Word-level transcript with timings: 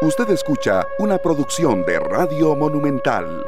Usted 0.00 0.30
escucha 0.30 0.86
una 1.00 1.18
producción 1.18 1.84
de 1.84 1.98
Radio 1.98 2.54
Monumental. 2.54 3.44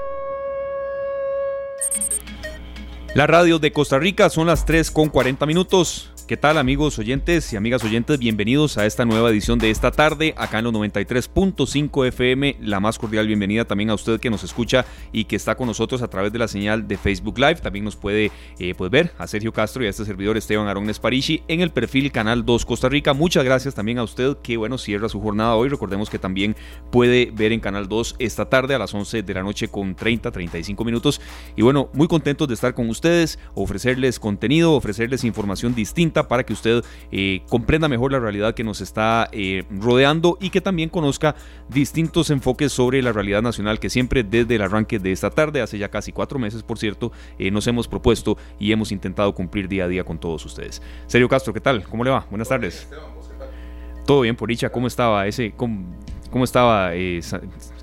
La 3.14 3.28
radio 3.28 3.60
de 3.60 3.72
Costa 3.72 4.00
Rica 4.00 4.28
son 4.30 4.48
las 4.48 4.66
3 4.66 4.90
con 4.90 5.10
40 5.10 5.46
minutos. 5.46 6.10
¿Qué 6.30 6.36
tal 6.36 6.58
amigos 6.58 6.96
oyentes 7.00 7.52
y 7.52 7.56
amigas 7.56 7.82
oyentes? 7.82 8.20
Bienvenidos 8.20 8.78
a 8.78 8.86
esta 8.86 9.04
nueva 9.04 9.30
edición 9.30 9.58
de 9.58 9.68
esta 9.68 9.90
tarde 9.90 10.32
acá 10.36 10.60
en 10.60 10.66
los 10.66 10.72
93.5 10.74 12.06
FM. 12.06 12.56
La 12.60 12.78
más 12.78 13.00
cordial 13.00 13.26
bienvenida 13.26 13.64
también 13.64 13.90
a 13.90 13.94
usted 13.94 14.20
que 14.20 14.30
nos 14.30 14.44
escucha 14.44 14.84
y 15.10 15.24
que 15.24 15.34
está 15.34 15.56
con 15.56 15.66
nosotros 15.66 16.02
a 16.02 16.08
través 16.08 16.32
de 16.32 16.38
la 16.38 16.46
señal 16.46 16.86
de 16.86 16.96
Facebook 16.98 17.36
Live. 17.36 17.56
También 17.56 17.84
nos 17.84 17.96
puede 17.96 18.30
eh, 18.60 18.74
pues, 18.78 18.92
ver 18.92 19.12
a 19.18 19.26
Sergio 19.26 19.52
Castro 19.52 19.82
y 19.82 19.88
a 19.88 19.90
este 19.90 20.04
servidor 20.04 20.36
Esteban 20.36 20.68
Arón 20.68 20.88
Esparici 20.88 21.42
en 21.48 21.62
el 21.62 21.72
perfil 21.72 22.12
Canal 22.12 22.46
2 22.46 22.64
Costa 22.64 22.88
Rica. 22.88 23.12
Muchas 23.12 23.42
gracias 23.42 23.74
también 23.74 23.98
a 23.98 24.04
usted 24.04 24.36
que 24.40 24.56
bueno 24.56 24.78
cierra 24.78 25.08
su 25.08 25.20
jornada 25.20 25.56
hoy. 25.56 25.68
Recordemos 25.68 26.10
que 26.10 26.20
también 26.20 26.54
puede 26.92 27.32
ver 27.34 27.50
en 27.50 27.58
Canal 27.58 27.88
2 27.88 28.14
esta 28.20 28.48
tarde 28.48 28.76
a 28.76 28.78
las 28.78 28.94
11 28.94 29.24
de 29.24 29.34
la 29.34 29.42
noche 29.42 29.66
con 29.66 29.96
30, 29.96 30.30
35 30.30 30.84
minutos. 30.84 31.20
Y 31.56 31.62
bueno, 31.62 31.90
muy 31.92 32.06
contentos 32.06 32.46
de 32.46 32.54
estar 32.54 32.72
con 32.72 32.88
ustedes, 32.88 33.40
ofrecerles 33.54 34.20
contenido, 34.20 34.74
ofrecerles 34.74 35.24
información 35.24 35.74
distinta 35.74 36.19
para 36.28 36.44
que 36.44 36.52
usted 36.52 36.84
eh, 37.12 37.42
comprenda 37.48 37.88
mejor 37.88 38.12
la 38.12 38.18
realidad 38.18 38.54
que 38.54 38.64
nos 38.64 38.80
está 38.80 39.28
eh, 39.32 39.64
rodeando 39.70 40.38
y 40.40 40.50
que 40.50 40.60
también 40.60 40.88
conozca 40.88 41.34
distintos 41.68 42.30
enfoques 42.30 42.72
sobre 42.72 43.02
la 43.02 43.12
realidad 43.12 43.42
nacional 43.42 43.78
que 43.78 43.90
siempre 43.90 44.22
desde 44.24 44.56
el 44.56 44.62
arranque 44.62 44.98
de 44.98 45.12
esta 45.12 45.30
tarde, 45.30 45.60
hace 45.60 45.78
ya 45.78 45.88
casi 45.88 46.12
cuatro 46.12 46.38
meses 46.38 46.62
por 46.62 46.78
cierto, 46.78 47.12
eh, 47.38 47.50
nos 47.50 47.66
hemos 47.66 47.88
propuesto 47.88 48.36
y 48.58 48.72
hemos 48.72 48.92
intentado 48.92 49.34
cumplir 49.34 49.68
día 49.68 49.84
a 49.84 49.88
día 49.88 50.04
con 50.04 50.18
todos 50.18 50.44
ustedes. 50.44 50.82
Sergio 51.06 51.28
Castro, 51.28 51.52
¿qué 51.52 51.60
tal? 51.60 51.82
¿Cómo 51.84 52.04
le 52.04 52.10
va? 52.10 52.26
Buenas 52.30 52.48
tardes. 52.48 52.88
Todo 54.06 54.22
bien, 54.22 54.36
por 54.36 54.48
dicha. 54.48 54.70
¿Cómo 54.70 54.86
estaba 54.86 55.26
ese... 55.26 55.52
¿Cómo, 55.56 56.44
estaba? 56.44 56.92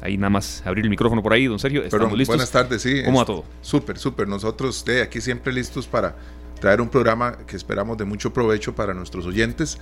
ahí 0.02 0.18
nada 0.18 0.30
más 0.30 0.64
abrir 0.66 0.86
el 0.86 0.90
micrófono 0.90 1.22
por 1.22 1.34
ahí, 1.34 1.46
don 1.46 1.60
Sergio. 1.60 1.84
¿Estamos 1.84 2.18
listos? 2.18 2.36
Buenas 2.36 2.52
tardes, 2.52 2.82
sí. 2.82 3.04
¿Cómo 3.04 3.20
va 3.20 3.26
todo? 3.26 3.44
Súper, 3.62 3.98
súper. 3.98 4.28
Nosotros 4.28 4.84
de 4.86 5.02
aquí 5.02 5.22
siempre 5.22 5.54
listos 5.54 5.88
para 5.88 6.16
traer 6.60 6.82
un 6.82 6.90
programa 6.90 7.38
que 7.46 7.56
esperamos 7.56 7.98
de 7.98 8.06
mucho 8.06 8.34
provecho 8.34 8.76
para 8.76 8.94
nuestros 8.94 9.26
oyentes. 9.26 9.78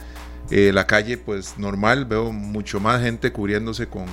Eh, 0.52 0.72
la 0.74 0.86
calle, 0.86 1.18
pues 1.18 1.58
normal, 1.58 2.06
veo 2.06 2.32
mucho 2.32 2.80
más 2.80 3.02
gente 3.02 3.32
cubriéndose 3.32 3.88
con, 3.88 4.06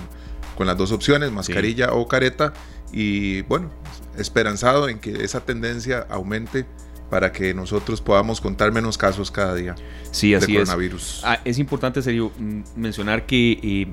con 0.57 0.67
las 0.67 0.77
dos 0.77 0.93
opciones, 0.93 1.31
mascarilla 1.31 1.93
o 1.93 2.09
careta. 2.09 2.53
Y 2.93 3.43
bueno, 3.43 3.71
esperanzado 4.17 4.89
en 4.89 4.99
que 4.99 5.25
esa 5.25 5.41
tendencia 5.41 6.07
aumente 6.11 6.67
para 7.11 7.31
que 7.31 7.53
nosotros 7.53 8.01
podamos 8.01 8.41
contar 8.41 8.73
menos 8.73 8.97
casos 8.97 9.31
cada 9.31 9.55
día 9.55 9.75
sí, 10.11 10.35
así 10.35 10.53
de 10.53 10.61
coronavirus. 10.61 11.19
Es. 11.19 11.25
Ah, 11.25 11.41
es 11.45 11.59
importante, 11.59 12.01
serio, 12.01 12.33
mm, 12.39 12.61
mencionar 12.77 13.27
que 13.27 13.59
eh, 13.63 13.89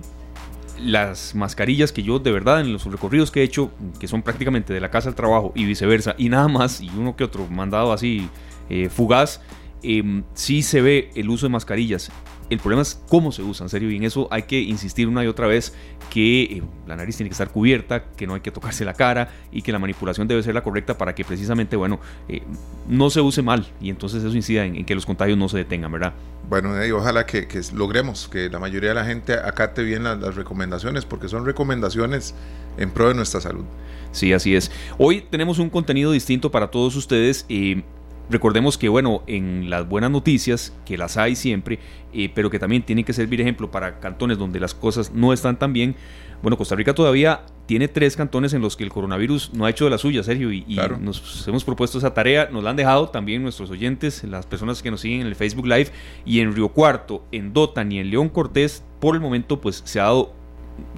las 0.81 1.35
mascarillas 1.35 1.91
que 1.91 2.01
yo 2.01 2.19
de 2.19 2.31
verdad 2.31 2.61
en 2.61 2.71
los 2.71 2.85
recorridos 2.85 3.31
que 3.31 3.41
he 3.41 3.43
hecho, 3.43 3.71
que 3.99 4.07
son 4.07 4.21
prácticamente 4.21 4.73
de 4.73 4.79
la 4.79 4.89
casa 4.89 5.09
al 5.09 5.15
trabajo 5.15 5.51
y 5.55 5.65
viceversa, 5.65 6.15
y 6.17 6.29
nada 6.29 6.47
más, 6.47 6.79
y 6.79 6.89
uno 6.89 7.15
que 7.17 7.25
otro 7.25 7.45
mandado 7.47 7.91
así 7.91 8.29
eh, 8.69 8.89
fugaz, 8.89 9.41
eh, 9.83 10.23
sí 10.33 10.61
se 10.61 10.81
ve 10.81 11.11
el 11.15 11.29
uso 11.29 11.45
de 11.45 11.51
mascarillas. 11.51 12.11
El 12.49 12.57
problema 12.57 12.81
es 12.81 12.99
cómo 13.07 13.31
se 13.31 13.43
usa, 13.43 13.65
en 13.65 13.69
serio, 13.69 13.91
y 13.91 13.97
en 13.97 14.03
eso 14.03 14.27
hay 14.31 14.43
que 14.43 14.59
insistir 14.59 15.07
una 15.07 15.23
y 15.23 15.27
otra 15.27 15.45
vez 15.45 15.73
que 16.09 16.43
eh, 16.43 16.63
la 16.87 16.95
nariz 16.95 17.15
tiene 17.15 17.29
que 17.29 17.33
estar 17.33 17.49
cubierta, 17.49 18.05
que 18.17 18.25
no 18.25 18.33
hay 18.33 18.41
que 18.41 18.49
tocarse 18.49 18.83
la 18.83 18.95
cara 18.95 19.29
y 19.51 19.61
que 19.61 19.71
la 19.71 19.77
manipulación 19.77 20.27
debe 20.27 20.41
ser 20.41 20.55
la 20.55 20.63
correcta 20.63 20.97
para 20.97 21.13
que 21.13 21.23
precisamente, 21.23 21.75
bueno, 21.75 21.99
eh, 22.27 22.41
no 22.87 23.11
se 23.11 23.21
use 23.21 23.43
mal 23.43 23.67
y 23.79 23.91
entonces 23.91 24.23
eso 24.23 24.35
incida 24.35 24.65
en, 24.65 24.83
que 24.83 24.95
los 24.95 25.05
contagios 25.05 25.37
no 25.37 25.47
se 25.47 25.57
detengan, 25.57 25.91
¿verdad? 25.91 26.13
Bueno, 26.49 26.71
ojalá 26.95 27.27
que, 27.27 27.47
logremos 27.75 28.27
que 28.27 28.49
la 28.49 28.57
mayoría 28.57 28.89
de 28.89 28.95
la 28.95 29.05
gente 29.05 29.33
acate 29.33 29.83
bien 29.83 30.03
las, 30.03 30.19
las 30.19 30.35
recomendaciones, 30.35 31.05
porque 31.05 31.29
son 31.29 31.45
recomendaciones 31.45 32.33
en 32.77 32.89
pro 32.89 33.09
de 33.09 33.13
nuestra 33.13 33.41
salud. 33.41 33.65
Sí, 34.11 34.33
así 34.33 34.55
es. 34.55 34.71
Hoy 34.97 35.21
tenemos 35.29 35.59
un 35.59 35.69
contenido 35.69 36.11
distinto 36.11 36.49
para 36.49 36.71
todos 36.71 36.95
ustedes. 36.95 37.45
Eh, 37.47 37.83
Recordemos 38.29 38.77
que, 38.77 38.89
bueno, 38.89 39.23
en 39.25 39.69
las 39.69 39.87
buenas 39.87 40.11
noticias, 40.11 40.73
que 40.85 40.97
las 40.97 41.17
hay 41.17 41.35
siempre, 41.35 41.79
eh, 42.13 42.31
pero 42.33 42.49
que 42.49 42.59
también 42.59 42.83
tienen 42.83 43.03
que 43.03 43.13
servir 43.13 43.41
ejemplo 43.41 43.71
para 43.71 43.99
cantones 43.99 44.37
donde 44.37 44.59
las 44.59 44.75
cosas 44.75 45.11
no 45.11 45.33
están 45.33 45.57
tan 45.57 45.73
bien. 45.73 45.95
Bueno, 46.43 46.55
Costa 46.55 46.75
Rica 46.75 46.93
todavía 46.93 47.41
tiene 47.65 47.87
tres 47.87 48.15
cantones 48.15 48.53
en 48.53 48.61
los 48.61 48.77
que 48.77 48.83
el 48.83 48.91
coronavirus 48.91 49.53
no 49.53 49.65
ha 49.65 49.69
hecho 49.71 49.85
de 49.85 49.91
la 49.91 49.97
suya, 49.97 50.23
Sergio, 50.23 50.51
y, 50.51 50.63
nos 51.01 51.47
hemos 51.47 51.63
propuesto 51.63 51.97
esa 51.97 52.13
tarea, 52.13 52.49
nos 52.51 52.63
la 52.63 52.69
han 52.69 52.75
dejado 52.75 53.09
también 53.09 53.41
nuestros 53.41 53.71
oyentes, 53.71 54.23
las 54.23 54.45
personas 54.45 54.81
que 54.81 54.91
nos 54.91 55.01
siguen 55.01 55.21
en 55.21 55.27
el 55.27 55.35
Facebook 55.35 55.65
Live, 55.65 55.89
y 56.23 56.39
en 56.39 56.53
Río 56.53 56.69
Cuarto, 56.69 57.25
en 57.31 57.51
Dotan 57.51 57.91
y 57.91 57.99
en 57.99 58.09
León 58.11 58.29
Cortés, 58.29 58.83
por 58.99 59.15
el 59.15 59.21
momento, 59.21 59.59
pues 59.59 59.81
se 59.85 59.99
ha 59.99 60.03
dado 60.03 60.33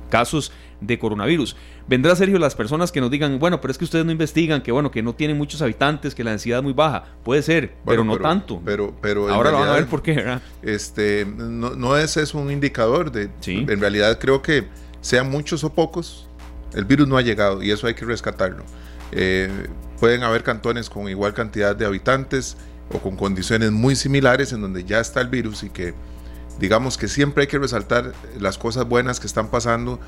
casos 0.10 0.52
de 0.82 1.00
coronavirus. 1.00 1.56
Vendrá 1.88 2.16
Sergio 2.16 2.38
las 2.40 2.56
personas 2.56 2.92
que 2.92 3.00
nos 3.00 3.10
digan, 3.10 3.40
bueno, 3.40 3.62
pero 3.62 3.72
es 3.72 3.78
que 3.78 3.86
ustedes 3.86 4.04
no 4.04 4.12
investigan, 4.12 4.62
que 4.62 4.72
bueno, 4.72 4.92
que 4.92 5.02
no 5.02 5.14
tienen 5.16 5.38
muchos 5.38 5.62
habitantes, 5.62 6.14
que 6.14 6.24
la 6.24 6.32
densidad 6.32 6.60
es 6.60 6.64
muy 6.64 6.74
baja. 6.74 7.06
Puede 7.24 7.42
ser, 7.42 7.76
pero 7.86 8.04
no 8.04 8.18
tanto. 8.18 8.62
Pero, 8.66 8.94
pero 9.02 9.30
ahora 9.30 9.52
van 9.52 9.70
a 9.70 9.74
ver 9.74 9.86
por 9.86 10.02
qué, 10.02 10.16
¿verdad? 10.16 10.42
Este, 10.62 11.26
no, 11.26 11.72
no 11.72 11.98
es 11.98 12.18
eso 12.18 12.38
un 12.38 12.52
indicador 12.52 13.12
de. 13.12 13.30
En 13.46 13.80
realidad 13.80 14.20
creo 14.20 14.42
que 14.42 14.68
sean 15.02 15.30
muchos 15.30 15.64
o 15.64 15.74
pocos, 15.74 16.28
el 16.74 16.86
virus 16.86 17.08
no 17.08 17.18
ha 17.18 17.22
llegado 17.22 17.62
y 17.64 17.72
eso 17.72 17.88
hay 17.88 17.94
que 17.94 18.06
rescatarlo. 18.06 18.64
Eh, 19.12 19.50
pueden 20.00 20.24
haber 20.24 20.44
cantones 20.44 20.90
con 20.90 21.10
igual 21.10 21.34
cantidad 21.34 21.76
de 21.76 21.86
habitantes 21.86 22.58
o 22.92 23.00
con 23.00 23.16
condiciones 23.16 23.72
muy 23.72 23.96
similares 23.96 24.54
en 24.54 24.62
donde 24.62 24.84
ya 24.84 25.00
está 25.00 25.22
el 25.22 25.28
virus 25.28 25.64
y 25.64 25.70
que 25.70 25.94
digamos 26.60 26.98
que 26.98 27.08
siempre 27.08 27.42
hay 27.42 27.48
que 27.48 27.58
resaltar 27.58 28.14
las 28.40 28.58
cosas 28.58 28.88
buenas 28.88 29.20
que 29.20 29.28
están 29.28 29.50
pasando. 29.50 30.00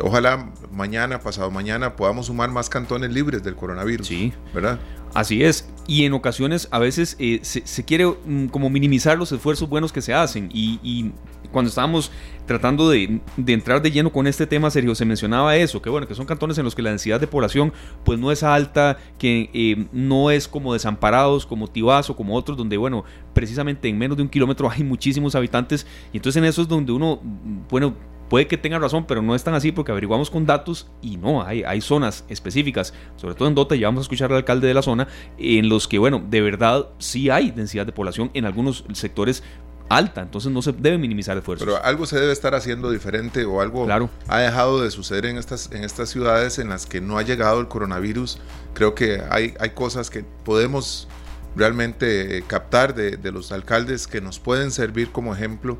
Ojalá 0.00 0.50
mañana, 0.72 1.20
pasado 1.20 1.50
mañana, 1.50 1.96
podamos 1.96 2.26
sumar 2.26 2.50
más 2.50 2.68
cantones 2.68 3.12
libres 3.12 3.42
del 3.42 3.56
coronavirus. 3.56 4.06
Sí. 4.06 4.32
¿Verdad? 4.54 4.78
Así 5.14 5.42
es. 5.42 5.68
Y 5.86 6.04
en 6.04 6.12
ocasiones 6.12 6.68
a 6.70 6.78
veces 6.78 7.16
eh, 7.18 7.40
se, 7.42 7.84
quiere 7.84 8.06
mm, 8.06 8.46
como 8.46 8.70
minimizar 8.70 9.18
los 9.18 9.32
esfuerzos 9.32 9.68
buenos 9.68 9.92
que 9.92 10.02
se 10.02 10.14
hacen. 10.14 10.48
Y, 10.52 11.12
cuando 11.50 11.68
estábamos 11.68 12.12
tratando 12.46 12.88
de, 12.88 13.20
entrar 13.44 13.82
de 13.82 13.90
lleno 13.90 14.12
con 14.12 14.28
este 14.28 14.46
tema, 14.46 14.70
Sergio, 14.70 14.94
se 14.94 15.04
mencionaba 15.04 15.56
eso, 15.56 15.82
que 15.82 15.90
bueno, 15.90 16.06
que 16.06 16.14
son 16.14 16.24
cantones 16.24 16.56
en 16.58 16.64
los 16.64 16.76
que 16.76 16.82
la 16.82 16.90
densidad 16.90 17.18
de 17.18 17.26
población 17.26 17.72
pues 18.04 18.20
no 18.20 18.30
es 18.30 18.44
alta, 18.44 18.98
que 19.18 19.50
eh, 19.52 19.88
no 19.90 20.30
es 20.30 20.46
como 20.46 20.74
desamparados, 20.74 21.46
como 21.46 21.66
Tibazo, 21.66 22.14
como 22.14 22.36
otros, 22.36 22.56
donde 22.56 22.76
bueno, 22.76 23.04
precisamente 23.32 23.88
en 23.88 23.98
menos 23.98 24.16
de 24.16 24.22
un 24.22 24.28
kilómetro 24.28 24.70
hay 24.70 24.84
muchísimos 24.84 25.34
habitantes. 25.34 25.88
Y 26.12 26.18
entonces 26.18 26.40
en 26.40 26.44
eso 26.44 26.62
es 26.62 26.68
donde 26.68 26.92
uno, 26.92 27.20
bueno, 27.68 27.96
Puede 28.30 28.46
que 28.46 28.56
tenga 28.56 28.78
razón, 28.78 29.06
pero 29.08 29.22
no 29.22 29.34
es 29.34 29.42
tan 29.42 29.54
así 29.54 29.72
porque 29.72 29.90
averiguamos 29.90 30.30
con 30.30 30.46
datos 30.46 30.86
y 31.02 31.16
no, 31.16 31.42
hay, 31.42 31.64
hay 31.64 31.80
zonas 31.80 32.24
específicas, 32.28 32.94
sobre 33.16 33.34
todo 33.34 33.48
en 33.48 33.56
Dota, 33.56 33.74
ya 33.74 33.88
vamos 33.88 34.02
a 34.02 34.02
escuchar 34.02 34.30
al 34.30 34.38
alcalde 34.38 34.68
de 34.68 34.74
la 34.74 34.82
zona, 34.82 35.08
en 35.36 35.68
los 35.68 35.88
que, 35.88 35.98
bueno, 35.98 36.22
de 36.30 36.40
verdad 36.40 36.90
sí 36.98 37.28
hay 37.28 37.50
densidad 37.50 37.86
de 37.86 37.92
población 37.92 38.30
en 38.32 38.44
algunos 38.44 38.84
sectores 38.92 39.42
alta, 39.88 40.22
entonces 40.22 40.52
no 40.52 40.62
se 40.62 40.70
debe 40.70 40.96
minimizar 40.96 41.36
esfuerzos. 41.36 41.66
Pero 41.66 41.84
algo 41.84 42.06
se 42.06 42.20
debe 42.20 42.32
estar 42.32 42.54
haciendo 42.54 42.92
diferente 42.92 43.44
o 43.44 43.60
algo 43.60 43.88
ha 44.28 44.38
dejado 44.38 44.80
de 44.80 44.92
suceder 44.92 45.26
en 45.26 45.36
estas, 45.36 45.72
en 45.72 45.82
estas 45.82 46.08
ciudades 46.08 46.60
en 46.60 46.68
las 46.68 46.86
que 46.86 47.00
no 47.00 47.18
ha 47.18 47.22
llegado 47.22 47.60
el 47.60 47.66
coronavirus. 47.66 48.38
Creo 48.74 48.94
que 48.94 49.20
hay, 49.28 49.54
hay 49.58 49.70
cosas 49.70 50.08
que 50.08 50.24
podemos 50.44 51.08
realmente 51.56 52.44
captar 52.46 52.94
de, 52.94 53.16
de 53.16 53.32
los 53.32 53.50
alcaldes 53.50 54.06
que 54.06 54.20
nos 54.20 54.38
pueden 54.38 54.70
servir 54.70 55.10
como 55.10 55.34
ejemplo 55.34 55.78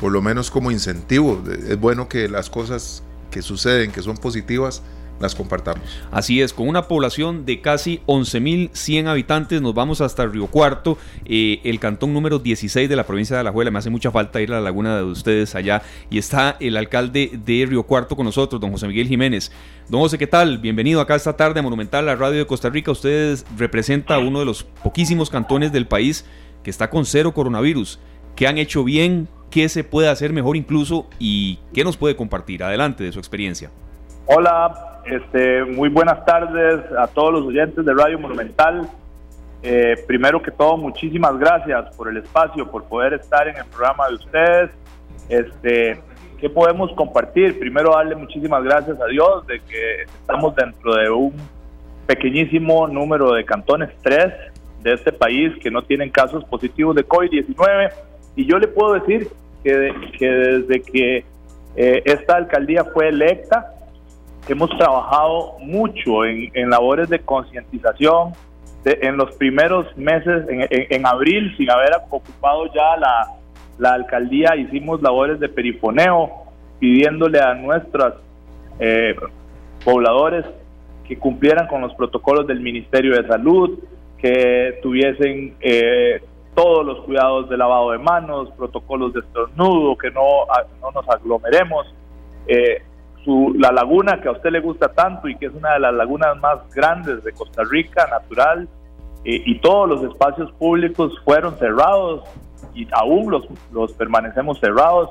por 0.00 0.12
lo 0.12 0.22
menos 0.22 0.50
como 0.50 0.70
incentivo. 0.70 1.42
Es 1.68 1.78
bueno 1.78 2.08
que 2.08 2.28
las 2.28 2.50
cosas 2.50 3.02
que 3.30 3.42
suceden, 3.42 3.90
que 3.92 4.02
son 4.02 4.16
positivas, 4.16 4.82
las 5.20 5.34
compartamos. 5.34 5.82
Así 6.10 6.42
es, 6.42 6.52
con 6.52 6.68
una 6.68 6.88
población 6.88 7.46
de 7.46 7.60
casi 7.60 8.00
11.100 8.06 9.06
habitantes, 9.08 9.62
nos 9.62 9.74
vamos 9.74 10.00
hasta 10.00 10.26
Río 10.26 10.46
Cuarto, 10.46 10.98
eh, 11.24 11.60
el 11.64 11.80
cantón 11.80 12.12
número 12.12 12.38
16 12.38 12.88
de 12.88 12.96
la 12.96 13.06
provincia 13.06 13.34
de 13.36 13.40
Alajuela. 13.40 13.70
Me 13.70 13.78
hace 13.78 13.90
mucha 13.90 14.10
falta 14.10 14.40
ir 14.40 14.52
a 14.52 14.56
la 14.56 14.60
laguna 14.60 14.98
de 14.98 15.04
ustedes 15.04 15.54
allá. 15.54 15.82
Y 16.10 16.18
está 16.18 16.56
el 16.60 16.76
alcalde 16.76 17.30
de 17.44 17.66
Río 17.66 17.84
Cuarto 17.84 18.16
con 18.16 18.26
nosotros, 18.26 18.60
don 18.60 18.72
José 18.72 18.88
Miguel 18.88 19.08
Jiménez. 19.08 19.50
Don 19.88 20.00
José, 20.00 20.18
¿qué 20.18 20.26
tal? 20.26 20.58
Bienvenido 20.58 21.00
acá 21.00 21.14
esta 21.14 21.36
tarde 21.36 21.60
a 21.60 21.62
Monumental, 21.62 22.04
la 22.04 22.16
radio 22.16 22.38
de 22.38 22.46
Costa 22.46 22.68
Rica. 22.68 22.90
Usted 22.90 23.38
representa 23.56 24.18
uno 24.18 24.40
de 24.40 24.44
los 24.44 24.64
poquísimos 24.64 25.30
cantones 25.30 25.72
del 25.72 25.86
país 25.86 26.26
que 26.62 26.70
está 26.70 26.90
con 26.90 27.06
cero 27.06 27.32
coronavirus. 27.32 27.98
¿Qué 28.34 28.46
han 28.46 28.58
hecho 28.58 28.84
bien? 28.84 29.28
Qué 29.50 29.68
se 29.68 29.84
puede 29.84 30.08
hacer 30.08 30.32
mejor 30.32 30.56
incluso 30.56 31.06
y 31.18 31.58
qué 31.72 31.84
nos 31.84 31.96
puede 31.96 32.16
compartir. 32.16 32.62
Adelante 32.62 33.04
de 33.04 33.12
su 33.12 33.18
experiencia. 33.18 33.70
Hola, 34.26 35.00
este, 35.06 35.64
muy 35.64 35.88
buenas 35.88 36.24
tardes 36.24 36.80
a 36.98 37.06
todos 37.06 37.32
los 37.32 37.46
oyentes 37.46 37.84
de 37.84 37.94
Radio 37.94 38.18
Monumental. 38.18 38.88
Eh, 39.62 39.96
primero 40.06 40.42
que 40.42 40.50
todo, 40.50 40.76
muchísimas 40.76 41.38
gracias 41.38 41.94
por 41.96 42.08
el 42.08 42.18
espacio, 42.18 42.70
por 42.70 42.84
poder 42.84 43.14
estar 43.14 43.48
en 43.48 43.56
el 43.56 43.64
programa 43.66 44.08
de 44.08 44.14
ustedes. 44.14 44.70
Este, 45.28 46.00
¿Qué 46.38 46.50
podemos 46.50 46.92
compartir? 46.92 47.58
Primero, 47.58 47.92
darle 47.92 48.14
muchísimas 48.14 48.62
gracias 48.62 49.00
a 49.00 49.06
Dios 49.06 49.46
de 49.46 49.60
que 49.60 50.02
estamos 50.02 50.54
dentro 50.54 50.94
de 50.94 51.08
un 51.08 51.32
pequeñísimo 52.06 52.86
número 52.86 53.32
de 53.32 53.44
cantones, 53.44 53.90
tres 54.02 54.32
de 54.82 54.92
este 54.92 55.12
país, 55.12 55.52
que 55.62 55.70
no 55.70 55.82
tienen 55.82 56.10
casos 56.10 56.44
positivos 56.44 56.94
de 56.94 57.06
COVID-19 57.06 57.90
y 58.36 58.46
yo 58.46 58.58
le 58.58 58.68
puedo 58.68 58.94
decir 58.94 59.28
que, 59.64 59.72
desde 60.20 60.82
que 60.82 61.24
Eh, 61.78 62.02
esta 62.06 62.36
alcaldía 62.36 62.84
fue 62.84 63.08
electa, 63.10 63.74
hemos 64.48 64.70
trabajado 64.78 65.58
mucho 65.60 66.24
en, 66.24 66.70
labores 66.70 67.10
de 67.10 67.18
concientización, 67.18 68.32
en 68.84 69.16
los 69.18 69.34
primeros 69.36 69.84
meses, 69.96 70.46
en, 70.48 71.06
abril, 71.06 71.54
sin 71.58 71.70
haber 71.70 71.90
ocupado 72.08 72.72
ya 72.72 72.96
la, 72.96 73.26
la 73.78 73.92
alcaldía, 73.92 74.56
hicimos 74.56 75.02
labores 75.02 75.38
de 75.38 75.50
perifoneo, 75.50 76.30
pidiéndole 76.78 77.40
a 77.40 77.52
nuestros 77.54 78.14
eh, 78.78 79.14
pobladores 79.84 80.46
que 81.06 81.18
cumplieran 81.18 81.66
con 81.66 81.82
los 81.82 81.92
protocolos 81.94 82.46
del 82.46 82.60
Ministerio 82.60 83.20
de 83.20 83.28
Salud, 83.28 83.78
que 84.18 84.78
tuviesen 84.82 85.56
eh, 85.60 86.22
todos 86.56 86.86
los 86.86 87.00
cuidados 87.04 87.50
de 87.50 87.56
lavado 87.58 87.90
de 87.90 87.98
manos, 87.98 88.50
protocolos 88.56 89.12
de 89.12 89.20
estornudo, 89.20 89.96
que 89.96 90.10
no, 90.10 90.22
no 90.80 90.90
nos 90.90 91.08
aglomeremos. 91.08 91.86
Eh, 92.48 92.82
su, 93.22 93.54
la 93.58 93.70
laguna 93.72 94.20
que 94.22 94.28
a 94.28 94.32
usted 94.32 94.50
le 94.50 94.60
gusta 94.60 94.88
tanto 94.88 95.28
y 95.28 95.36
que 95.36 95.46
es 95.46 95.54
una 95.54 95.74
de 95.74 95.80
las 95.80 95.94
lagunas 95.94 96.38
más 96.38 96.58
grandes 96.74 97.22
de 97.22 97.32
Costa 97.32 97.62
Rica, 97.70 98.06
natural, 98.10 98.68
eh, 99.24 99.42
y 99.44 99.58
todos 99.58 99.86
los 99.86 100.02
espacios 100.10 100.50
públicos 100.52 101.12
fueron 101.26 101.58
cerrados 101.58 102.24
y 102.74 102.88
aún 102.92 103.30
los, 103.30 103.46
los 103.70 103.92
permanecemos 103.92 104.58
cerrados. 104.58 105.10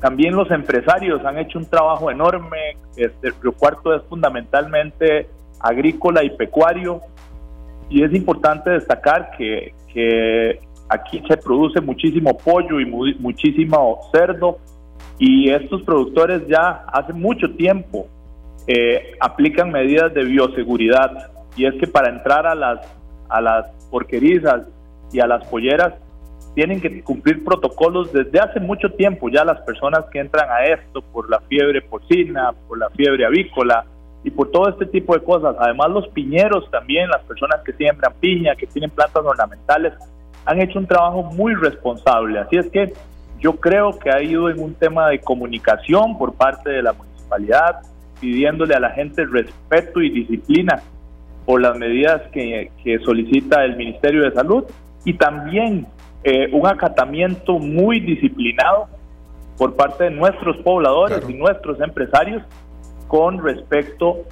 también 0.00 0.36
los 0.36 0.48
empresarios 0.52 1.24
han 1.24 1.38
hecho 1.38 1.58
un 1.58 1.66
trabajo 1.66 2.12
enorme. 2.12 2.76
Este, 2.96 3.32
Río 3.42 3.52
Cuarto 3.52 3.92
es 3.92 4.02
fundamentalmente 4.04 5.28
agrícola 5.58 6.22
y 6.22 6.30
pecuario 6.30 7.00
y 7.94 8.02
es 8.02 8.12
importante 8.12 8.70
destacar 8.70 9.30
que, 9.38 9.72
aquí 10.88 11.22
se 11.28 11.36
produce 11.36 11.80
muchísimo 11.80 12.36
pollo 12.36 12.80
y 12.80 12.86
muchísimo 12.86 14.00
cerdo 14.12 14.58
y 15.18 15.48
estos 15.48 15.82
productores 15.82 16.42
ya 16.48 16.84
hace 16.92 17.12
mucho 17.12 17.54
tiempo 17.54 18.08
eh, 18.66 19.14
aplican 19.20 19.70
medidas 19.70 20.12
de 20.12 20.24
bioseguridad 20.24 21.30
y 21.56 21.66
es 21.66 21.74
que 21.74 21.86
para 21.86 22.10
entrar 22.10 22.46
a 22.46 22.54
las 22.56 22.80
a 23.28 23.40
las 23.40 23.66
porquerizas 23.90 24.66
y 25.12 25.20
a 25.20 25.26
las 25.28 25.46
polleras 25.46 25.94
tienen 26.54 26.80
que 26.80 27.02
cumplir 27.02 27.44
protocolos 27.44 28.12
desde 28.12 28.38
hace 28.38 28.60
mucho 28.60 28.90
tiempo. 28.90 29.28
Ya 29.28 29.44
las 29.44 29.60
personas 29.62 30.04
que 30.12 30.20
entran 30.20 30.48
a 30.50 30.64
esto 30.64 31.02
por 31.02 31.28
la 31.28 31.40
fiebre 31.40 31.82
porcina, 31.82 32.52
por 32.68 32.78
la 32.78 32.90
fiebre 32.90 33.26
avícola, 33.26 33.84
y 34.24 34.30
por 34.30 34.50
todo 34.50 34.70
este 34.70 34.86
tipo 34.86 35.14
de 35.14 35.22
cosas. 35.22 35.54
Además, 35.58 35.90
los 35.90 36.08
piñeros 36.08 36.68
también, 36.70 37.08
las 37.10 37.22
personas 37.24 37.60
que 37.64 37.74
siembran 37.74 38.14
piña, 38.20 38.56
que 38.56 38.66
tienen 38.66 38.90
plantas 38.90 39.22
ornamentales, 39.24 39.92
han 40.46 40.60
hecho 40.60 40.78
un 40.78 40.86
trabajo 40.86 41.22
muy 41.22 41.54
responsable. 41.54 42.40
Así 42.40 42.56
es 42.56 42.66
que 42.70 42.92
yo 43.38 43.56
creo 43.56 43.98
que 43.98 44.10
ha 44.10 44.22
ido 44.22 44.48
en 44.48 44.60
un 44.60 44.74
tema 44.74 45.08
de 45.10 45.20
comunicación 45.20 46.16
por 46.16 46.34
parte 46.34 46.70
de 46.70 46.82
la 46.82 46.94
municipalidad, 46.94 47.80
pidiéndole 48.18 48.74
a 48.74 48.80
la 48.80 48.90
gente 48.90 49.26
respeto 49.26 50.00
y 50.00 50.08
disciplina 50.08 50.82
por 51.44 51.60
las 51.60 51.76
medidas 51.76 52.22
que, 52.32 52.70
solicita 53.04 53.64
el 53.64 53.76
Ministerio 53.76 54.22
de 54.22 54.32
Salud 54.32 54.64
y 55.04 55.14
también 55.14 55.86
eh, 56.22 56.48
un 56.52 56.66
acatamiento 56.66 57.58
muy 57.58 58.00
disciplinado 58.00 58.88
por 59.58 59.76
parte 59.76 60.04
de 60.04 60.10
nuestros 60.10 60.56
pobladores 60.58 61.22
y 61.28 61.34
nuestros 61.34 61.78
empresarios 61.80 62.42
con 63.08 63.42
respecto 63.42 64.24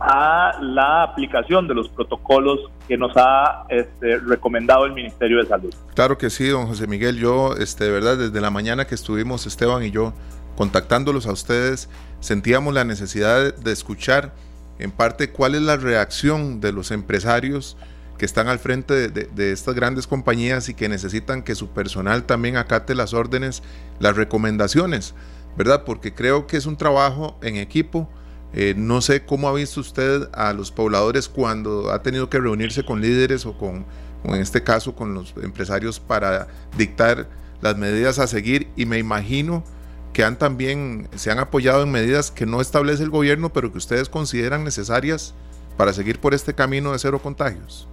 a 0.00 0.58
la 0.60 1.04
aplicación 1.04 1.68
de 1.68 1.74
los 1.74 1.88
protocolos 1.88 2.58
que 2.88 2.96
nos 2.96 3.12
ha 3.16 3.66
este, 3.68 4.18
recomendado 4.18 4.84
el 4.84 4.92
Ministerio 4.92 5.38
de 5.38 5.46
Salud. 5.46 5.72
Claro 5.94 6.18
que 6.18 6.28
sí, 6.28 6.48
don 6.48 6.66
José 6.66 6.88
Miguel. 6.88 7.18
Yo, 7.18 7.54
este, 7.54 7.84
de 7.84 7.90
verdad, 7.92 8.16
desde 8.16 8.40
la 8.40 8.50
mañana 8.50 8.84
que 8.84 8.96
estuvimos 8.96 9.46
Esteban 9.46 9.84
y 9.84 9.92
yo 9.92 10.12
contactándolos 10.56 11.26
a 11.26 11.32
ustedes, 11.32 11.88
sentíamos 12.20 12.74
la 12.74 12.84
necesidad 12.84 13.54
de 13.54 13.72
escuchar 13.72 14.32
en 14.78 14.90
parte 14.90 15.30
cuál 15.30 15.54
es 15.54 15.62
la 15.62 15.76
reacción 15.76 16.60
de 16.60 16.72
los 16.72 16.90
empresarios 16.90 17.76
que 18.18 18.26
están 18.26 18.48
al 18.48 18.58
frente 18.58 19.08
de, 19.08 19.24
de, 19.24 19.52
estas 19.52 19.74
grandes 19.74 20.06
compañías 20.06 20.68
y 20.68 20.74
que 20.74 20.88
necesitan 20.88 21.42
que 21.42 21.54
su 21.54 21.68
personal 21.68 22.24
también 22.24 22.56
acate 22.56 22.94
las 22.94 23.14
órdenes, 23.14 23.62
las 24.00 24.16
recomendaciones. 24.16 25.14
¿Verdad? 25.56 25.84
Porque 25.84 26.14
creo 26.14 26.46
que 26.46 26.56
es 26.56 26.66
un 26.66 26.76
trabajo 26.76 27.38
en 27.42 27.56
equipo. 27.56 28.08
Eh, 28.54 28.74
no 28.76 29.00
sé 29.00 29.24
cómo 29.24 29.48
ha 29.48 29.54
visto 29.54 29.80
usted 29.80 30.28
a 30.34 30.52
los 30.52 30.70
pobladores 30.70 31.28
cuando 31.28 31.90
ha 31.90 32.02
tenido 32.02 32.28
que 32.28 32.38
reunirse 32.38 32.84
con 32.84 33.00
líderes 33.00 33.46
o 33.46 33.56
con, 33.56 33.86
en 34.24 34.34
este 34.34 34.62
caso, 34.62 34.94
con 34.94 35.14
los 35.14 35.34
empresarios 35.42 36.00
para 36.00 36.48
dictar 36.76 37.28
las 37.62 37.78
medidas 37.78 38.18
a 38.18 38.26
seguir 38.26 38.68
y 38.76 38.86
me 38.86 38.98
imagino 38.98 39.64
que 40.12 40.24
han 40.24 40.38
también 40.38 41.08
se 41.14 41.30
han 41.30 41.38
apoyado 41.38 41.82
en 41.82 41.90
medidas 41.90 42.30
que 42.30 42.44
no 42.44 42.60
establece 42.60 43.02
el 43.02 43.10
gobierno, 43.10 43.50
pero 43.50 43.72
que 43.72 43.78
ustedes 43.78 44.08
consideran 44.08 44.64
necesarias 44.64 45.34
para 45.76 45.92
seguir 45.92 46.18
por 46.18 46.34
este 46.34 46.54
camino 46.54 46.92
de 46.92 46.98
cero 46.98 47.18
contagios. 47.22 47.88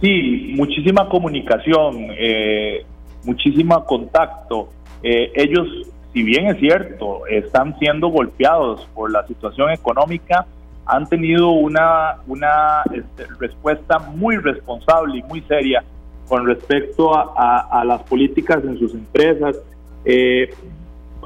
Sí, 0.00 0.52
muchísima 0.56 1.08
comunicación, 1.08 2.08
eh, 2.18 2.84
muchísimo 3.24 3.84
contacto. 3.84 4.70
Eh, 5.02 5.30
ellos 5.34 5.68
si 6.12 6.22
bien 6.22 6.46
es 6.46 6.58
cierto, 6.58 7.26
están 7.26 7.78
siendo 7.78 8.08
golpeados 8.08 8.86
por 8.94 9.10
la 9.10 9.26
situación 9.26 9.70
económica, 9.70 10.46
han 10.86 11.08
tenido 11.08 11.50
una, 11.50 12.16
una 12.26 12.82
este, 12.92 13.26
respuesta 13.38 13.98
muy 13.98 14.36
responsable 14.36 15.18
y 15.18 15.22
muy 15.22 15.40
seria 15.42 15.84
con 16.28 16.46
respecto 16.46 17.12
a, 17.14 17.84
las 17.84 18.02
políticas 18.02 18.62
en 18.64 18.78
sus 18.78 18.94
empresas. 18.94 19.56
Eh, 20.04 20.52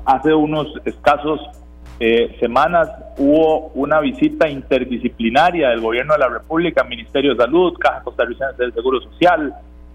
hace 0.05 0.35
unos 0.35 0.69
escasos 0.85 1.41
eh, 2.01 2.37
semanas 2.41 2.89
hubo 3.19 3.69
una 3.75 4.01
visita 4.01 4.49
interdisciplinaria 4.49 5.71
del 5.71 5.81
Gobierno 5.81 6.15
de 6.15 6.21
la 6.21 6.29
República, 6.29 6.85
Ministerio 6.85 7.35
de 7.35 7.37
Salud, 7.37 7.75
Caja 7.79 8.03
Costarricense 8.03 8.57
del 8.57 8.73
Seguro 8.73 9.01
Social, 9.01 9.55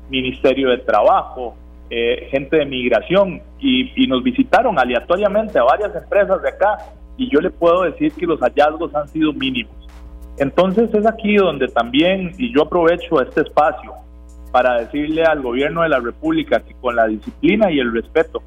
Ministerio 0.10 0.70
de 0.70 0.78
Trabajo, 0.78 1.56
eh, 1.90 2.28
gente 2.30 2.58
de 2.58 2.66
migración 2.66 3.42
y, 3.60 4.08
nos 4.08 4.24
visitaron 4.24 4.78
aleatoriamente 4.78 5.58
a 5.58 5.64
varias 5.64 5.96
empresas 5.96 6.42
de 6.42 6.50
acá 6.50 6.78
y 7.18 7.30
yo 7.32 7.42
le 7.42 7.50
puedo 7.50 7.84
decir 7.84 8.12
que 8.14 8.26
los 8.26 8.40
hallazgos 8.40 8.94
han 8.96 9.08
sido 9.08 9.34
mínimos. 9.34 9.76
Entonces 10.38 10.94
es 10.94 11.06
aquí 11.06 11.36
donde 11.36 11.68
también, 11.68 12.32
y 12.38 12.54
yo 12.54 12.64
aprovecho 12.64 13.22
este 13.22 13.42
espacio 13.42 13.94
para 14.52 14.80
decirle 14.80 15.24
al 15.24 15.42
gobierno 15.42 15.82
de 15.82 15.90
la 15.90 16.00
República 16.00 16.60
que 16.62 16.74
con 16.76 16.96
la 16.96 17.08
disciplina 17.08 17.72
y 17.72 17.80
el 17.80 17.94
respeto 17.94 18.42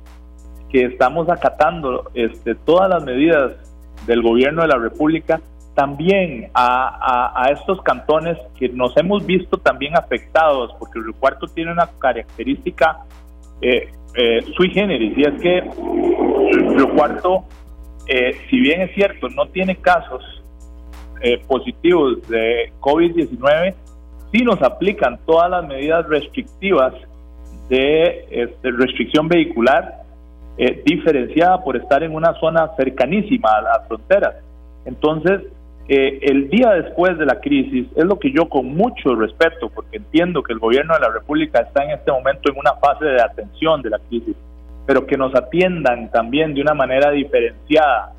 que 0.70 0.84
estamos 0.84 1.28
acatando 1.28 2.10
este, 2.14 2.54
todas 2.54 2.88
las 2.88 3.04
medidas 3.04 3.52
del 4.06 4.22
gobierno 4.22 4.62
de 4.62 4.68
la 4.68 4.78
República, 4.78 5.40
también 5.74 6.50
a, 6.54 7.42
a, 7.42 7.50
estos 7.50 7.80
cantones 7.82 8.38
que 8.58 8.68
nos 8.68 8.96
hemos 8.96 9.24
visto 9.24 9.58
también 9.58 9.96
afectados, 9.96 10.74
porque 10.78 10.98
el 10.98 11.06
recuarto 11.06 11.46
tiene 11.46 11.72
una 11.72 11.88
característica 11.98 13.04
eh, 13.62 13.88
eh, 14.14 14.42
sui 14.54 14.68
generis, 14.70 15.16
y 15.16 15.22
es 15.22 15.40
que 15.40 15.62
lo 16.76 16.94
cuarto, 16.94 17.44
eh, 18.06 18.36
si 18.50 18.60
bien 18.60 18.82
es 18.82 18.94
cierto, 18.94 19.28
no 19.30 19.46
tiene 19.46 19.76
casos 19.76 20.22
eh, 21.22 21.40
positivos 21.46 22.28
de 22.28 22.72
COVID-19, 22.80 23.74
sí 24.32 24.42
nos 24.42 24.60
aplican 24.60 25.18
todas 25.24 25.50
las 25.50 25.66
medidas 25.66 26.06
restrictivas 26.08 26.92
de 27.70 28.26
este, 28.30 28.70
restricción 28.72 29.28
vehicular 29.28 30.02
diferenciada 30.84 31.64
por 31.64 31.76
estar 31.76 32.02
en 32.02 32.14
una 32.14 32.34
zona 32.34 32.70
cercanísima 32.76 33.48
a 33.48 33.62
las 33.62 33.88
fronteras. 33.88 34.34
Entonces, 34.84 35.40
eh, 35.88 36.20
el 36.22 36.48
día 36.48 36.70
después 36.70 37.18
de 37.18 37.26
la 37.26 37.40
crisis 37.40 37.86
es 37.96 38.04
lo 38.04 38.18
que 38.18 38.30
yo 38.30 38.48
con 38.48 38.66
mucho 38.74 39.14
respeto, 39.16 39.68
porque 39.68 39.96
entiendo 39.96 40.42
que 40.42 40.52
el 40.52 40.60
gobierno 40.60 40.94
de 40.94 41.00
la 41.00 41.10
República 41.10 41.60
está 41.60 41.84
en 41.84 41.90
este 41.90 42.12
momento 42.12 42.50
en 42.50 42.58
una 42.58 42.74
fase 42.74 43.04
de 43.04 43.20
atención 43.20 43.82
de 43.82 43.90
la 43.90 43.98
crisis, 44.08 44.36
pero 44.86 45.06
que 45.06 45.16
nos 45.16 45.34
atiendan 45.34 46.10
también 46.10 46.54
de 46.54 46.62
una 46.62 46.74
manera 46.74 47.10
diferenciada 47.10 48.12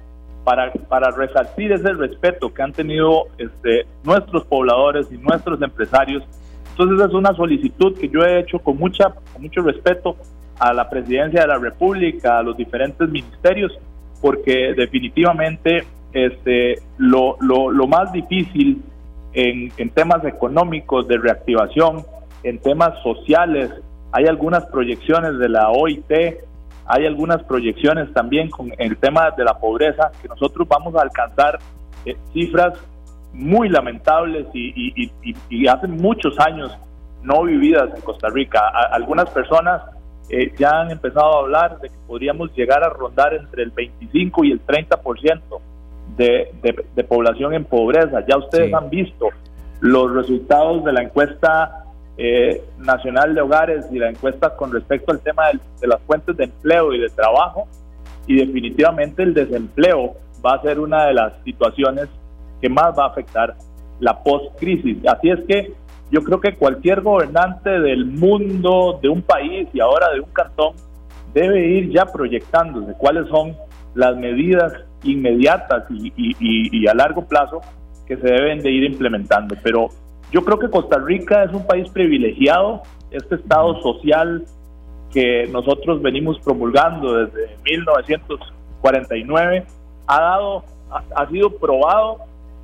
para, 0.44 0.72
para 0.74 1.12
resarcir 1.12 1.72
ese 1.72 1.94
respeto 1.94 2.54
que 2.54 2.62
han 2.62 2.74
tenido 2.74 3.28
este, 3.38 3.86
nuestros 4.04 4.44
pobladores 4.46 5.08
y 5.12 5.18
nuestros 5.18 5.62
empresarios. 5.62 6.24
Entonces 6.72 7.08
es 7.08 7.14
una 7.14 7.34
solicitud 7.34 7.98
que 7.98 8.10
yo 8.10 8.26
he 8.26 8.40
hecho 8.40 8.60
con, 8.60 8.78
mucha, 8.78 9.14
con 9.32 9.42
mucho 9.42 9.62
respeto 9.62 10.18
a 10.60 10.74
la 10.74 10.90
presidencia 10.90 11.42
de 11.42 11.48
la 11.48 11.58
República, 11.58 12.40
a 12.40 12.44
los 12.44 12.58
diferentes 12.58 13.08
ministerios, 13.10 13.72
porque 14.22 14.74
definitivamente 14.76 15.84
este, 16.14 16.76
lo, 16.98 17.38
lo, 17.42 17.88
más 17.88 18.12
difícil 18.12 18.82
en, 19.34 19.72
en, 19.78 19.90
temas 19.90 20.24
económicos 20.26 21.08
de 21.08 21.18
reactivación, 21.18 22.04
en 22.44 22.60
temas 22.60 23.02
sociales. 23.02 23.72
Hay 24.12 24.26
algunas 24.26 24.66
proyecciones 24.68 25.40
de 25.40 25.50
la 25.50 25.70
OIT, 25.70 26.12
hay 26.86 27.06
algunas 27.06 27.42
proyecciones 27.44 28.14
también 28.14 28.50
con 28.50 28.72
el 28.78 28.98
tema 28.98 29.32
de 29.32 29.44
la 29.44 29.58
pobreza, 29.58 30.12
que 30.22 30.28
nosotros 30.28 30.68
vamos 30.68 30.96
a 30.96 31.02
alcanzar 31.02 31.60
eh, 32.06 32.16
cifras 32.34 32.74
muy 33.34 33.70
lamentables 33.70 34.46
y, 34.54 34.94
y, 34.96 35.36
y, 35.50 35.68
hace 35.68 35.88
muchos 35.88 36.40
años 36.40 36.72
no 37.24 37.44
vividas 37.44 37.90
en 37.96 38.02
Costa 38.02 38.30
Rica. 38.30 38.60
algunas 38.92 39.28
personas 39.32 39.82
eh, 40.30 40.54
ya 40.58 40.82
han 40.82 40.92
empezado 40.92 41.38
a 41.38 41.40
hablar 41.40 41.80
de 41.80 41.90
que 41.90 41.96
podríamos 42.06 42.54
llegar 42.54 42.84
a 42.84 42.90
rondar 42.90 43.34
entre 43.34 43.64
el 43.64 43.72
25 43.72 44.44
y 44.44 44.52
el 44.52 44.64
30% 44.64 45.42
de, 46.18 46.52
de, 46.62 46.86
de 46.96 47.04
población 47.04 47.54
en 47.54 47.66
pobreza. 47.66 48.26
Ya 48.28 48.38
ustedes 48.38 48.74
han 48.74 48.90
visto 48.90 49.30
los 49.82 50.14
resultados 50.14 50.84
de 50.84 50.94
la 50.94 51.04
encuesta 51.04 51.86
eh, 52.18 52.64
nacional 52.78 53.34
de 53.34 53.42
hogares 53.42 53.86
y 53.92 53.98
la 53.98 54.10
encuesta 54.10 54.56
con 54.56 54.72
respecto 54.72 55.12
al 55.12 55.20
tema 55.20 55.44
de 55.82 55.88
las 55.88 56.00
fuentes 56.02 56.38
de 56.38 56.46
empleo 56.46 56.94
y 56.94 57.00
de 57.00 57.10
trabajo 57.10 57.68
y 58.28 58.36
definitivamente 58.36 59.24
el 59.24 59.34
desempleo 59.34 60.14
va 60.46 60.56
a 60.56 60.62
ser 60.62 60.80
una 60.80 61.06
de 61.06 61.14
las 61.14 61.34
situaciones 61.44 62.08
que 62.62 62.70
más 62.70 62.98
va 62.98 63.06
a 63.06 63.08
afectar 63.08 63.56
la 64.00 64.24
post-crisis. 64.24 64.98
Así 65.08 65.30
es 65.30 65.40
que 65.48 65.74
yo 66.12 66.24
creo 66.24 66.40
que 66.40 66.56
cualquier 66.56 67.02
gobernante 67.02 67.70
del 67.80 68.06
mundo, 68.06 69.00
de 69.02 69.10
un 69.10 69.22
país 69.22 69.68
y 69.74 69.80
ahora 69.80 70.12
de 70.14 70.20
un 70.20 70.30
cantón, 70.32 70.76
debe 71.34 71.66
ir 71.68 71.92
ya 71.92 72.06
proyectándose 72.06 72.94
cuáles 72.98 73.28
son 73.28 73.56
las 73.96 74.16
medidas 74.16 74.72
inmediatas 75.04 75.86
y, 75.90 76.14
y, 76.18 76.88
a 76.88 76.94
largo 76.94 77.26
plazo 77.26 77.62
que 78.06 78.18
se 78.18 78.28
deben 78.28 78.62
de 78.62 78.72
ir 78.72 78.84
implementando. 78.84 79.56
Pero 79.64 79.90
yo 80.32 80.44
creo 80.44 80.60
que 80.60 80.70
Costa 80.70 80.98
Rica 80.98 81.44
es 81.44 81.54
un 81.54 81.66
país 81.66 81.90
privilegiado, 81.90 82.84
este 83.12 83.36
Estado 83.36 83.82
social 83.82 84.44
que 85.14 85.48
nosotros 85.52 86.02
venimos 86.02 86.40
promulgando 86.40 87.26
desde 87.26 87.56
1949 87.64 89.66
ha 90.08 90.20
dado, 90.20 90.64
ha, 91.16 91.30
sido 91.30 91.52
probado 91.52 92.18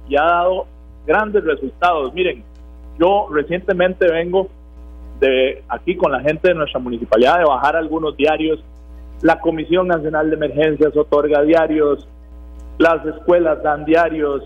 y 0.08 0.16
ha 0.16 0.24
dado 0.24 0.66
grandes 1.06 1.44
resultados. 1.44 2.12
Miren, 2.14 2.44
yo 2.98 3.28
recientemente 3.32 4.12
vengo 4.12 4.50
de 5.20 5.64
aquí 5.70 5.96
con 5.96 6.12
la 6.12 6.22
gente 6.22 6.48
de 6.50 6.56
nuestra 6.56 6.80
municipalidad 6.80 7.38
de 7.38 7.46
bajar 7.46 7.76
algunos 7.76 8.18
diarios. 8.18 8.64
La 9.22 9.40
Comisión 9.40 9.88
Nacional 9.88 10.30
de 10.30 10.36
Emergencias 10.36 10.98
otorga 10.98 11.44
diarios, 11.44 12.08
las 12.80 13.06
escuelas 13.06 13.62
dan 13.62 13.86
diarios, 13.86 14.42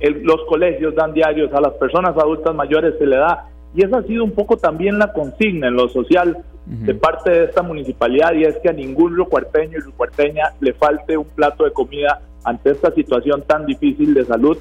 los 0.00 0.40
colegios 0.48 0.94
dan 0.94 1.12
diarios, 1.12 1.52
a 1.52 1.60
las 1.60 1.74
personas 1.74 2.16
adultas 2.16 2.54
mayores 2.54 2.94
se 2.98 3.04
le 3.04 3.16
da. 3.16 3.50
Y 3.74 3.84
esa 3.84 3.98
ha 3.98 4.02
sido 4.04 4.24
un 4.24 4.32
poco 4.32 4.56
también 4.56 4.98
la 4.98 5.12
consigna 5.12 5.68
en 5.68 5.74
lo 5.74 5.88
social 5.88 6.38
de 6.66 6.94
parte 6.94 7.30
de 7.30 7.44
esta 7.46 7.62
municipalidad 7.62 8.32
y 8.34 8.44
es 8.44 8.56
que 8.62 8.68
a 8.68 8.72
ningún 8.72 9.16
rucuarteño 9.16 9.78
y 9.78 9.80
rucuarteña 9.80 10.52
le 10.60 10.72
falte 10.72 11.16
un 11.16 11.26
plato 11.26 11.64
de 11.64 11.72
comida 11.72 12.22
ante 12.44 12.70
esta 12.70 12.92
situación 12.94 13.42
tan 13.42 13.66
difícil 13.66 14.14
de 14.14 14.24
salud 14.24 14.56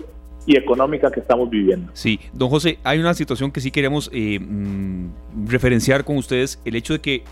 y 0.48 0.58
económica 0.58 1.12
que 1.12 1.20
estamos 1.20 1.50
viviendo. 1.50 1.92
Sí, 1.94 2.20
don 2.34 2.50
José, 2.50 2.80
hay 2.84 3.00
una 3.00 3.14
situación 3.14 3.52
que 3.52 3.62
sí 3.62 3.70
queremos 3.70 4.10
eh, 4.12 4.40
mm, 4.40 5.48
referenciar 5.48 6.04
con 6.04 6.18
ustedes, 6.18 6.60
el 6.66 6.76
hecho 6.76 6.94
de 6.94 7.00
que 7.00 7.24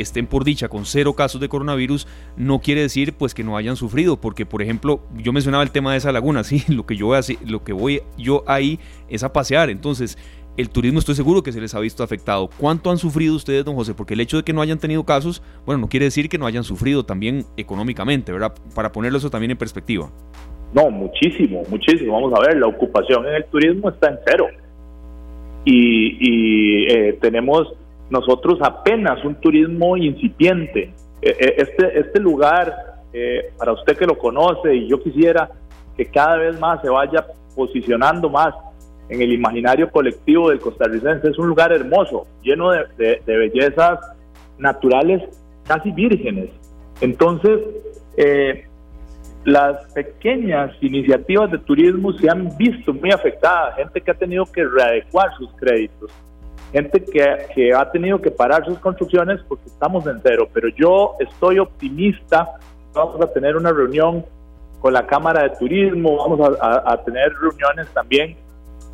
estén 0.00 0.26
por 0.26 0.44
dicha 0.44 0.68
con 0.68 0.84
cero 0.84 1.14
casos 1.14 1.40
de 1.40 1.48
coronavirus 1.48 2.06
no 2.36 2.60
quiere 2.60 2.82
decir 2.82 3.14
pues 3.14 3.34
que 3.34 3.44
no 3.44 3.56
hayan 3.56 3.76
sufrido 3.76 4.20
porque 4.20 4.46
por 4.46 4.62
ejemplo 4.62 5.02
yo 5.16 5.32
mencionaba 5.32 5.62
el 5.62 5.70
tema 5.70 5.92
de 5.92 5.98
esa 5.98 6.12
laguna 6.12 6.44
sí 6.44 6.64
lo 6.68 6.86
que 6.86 6.96
yo 6.96 7.06
voy 7.06 7.18
a, 7.18 7.20
lo 7.46 7.64
que 7.64 7.72
voy 7.72 8.02
yo 8.18 8.44
ahí 8.46 8.78
es 9.08 9.22
a 9.22 9.32
pasear 9.32 9.70
entonces 9.70 10.18
el 10.56 10.68
turismo 10.68 10.98
estoy 10.98 11.14
seguro 11.14 11.42
que 11.42 11.52
se 11.52 11.60
les 11.60 11.74
ha 11.74 11.80
visto 11.80 12.02
afectado. 12.02 12.50
¿Cuánto 12.58 12.90
han 12.90 12.98
sufrido 12.98 13.34
ustedes, 13.34 13.64
don 13.64 13.76
José? 13.76 13.94
Porque 13.94 14.14
el 14.14 14.20
hecho 14.20 14.36
de 14.36 14.42
que 14.42 14.52
no 14.52 14.60
hayan 14.60 14.78
tenido 14.78 15.04
casos, 15.04 15.42
bueno, 15.64 15.80
no 15.80 15.88
quiere 15.88 16.04
decir 16.04 16.28
que 16.28 16.38
no 16.38 16.46
hayan 16.46 16.64
sufrido 16.64 17.04
también 17.04 17.46
económicamente, 17.56 18.32
¿verdad? 18.32 18.52
Para 18.74 18.92
ponerlo 18.92 19.18
eso 19.18 19.30
también 19.30 19.52
en 19.52 19.56
perspectiva. 19.56 20.10
No, 20.74 20.90
muchísimo, 20.90 21.62
muchísimo. 21.68 22.12
Vamos 22.12 22.32
a 22.34 22.46
ver, 22.46 22.58
la 22.58 22.66
ocupación 22.66 23.26
en 23.26 23.34
el 23.34 23.44
turismo 23.46 23.88
está 23.90 24.10
en 24.10 24.18
cero. 24.26 24.46
Y, 25.64 26.86
eh, 26.90 27.18
tenemos 27.20 27.74
nosotros 28.10 28.58
apenas 28.62 29.24
un 29.24 29.36
turismo 29.36 29.96
incipiente. 29.96 30.92
E, 31.22 31.30
e, 31.30 31.54
este, 31.58 32.00
este 32.00 32.20
lugar, 32.20 33.02
eh, 33.12 33.52
para 33.56 33.72
usted 33.72 33.96
que 33.96 34.06
lo 34.06 34.18
conoce, 34.18 34.74
y 34.74 34.88
yo 34.88 35.00
quisiera 35.02 35.48
que 35.96 36.06
cada 36.06 36.36
vez 36.36 36.58
más 36.58 36.80
se 36.82 36.88
vaya 36.88 37.24
posicionando 37.54 38.28
más 38.28 38.54
en 39.08 39.20
el 39.22 39.32
imaginario 39.32 39.90
colectivo 39.90 40.50
del 40.50 40.60
costarricense. 40.60 41.28
Es 41.28 41.38
un 41.38 41.48
lugar 41.48 41.72
hermoso, 41.72 42.26
lleno 42.42 42.70
de, 42.70 43.22
bellezas 43.26 43.98
naturales 44.58 45.22
casi 45.66 45.90
vírgenes. 45.90 46.50
Entonces, 47.00 47.60
eh, 48.16 48.66
las 49.44 49.92
pequeñas 49.92 50.72
iniciativas 50.80 51.50
de 51.50 51.58
turismo 51.58 52.12
se 52.12 52.28
han 52.28 52.56
visto 52.56 52.92
muy 52.92 53.10
afectadas, 53.10 53.76
gente 53.76 54.00
que 54.00 54.10
ha 54.10 54.14
tenido 54.14 54.44
que 54.46 54.64
readecuar 54.64 55.34
sus 55.36 55.50
créditos, 55.54 56.10
gente 56.72 57.04
que, 57.04 57.24
que, 57.54 57.74
ha 57.74 57.90
tenido 57.90 58.20
que 58.20 58.30
parar 58.30 58.64
sus 58.64 58.78
construcciones 58.78 59.40
porque 59.48 59.66
estamos 59.66 60.06
en 60.06 60.20
cero, 60.22 60.48
pero 60.52 60.68
yo 60.68 61.14
estoy 61.18 61.58
optimista, 61.58 62.48
vamos 62.92 63.20
a 63.20 63.32
tener 63.32 63.56
una 63.56 63.72
reunión 63.72 64.24
con 64.80 64.92
la 64.92 65.06
Cámara 65.06 65.42
de 65.42 65.50
Turismo, 65.56 66.16
vamos 66.16 66.58
a 66.60 66.96
tener 67.04 67.32
reuniones 67.34 67.88
también 67.92 68.36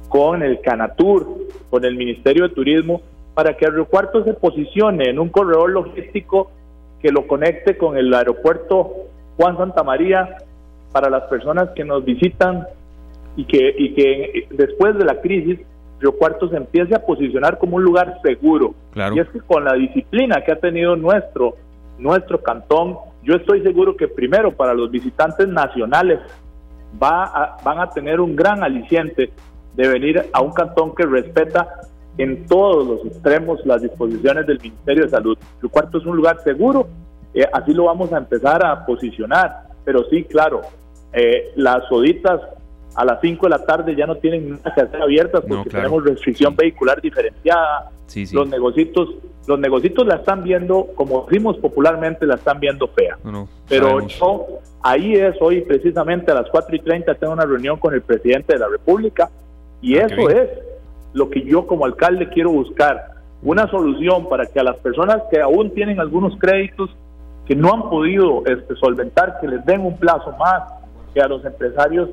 con 0.08 0.42
el 0.42 0.60
Canatur, 0.60 1.26
con 1.70 1.84
el 1.84 1.96
Ministerio 1.96 2.48
de 2.48 2.54
Turismo, 2.54 3.02
para 3.34 3.56
que 3.56 3.66
el 3.66 3.72
aeropuerto 3.72 4.24
se 4.24 4.34
posicione 4.34 5.10
en 5.10 5.18
un 5.18 5.28
corredor 5.28 5.70
logístico 5.70 6.50
que 7.00 7.10
lo 7.10 7.26
conecte 7.26 7.76
con 7.76 7.96
el 7.96 8.12
aeropuerto 8.14 8.94
Juan 9.36 9.56
Santa 9.56 9.82
María 9.82 10.38
para 10.92 11.10
las 11.10 11.24
personas 11.24 11.70
que 11.76 11.84
nos 11.84 12.04
visitan 12.04 12.66
y 13.36 13.44
que 13.44 14.48
después 14.50 14.96
de 14.96 15.04
la 15.04 15.20
crisis 15.20 15.60
Río 16.00 16.12
Cuarto 16.12 16.48
se 16.48 16.56
empiece 16.56 16.94
a 16.94 17.04
posicionar 17.04 17.58
como 17.58 17.76
un 17.76 17.84
lugar 17.84 18.20
seguro. 18.22 18.74
Y 18.94 19.18
es 19.18 19.28
que 19.28 19.40
con 19.40 19.64
la 19.64 19.74
disciplina 19.74 20.42
que 20.44 20.52
ha 20.52 20.60
tenido 20.60 20.96
nuestro, 20.96 21.56
nuestro 21.98 22.42
cantón, 22.42 22.98
yo 23.22 23.34
estoy 23.34 23.62
seguro 23.62 23.96
que 23.96 24.08
primero 24.08 24.52
para 24.52 24.74
los 24.74 24.90
visitantes 24.90 25.48
nacionales 25.48 26.20
va 27.02 27.56
van 27.64 27.80
a 27.80 27.90
tener 27.90 28.20
un 28.20 28.36
gran 28.36 28.62
aliciente 28.62 29.32
de 29.74 29.88
venir 29.88 30.24
a 30.32 30.40
un 30.40 30.52
cantón 30.52 30.94
que 30.94 31.04
respeta 31.04 31.68
en 32.18 32.46
todos 32.46 32.86
los 32.86 33.06
extremos 33.06 33.64
las 33.66 33.82
disposiciones 33.82 34.46
del 34.46 34.58
Ministerio 34.60 35.04
de 35.04 35.10
Salud. 35.10 35.38
Río 35.60 35.70
Cuarto 35.70 35.98
es 35.98 36.06
un 36.06 36.16
lugar 36.16 36.42
seguro, 36.42 36.88
eh, 37.34 37.46
así 37.52 37.72
lo 37.74 37.84
vamos 37.84 38.12
a 38.12 38.18
empezar 38.18 38.64
a 38.64 38.86
posicionar, 38.86 39.64
pero 39.84 40.04
sí, 40.08 40.24
claro, 40.24 40.62
eh, 41.12 41.52
las 41.56 41.86
soditas 41.88 42.40
a 42.96 43.04
las 43.04 43.20
5 43.20 43.46
de 43.46 43.50
la 43.50 43.64
tarde 43.64 43.94
ya 43.94 44.06
no 44.06 44.16
tienen 44.16 44.52
nada 44.52 44.74
que 44.74 44.80
hacer 44.80 45.02
abiertas 45.02 45.42
porque 45.46 45.68
tenemos 45.68 46.02
restricción 46.02 46.56
vehicular 46.56 47.00
diferenciada. 47.00 47.90
Los 48.32 48.48
negocios 48.48 48.88
los 49.46 49.60
negocios 49.60 50.06
la 50.06 50.16
están 50.16 50.42
viendo, 50.42 50.88
como 50.96 51.24
decimos 51.28 51.56
popularmente, 51.58 52.26
la 52.26 52.34
están 52.34 52.58
viendo 52.58 52.88
fea. 52.88 53.16
Pero 53.68 54.04
yo, 54.08 54.46
ahí 54.82 55.14
es 55.14 55.36
hoy 55.40 55.60
precisamente 55.60 56.32
a 56.32 56.34
las 56.34 56.48
4 56.50 56.74
y 56.74 56.80
30 56.80 57.14
tengo 57.14 57.32
una 57.32 57.44
reunión 57.44 57.78
con 57.78 57.94
el 57.94 58.02
presidente 58.02 58.54
de 58.54 58.58
la 58.58 58.68
República 58.68 59.30
y 59.80 59.98
ah, 59.98 60.06
eso 60.06 60.28
es 60.30 60.48
lo 61.12 61.30
que 61.30 61.42
yo 61.42 61.66
como 61.66 61.84
alcalde 61.84 62.28
quiero 62.30 62.50
buscar, 62.50 63.10
una 63.42 63.70
solución 63.70 64.28
para 64.28 64.46
que 64.46 64.58
a 64.58 64.64
las 64.64 64.76
personas 64.78 65.22
que 65.30 65.40
aún 65.40 65.70
tienen 65.70 66.00
algunos 66.00 66.36
créditos 66.38 66.90
que 67.46 67.54
no 67.54 67.72
han 67.72 67.88
podido 67.88 68.42
este, 68.46 68.74
solventar, 68.76 69.38
que 69.40 69.46
les 69.46 69.64
den 69.64 69.82
un 69.82 69.96
plazo 69.96 70.32
más, 70.38 70.62
que 71.14 71.20
a 71.20 71.28
los 71.28 71.44
empresarios 71.44 72.10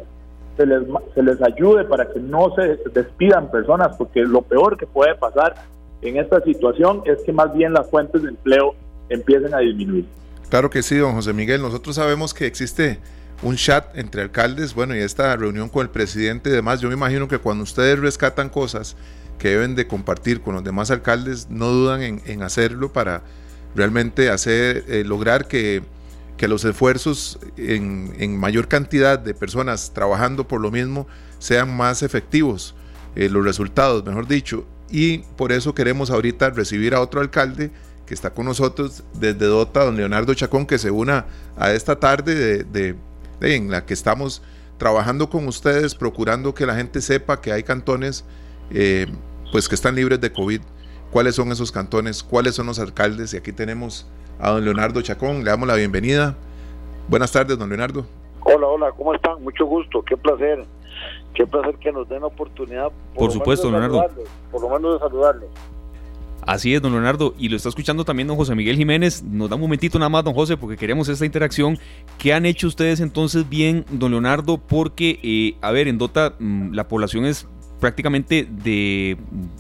se 0.58 0.66
les, 0.66 0.84
se 1.14 1.24
les 1.24 1.42
ayude 1.42 1.86
para 1.86 2.08
que 2.12 2.20
no 2.20 2.54
se 2.56 2.80
despidan 2.94 3.50
personas, 3.52 3.96
porque 3.98 4.22
lo 4.22 4.42
peor 4.42 4.78
que 4.78 4.88
puede 4.88 5.16
pasar 5.16 5.56
en 6.02 6.18
esta 6.18 6.42
situación 6.42 7.02
es 7.06 7.22
que 7.26 7.32
más 7.32 7.54
bien 7.54 7.74
las 7.74 7.90
fuentes 7.90 8.22
de 8.22 8.30
empleo 8.30 8.76
empiecen 9.10 9.54
a 9.54 9.60
disminuir. 9.60 10.06
Claro 10.50 10.70
que 10.70 10.84
sí, 10.84 10.98
don 10.98 11.14
José 11.14 11.34
Miguel. 11.34 11.62
Nosotros 11.62 11.96
sabemos 11.96 12.34
que 12.34 12.46
existe 12.46 13.00
un 13.42 13.56
chat 13.56 13.98
entre 13.98 14.22
alcaldes, 14.22 14.74
bueno, 14.74 14.96
y 14.96 15.00
esta 15.00 15.36
reunión 15.36 15.70
con 15.70 15.82
el 15.82 15.90
presidente 15.90 16.50
y 16.50 16.54
demás, 16.54 16.80
yo 16.80 16.88
me 16.88 16.96
imagino 16.96 17.28
que 17.28 17.40
cuando 17.40 17.64
ustedes 17.64 18.00
rescatan 18.00 18.50
cosas 18.50 18.96
que 19.38 19.50
deben 19.50 19.76
de 19.76 19.88
compartir 19.88 20.42
con 20.42 20.56
los 20.56 20.64
demás 20.64 20.92
alcaldes, 20.92 21.50
no 21.50 21.68
dudan 21.68 22.02
en, 22.02 22.44
hacerlo 22.44 22.94
para 22.94 23.24
realmente 23.76 24.30
hacer, 24.30 24.86
eh, 24.88 25.04
lograr 25.04 25.48
que, 25.48 25.82
los 26.42 26.66
esfuerzos 26.66 27.40
en, 27.58 28.38
mayor 28.38 28.68
cantidad 28.68 29.18
de 29.18 29.34
personas 29.34 29.92
trabajando 29.94 30.48
por 30.48 30.60
lo 30.60 30.72
mismo 30.72 31.08
sean 31.40 31.76
más 31.76 32.04
efectivos, 32.04 32.76
eh, 33.16 33.30
los 33.30 33.46
resultados, 33.46 34.04
mejor 34.06 34.28
dicho. 34.28 34.66
Y 34.90 35.20
por 35.38 35.52
eso 35.52 35.74
queremos 35.74 36.12
ahorita 36.12 36.50
recibir 36.50 36.94
a 36.94 37.02
otro 37.02 37.22
alcalde 37.22 37.72
que 38.06 38.14
está 38.14 38.32
con 38.32 38.46
nosotros 38.46 39.04
desde 39.14 39.46
Dota, 39.46 39.86
don 39.86 39.96
Leonardo 39.96 40.34
Chacón, 40.34 40.66
que 40.66 40.78
se 40.78 40.92
una 40.92 41.26
a 41.56 41.72
esta 41.72 42.00
tarde 42.00 42.64
de 42.64 42.96
en 43.42 43.72
la 43.72 43.86
que 43.86 43.94
estamos 43.94 44.42
trabajando 44.78 45.30
con 45.30 45.48
ustedes, 45.48 45.96
procurando 45.96 46.54
que 46.54 46.66
la 46.66 46.76
gente 46.76 47.02
sepa 47.02 47.42
que 47.42 47.52
hay 47.52 47.64
cantones 47.64 48.26
eh, 48.72 49.08
pues 49.52 49.68
que 49.68 49.76
están 49.76 49.96
libres 49.96 50.20
de 50.22 50.32
COVID. 50.32 50.62
¿Cuáles 51.12 51.36
son 51.36 51.52
esos 51.52 51.72
cantones? 51.72 52.24
¿Cuáles 52.24 52.56
son 52.56 52.66
los 52.66 52.80
alcaldes? 52.80 53.34
Y 53.34 53.38
aquí 53.38 53.52
tenemos 53.52 54.08
a 54.40 54.52
don 54.52 54.64
Leonardo 54.64 55.02
Chacón. 55.02 55.44
Le 55.44 55.52
damos 55.52 55.68
la 55.68 55.76
bienvenida. 55.76 56.36
Buenas 57.08 57.32
tardes, 57.32 57.58
don 57.58 57.70
Leonardo. 57.70 58.06
Hola, 58.42 58.68
hola, 58.68 58.92
¿cómo 58.98 59.14
están? 59.14 59.42
Mucho 59.44 59.66
gusto, 59.66 60.04
qué 60.04 60.18
placer. 60.18 60.66
Qué 61.34 61.48
placer 61.48 61.76
que 61.76 61.92
nos 61.92 62.08
den 62.08 62.22
la 62.22 62.28
oportunidad. 62.28 62.92
Por, 63.16 63.32
supuesto, 63.32 63.72
Leonardo. 63.72 64.06
Por 64.52 64.62
lo 64.62 64.70
menos 64.70 64.94
de 64.94 65.00
saludarlos. 65.00 65.50
Así 66.46 66.76
es, 66.76 66.82
don 66.82 66.92
Leonardo, 66.92 67.34
y 67.38 67.48
lo 67.48 67.56
está 67.56 67.70
escuchando 67.70 68.04
también 68.04 68.28
don 68.28 68.36
José 68.36 68.54
Miguel 68.54 68.76
Jiménez. 68.76 69.24
Nos 69.24 69.50
da 69.50 69.56
un 69.56 69.62
momentito 69.62 69.98
nada 69.98 70.10
más, 70.10 70.26
don 70.26 70.34
José, 70.34 70.58
porque 70.58 70.76
queremos 70.76 71.08
esta 71.08 71.26
interacción. 71.26 71.80
¿Qué 72.18 72.34
han 72.34 72.46
hecho 72.46 72.68
ustedes 72.68 73.00
entonces 73.00 73.48
bien, 73.48 73.86
don 73.90 74.12
Leonardo? 74.12 74.58
Porque, 74.58 75.20
eh, 75.24 75.58
a 75.62 75.72
ver, 75.72 75.88
en 75.88 75.98
Dota 75.98 76.34
mm, 76.38 76.74
la 76.74 76.88
población 76.88 77.26
es 77.26 77.48
prácticamente 77.84 78.48
de, 78.50 79.18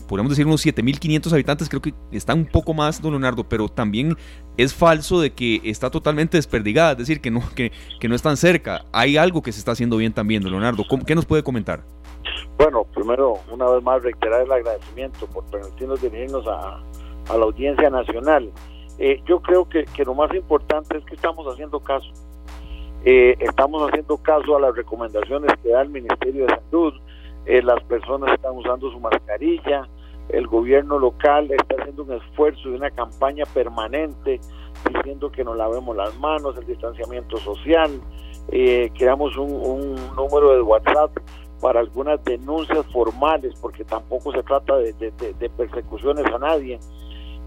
podemos 0.07 0.29
decir, 0.29 0.47
unos 0.47 0.65
7.500 0.65 1.33
habitantes, 1.33 1.67
creo 1.67 1.81
que 1.81 1.93
está 2.13 2.33
un 2.33 2.45
poco 2.45 2.73
más, 2.73 3.01
don 3.01 3.11
Leonardo, 3.11 3.43
pero 3.43 3.67
también 3.67 4.15
es 4.55 4.73
falso 4.73 5.19
de 5.19 5.33
que 5.33 5.59
está 5.65 5.89
totalmente 5.89 6.37
desperdigada, 6.37 6.93
es 6.93 6.99
decir, 6.99 7.19
que 7.19 7.29
no, 7.29 7.41
que, 7.53 7.73
que 7.99 8.07
no 8.07 8.15
están 8.15 8.37
cerca. 8.37 8.85
Hay 8.93 9.17
algo 9.17 9.41
que 9.41 9.51
se 9.51 9.59
está 9.59 9.73
haciendo 9.73 9.97
bien 9.97 10.13
también, 10.13 10.41
don 10.41 10.53
Leonardo. 10.53 10.85
¿Qué 11.05 11.15
nos 11.15 11.25
puede 11.25 11.43
comentar? 11.43 11.81
Bueno, 12.57 12.85
primero, 12.95 13.39
una 13.51 13.69
vez 13.69 13.83
más, 13.83 14.01
reiterar 14.01 14.43
el 14.43 14.51
agradecimiento 14.53 15.27
por 15.27 15.43
permitirnos 15.47 16.01
dirigirnos 16.01 16.47
a, 16.47 16.81
a 17.27 17.37
la 17.37 17.43
audiencia 17.43 17.89
nacional. 17.89 18.49
Eh, 18.99 19.21
yo 19.27 19.41
creo 19.41 19.67
que, 19.67 19.83
que, 19.83 20.05
lo 20.05 20.13
más 20.13 20.33
importante 20.33 20.97
es 20.97 21.03
que 21.03 21.15
estamos 21.15 21.45
haciendo 21.51 21.81
caso. 21.81 22.07
Eh, 23.03 23.35
estamos 23.41 23.85
haciendo 23.89 24.15
caso 24.15 24.55
a 24.55 24.61
las 24.61 24.73
recomendaciones 24.73 25.51
que 25.61 25.71
da 25.71 25.81
el 25.81 25.89
Ministerio 25.89 26.45
de 26.45 26.55
Salud, 26.55 26.93
eh, 27.45 27.61
las 27.61 27.83
personas 27.83 28.33
están 28.33 28.57
usando 28.57 28.91
su 28.91 28.99
mascarilla, 28.99 29.87
el 30.29 30.47
gobierno 30.47 30.97
local 30.99 31.51
está 31.51 31.75
haciendo 31.79 32.03
un 32.03 32.13
esfuerzo 32.13 32.69
y 32.69 32.75
una 32.75 32.89
campaña 32.91 33.43
permanente 33.53 34.39
diciendo 34.93 35.31
que 35.31 35.43
nos 35.43 35.57
lavemos 35.57 35.95
las 35.95 36.17
manos, 36.19 36.57
el 36.57 36.65
distanciamiento 36.65 37.37
social, 37.37 37.91
eh, 38.51 38.91
creamos 38.97 39.35
un, 39.37 39.95
número 40.15 40.55
de 40.55 40.61
WhatsApp 40.61 41.11
para 41.61 41.79
algunas 41.79 42.23
denuncias 42.23 42.85
formales, 42.91 43.53
porque 43.61 43.85
tampoco 43.85 44.31
se 44.33 44.43
trata 44.43 44.75
de, 44.77 44.93
persecuciones 45.57 46.25
a 46.25 46.37
nadie, 46.37 46.79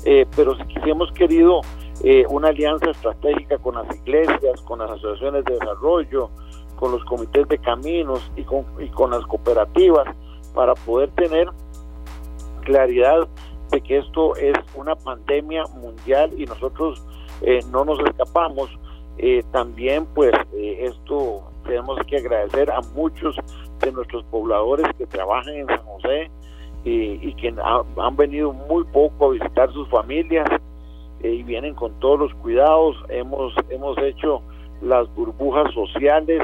eh, 0.05 0.27
pero 0.35 0.55
sí 0.55 0.65
hemos 0.85 1.13
querido 1.13 1.61
eh, 2.03 2.25
una 2.29 2.49
alianza 2.49 2.91
estratégica 2.91 3.59
con 3.59 3.75
las 3.75 3.95
iglesias, 3.95 4.61
con 4.63 4.79
las 4.79 4.91
asociaciones 4.91 5.45
de 5.45 5.55
desarrollo, 5.55 6.31
con 6.77 6.93
los 6.93 7.05
comités 7.05 7.49
de 7.49 7.59
caminos 7.59 8.31
y 8.37 8.45
con, 8.45 9.11
las 9.11 9.25
cooperativas 9.27 10.07
para 10.55 10.75
poder 10.75 11.11
tener 11.13 11.49
claridad 12.63 13.29
de 13.71 13.81
que 13.81 13.99
esto 13.99 14.37
es 14.37 14.55
una 14.75 14.95
pandemia 14.95 15.65
mundial 15.75 16.31
y 16.37 16.45
nosotros 16.45 17.03
eh, 17.43 17.61
no 17.71 17.85
nos 17.85 17.99
escapamos. 18.01 18.71
Eh, 19.19 19.43
también 19.51 20.07
pues 20.15 20.33
eh, 20.55 20.79
esto 20.83 21.43
tenemos 21.65 21.99
que 22.07 22.19
agradecer 22.19 22.71
a 22.71 22.81
muchos 22.95 23.37
de 23.81 23.93
nuestros 23.93 24.25
pobladores 24.25 24.87
que 24.99 25.07
trabajan 25.07 25.55
en 25.55 25.67
San 25.67 25.85
José 25.85 26.31
y 26.89 27.35
que 27.35 27.53
han 27.97 28.17
venido 28.17 28.53
muy 28.53 28.85
poco 28.85 29.27
a 29.27 29.31
visitar 29.31 29.73
sus 29.73 29.89
familias 29.89 30.49
y 31.21 31.43
vienen 31.43 31.75
con 31.75 31.93
todos 31.99 32.21
los 32.21 32.35
cuidados. 32.35 32.97
Hemos, 33.09 33.53
hemos 33.71 33.99
hecho 33.99 34.41
las 34.81 35.13
burbujas 35.15 35.73
sociales 35.75 36.41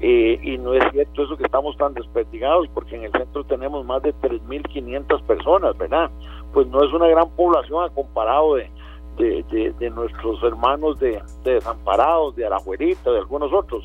eh, 0.00 0.38
y 0.42 0.58
no 0.58 0.74
es 0.74 0.84
cierto 0.92 1.24
eso 1.24 1.36
que 1.36 1.44
estamos 1.44 1.76
tan 1.76 1.92
desperdigados, 1.94 2.68
porque 2.72 2.96
en 2.96 3.04
el 3.04 3.12
centro 3.12 3.44
tenemos 3.44 3.84
más 3.84 4.02
de 4.02 4.14
3.500 4.14 5.22
personas, 5.22 5.76
¿verdad? 5.76 6.10
Pues 6.52 6.68
no 6.68 6.84
es 6.84 6.92
una 6.92 7.08
gran 7.08 7.28
población 7.30 7.84
a 7.84 7.90
comparado 7.90 8.54
de, 8.54 8.70
de, 9.18 9.90
nuestros 9.90 10.42
hermanos 10.44 11.00
de, 11.00 11.20
desamparados, 11.42 12.36
de 12.36 12.46
Arajuelita, 12.46 13.10
de 13.10 13.18
algunos 13.18 13.52
otros, 13.52 13.84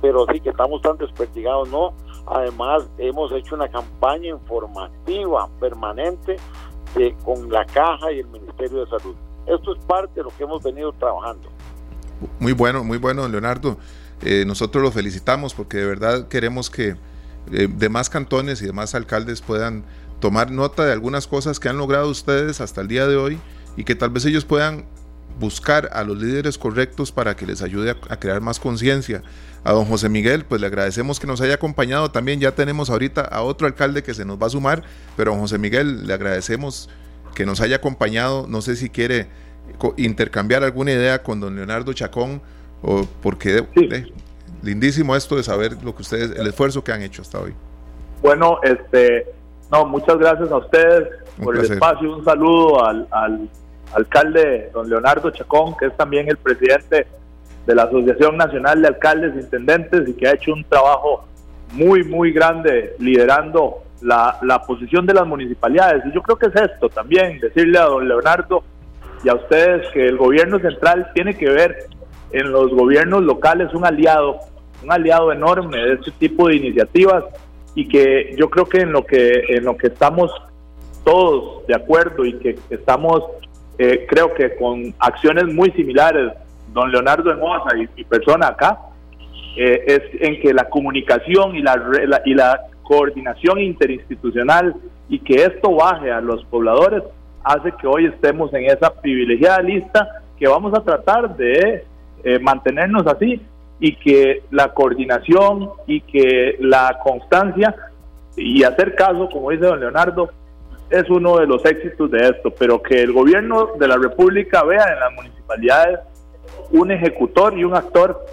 pero 0.00 0.26
sí 0.32 0.40
que 0.40 0.50
estamos 0.50 0.82
tan 0.82 0.96
desperdigados, 0.96 1.68
¿no? 1.70 1.92
Además, 2.26 2.88
hemos 2.98 3.30
hecho 3.32 3.54
una 3.54 3.68
campaña 3.68 4.30
informativa 4.30 5.48
permanente 5.60 6.36
de, 6.96 7.14
con 7.24 7.50
la 7.50 7.64
Caja 7.66 8.10
y 8.10 8.18
el 8.18 8.26
Ministerio 8.26 8.84
de 8.84 8.90
Salud. 8.90 9.14
Esto 9.46 9.74
es 9.74 9.84
parte 9.84 10.14
de 10.16 10.24
lo 10.24 10.30
que 10.30 10.42
hemos 10.42 10.62
venido 10.62 10.92
trabajando. 10.92 11.48
Muy 12.40 12.52
bueno, 12.52 12.82
muy 12.84 12.98
bueno, 12.98 13.28
Leonardo. 13.28 13.76
Eh, 14.22 14.44
nosotros 14.46 14.82
los 14.82 14.94
felicitamos 14.94 15.54
porque 15.54 15.78
de 15.78 15.86
verdad 15.86 16.28
queremos 16.28 16.70
que 16.70 16.96
eh, 17.52 17.68
demás 17.68 18.08
cantones 18.08 18.62
y 18.62 18.66
demás 18.66 18.94
alcaldes 18.94 19.40
puedan 19.40 19.84
tomar 20.20 20.50
nota 20.52 20.84
de 20.84 20.92
algunas 20.92 21.26
cosas 21.26 21.58
que 21.58 21.68
han 21.68 21.76
logrado 21.76 22.08
ustedes 22.08 22.60
hasta 22.60 22.80
el 22.80 22.88
día 22.88 23.06
de 23.08 23.16
hoy 23.16 23.40
y 23.76 23.84
que 23.84 23.94
tal 23.94 24.10
vez 24.10 24.24
ellos 24.24 24.44
puedan 24.44 24.84
buscar 25.40 25.90
a 25.92 26.04
los 26.04 26.18
líderes 26.18 26.58
correctos 26.58 27.10
para 27.10 27.34
que 27.34 27.46
les 27.46 27.62
ayude 27.62 27.90
a, 27.90 28.16
crear 28.16 28.40
más 28.40 28.60
conciencia. 28.60 29.22
A 29.64 29.72
don 29.72 29.84
José 29.84 30.08
Miguel, 30.08 30.44
pues 30.44 30.60
le 30.60 30.66
agradecemos 30.66 31.20
que 31.20 31.26
nos 31.26 31.40
haya 31.40 31.54
acompañado. 31.54 32.10
También 32.10 32.40
ya 32.40 32.52
tenemos 32.52 32.90
ahorita 32.90 33.22
a 33.22 33.42
otro 33.42 33.66
alcalde 33.66 34.02
que 34.02 34.14
se 34.14 34.24
nos 34.24 34.40
va 34.40 34.46
a 34.46 34.50
sumar, 34.50 34.82
pero 35.16 35.30
a 35.30 35.34
don 35.34 35.42
José 35.42 35.58
Miguel 35.58 36.06
le 36.06 36.14
agradecemos 36.14 36.88
que 37.34 37.46
nos 37.46 37.60
haya 37.60 37.76
acompañado. 37.76 38.46
No 38.48 38.60
sé 38.60 38.76
si 38.76 38.90
quiere 38.90 39.28
intercambiar 39.96 40.64
alguna 40.64 40.92
idea 40.92 41.22
con 41.22 41.40
don 41.40 41.56
Leonardo 41.56 41.92
Chacón 41.92 42.42
o 42.82 43.06
porque 43.22 43.64
lindísimo 44.62 45.16
esto 45.16 45.36
de 45.36 45.42
saber 45.42 45.72
lo 45.82 45.94
que 45.94 46.02
ustedes, 46.02 46.38
el 46.38 46.46
esfuerzo 46.46 46.82
que 46.82 46.92
han 46.92 47.02
hecho 47.02 47.22
hasta 47.22 47.40
hoy. 47.40 47.54
Bueno, 48.20 48.58
este, 48.62 49.26
no, 49.70 49.86
muchas 49.86 50.18
gracias 50.18 50.50
a 50.50 50.56
ustedes 50.56 51.08
por 51.42 51.56
el 51.56 51.64
espacio. 51.64 52.16
Un 52.16 52.24
saludo 52.24 52.84
al, 52.84 53.06
al 53.10 53.48
alcalde 53.94 54.70
don 54.72 54.88
Leonardo 54.88 55.30
Chacón, 55.30 55.76
que 55.76 55.86
es 55.86 55.96
también 55.96 56.28
el 56.28 56.36
presidente 56.36 57.06
de 57.66 57.74
la 57.74 57.84
Asociación 57.84 58.36
Nacional 58.36 58.82
de 58.82 58.88
Alcaldes 58.88 59.36
e 59.36 59.40
Intendentes 59.40 60.08
y 60.08 60.14
que 60.14 60.28
ha 60.28 60.34
hecho 60.34 60.52
un 60.52 60.64
trabajo 60.64 61.24
muy, 61.72 62.04
muy 62.04 62.32
grande 62.32 62.94
liderando 62.98 63.82
la, 64.02 64.38
la 64.42 64.62
posición 64.62 65.06
de 65.06 65.14
las 65.14 65.26
municipalidades. 65.26 66.04
Y 66.06 66.12
yo 66.12 66.22
creo 66.22 66.38
que 66.38 66.46
es 66.46 66.70
esto 66.70 66.88
también, 66.88 67.38
decirle 67.40 67.78
a 67.78 67.84
don 67.84 68.06
Leonardo 68.06 68.62
y 69.24 69.28
a 69.28 69.34
ustedes 69.34 69.86
que 69.92 70.06
el 70.06 70.16
gobierno 70.16 70.58
central 70.58 71.10
tiene 71.14 71.36
que 71.36 71.48
ver 71.48 71.86
en 72.32 72.50
los 72.50 72.70
gobiernos 72.70 73.22
locales 73.22 73.72
un 73.74 73.84
aliado, 73.84 74.38
un 74.82 74.92
aliado 74.92 75.32
enorme 75.32 75.78
de 75.78 75.94
este 75.94 76.10
tipo 76.12 76.48
de 76.48 76.56
iniciativas 76.56 77.24
y 77.74 77.88
que 77.88 78.34
yo 78.36 78.50
creo 78.50 78.66
que 78.66 78.80
en 78.80 78.92
lo 78.92 79.04
que 79.04 79.44
en 79.48 79.64
lo 79.64 79.76
que 79.76 79.88
estamos 79.88 80.30
todos 81.04 81.66
de 81.66 81.74
acuerdo 81.74 82.24
y 82.24 82.34
que 82.38 82.58
estamos 82.70 83.22
eh, 83.78 84.06
creo 84.08 84.34
que 84.34 84.56
con 84.56 84.94
acciones 84.98 85.52
muy 85.52 85.70
similares 85.72 86.32
don 86.72 86.90
Leonardo 86.90 87.30
Hermosa 87.30 87.76
y 87.76 87.88
mi 87.96 88.04
persona 88.04 88.48
acá 88.48 88.78
eh, 89.56 89.84
es 89.86 90.02
en 90.20 90.40
que 90.40 90.52
la 90.54 90.68
comunicación 90.68 91.56
y 91.56 91.62
la, 91.62 92.22
y 92.24 92.34
la 92.34 92.60
coordinación 92.82 93.60
interinstitucional 93.60 94.74
y 95.08 95.18
que 95.18 95.44
esto 95.44 95.74
baje 95.74 96.10
a 96.10 96.20
los 96.20 96.44
pobladores 96.46 97.02
hace 97.44 97.72
que 97.80 97.86
hoy 97.86 98.06
estemos 98.06 98.52
en 98.54 98.64
esa 98.64 98.94
privilegiada 98.94 99.60
lista 99.60 100.22
que 100.38 100.48
vamos 100.48 100.72
a 100.74 100.82
tratar 100.82 101.36
de 101.36 101.84
eh, 102.24 102.38
mantenernos 102.38 103.06
así 103.06 103.40
y 103.80 103.96
que 103.96 104.42
la 104.50 104.72
coordinación 104.72 105.70
y 105.86 106.00
que 106.02 106.56
la 106.60 106.98
constancia 107.02 107.74
y 108.36 108.62
hacer 108.62 108.94
caso, 108.94 109.28
como 109.30 109.50
dice 109.50 109.66
don 109.66 109.80
Leonardo, 109.80 110.30
es 110.90 111.08
uno 111.10 111.38
de 111.38 111.46
los 111.46 111.64
éxitos 111.64 112.10
de 112.10 112.28
esto, 112.28 112.50
pero 112.58 112.82
que 112.82 113.02
el 113.02 113.12
gobierno 113.12 113.70
de 113.78 113.88
la 113.88 113.96
República 113.96 114.62
vea 114.62 114.84
en 114.92 115.00
las 115.00 115.12
municipalidades 115.14 116.00
un 116.70 116.90
ejecutor 116.90 117.58
y 117.58 117.64
un 117.64 117.74
actor 117.74 118.24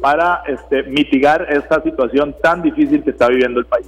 para 0.00 0.42
este, 0.46 0.84
mitigar 0.84 1.46
esta 1.50 1.82
situación 1.82 2.34
tan 2.42 2.62
difícil 2.62 3.02
que 3.02 3.10
está 3.10 3.28
viviendo 3.28 3.60
el 3.60 3.66
país. 3.66 3.86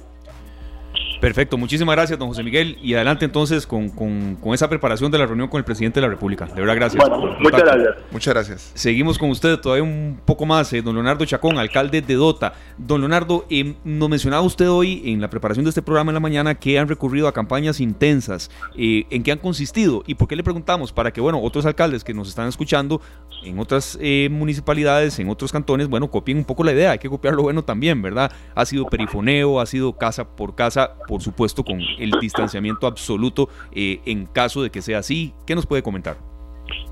Perfecto, 1.21 1.55
muchísimas 1.55 1.95
gracias, 1.95 2.17
don 2.17 2.29
José 2.29 2.41
Miguel. 2.41 2.79
Y 2.81 2.95
adelante 2.95 3.25
entonces 3.25 3.67
con, 3.67 3.89
con, 3.89 4.37
con, 4.37 4.55
esa 4.55 4.67
preparación 4.67 5.11
de 5.11 5.19
la 5.19 5.27
reunión 5.27 5.49
con 5.49 5.59
el 5.59 5.63
presidente 5.63 5.99
de 5.99 6.07
la 6.07 6.11
República. 6.11 6.47
De 6.47 6.59
verdad, 6.59 6.75
gracias. 6.75 7.03
muchas 7.39 7.61
gracias. 7.61 7.95
Muchas 8.11 8.33
gracias. 8.33 8.71
Seguimos 8.73 9.19
con 9.19 9.29
usted 9.29 9.59
todavía 9.59 9.83
un 9.83 10.19
poco 10.25 10.47
más, 10.47 10.73
eh, 10.73 10.81
don 10.81 10.95
Leonardo 10.95 11.23
Chacón, 11.23 11.59
alcalde 11.59 12.01
de 12.01 12.15
Dota. 12.15 12.53
Don 12.75 13.01
Leonardo, 13.01 13.45
eh, 13.51 13.75
nos 13.83 14.09
mencionaba 14.09 14.41
usted 14.41 14.67
hoy 14.67 15.03
en 15.05 15.21
la 15.21 15.29
preparación 15.29 15.63
de 15.63 15.69
este 15.69 15.83
programa 15.83 16.09
en 16.09 16.15
la 16.15 16.19
mañana 16.19 16.55
que 16.55 16.79
han 16.79 16.87
recurrido 16.87 17.27
a 17.27 17.33
campañas 17.33 17.79
intensas. 17.79 18.49
Eh, 18.75 19.05
¿En 19.11 19.21
qué 19.21 19.31
han 19.31 19.37
consistido? 19.37 20.03
¿Y 20.07 20.15
por 20.15 20.27
qué 20.27 20.35
le 20.35 20.43
preguntamos? 20.43 20.91
Para 20.91 21.13
que, 21.13 21.21
bueno, 21.21 21.39
otros 21.39 21.67
alcaldes 21.67 22.03
que 22.03 22.15
nos 22.15 22.29
están 22.29 22.47
escuchando 22.47 22.99
en 23.43 23.59
otras 23.59 23.97
eh, 24.01 24.27
municipalidades, 24.31 25.19
en 25.19 25.29
otros 25.29 25.51
cantones, 25.51 25.87
bueno, 25.87 26.09
copien 26.09 26.39
un 26.39 26.45
poco 26.45 26.63
la 26.63 26.71
idea. 26.71 26.91
Hay 26.91 26.99
que 26.99 27.09
copiar 27.09 27.35
lo 27.35 27.43
bueno 27.43 27.63
también, 27.63 28.01
¿verdad? 28.01 28.31
Ha 28.55 28.65
sido 28.65 28.87
perifoneo, 28.87 29.59
ha 29.59 29.67
sido 29.67 29.93
casa 29.97 30.35
por 30.35 30.55
casa 30.55 30.95
por 31.11 31.21
supuesto 31.21 31.61
con 31.61 31.77
el 31.99 32.11
distanciamiento 32.21 32.87
absoluto 32.87 33.49
eh, 33.73 33.99
en 34.05 34.25
caso 34.27 34.63
de 34.63 34.69
que 34.69 34.81
sea 34.81 34.99
así. 34.99 35.33
¿Qué 35.45 35.55
nos 35.55 35.65
puede 35.65 35.83
comentar? 35.83 36.15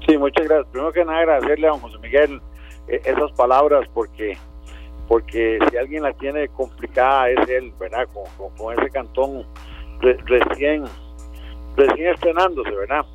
Sí, 0.05 0.17
muchas 0.17 0.45
gracias. 0.45 0.67
Primero 0.73 0.91
que 0.91 1.05
nada 1.05 1.19
agradecerle 1.19 1.67
a 1.67 1.69
don 1.69 1.79
José 1.79 1.97
Miguel 1.99 2.41
eh, 2.89 2.99
esas 3.05 3.32
palabras 3.32 3.88
porque 3.93 4.38
porque 5.08 5.58
si 5.71 5.77
alguien 5.77 6.03
la 6.03 6.12
tiene 6.12 6.49
complicada 6.49 7.29
es 7.29 7.47
él, 7.47 7.71
¿verdad? 7.79 8.10
Con, 8.13 8.77
ese 8.77 8.89
cantón 8.89 9.45
recién 10.01 10.84
recién 11.77 12.10
estrenándose, 12.10 12.71
¿verdad? 12.71 13.05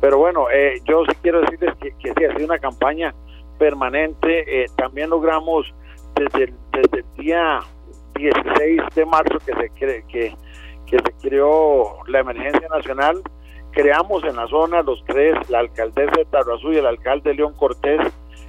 Pero 0.00 0.18
bueno, 0.18 0.50
eh, 0.50 0.80
yo 0.84 1.04
sí 1.08 1.16
quiero 1.22 1.42
decirles 1.42 1.76
que, 1.80 1.92
que 1.92 2.12
sí, 2.12 2.24
ha 2.24 2.32
sido 2.34 2.46
una 2.46 2.58
campaña 2.58 3.14
permanente. 3.56 4.66
también 4.74 5.10
logramos 5.10 5.72
desde, 6.16 6.52
desde 6.72 6.98
el 6.98 7.24
día 7.24 7.60
16 8.20 8.82
de 8.94 9.06
marzo 9.06 9.38
que 9.38 9.52
se 9.54 9.70
cree 9.70 10.04
que 10.06 10.98
se 10.98 11.28
creó 11.28 11.98
la 12.08 12.20
emergencia 12.20 12.68
nacional, 12.68 13.22
creamos 13.70 14.24
en 14.24 14.36
la 14.36 14.46
zona 14.48 14.82
los 14.82 15.02
tres, 15.06 15.34
la 15.48 15.60
alcaldesa 15.60 16.12
de 16.16 16.24
Tarrazú 16.26 16.72
y 16.72 16.78
el 16.78 16.86
alcalde 16.86 17.34
León 17.34 17.54
Cortés, 17.54 18.00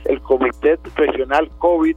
el 0.06 0.22
comité 0.22 0.80
regional 0.96 1.50
COVID, 1.60 1.96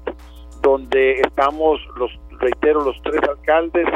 donde 0.61 1.21
estamos, 1.21 1.81
los 1.97 2.11
reitero, 2.41 2.85
los 2.85 3.01
tres 3.03 3.23
alcaldes, 3.29 3.87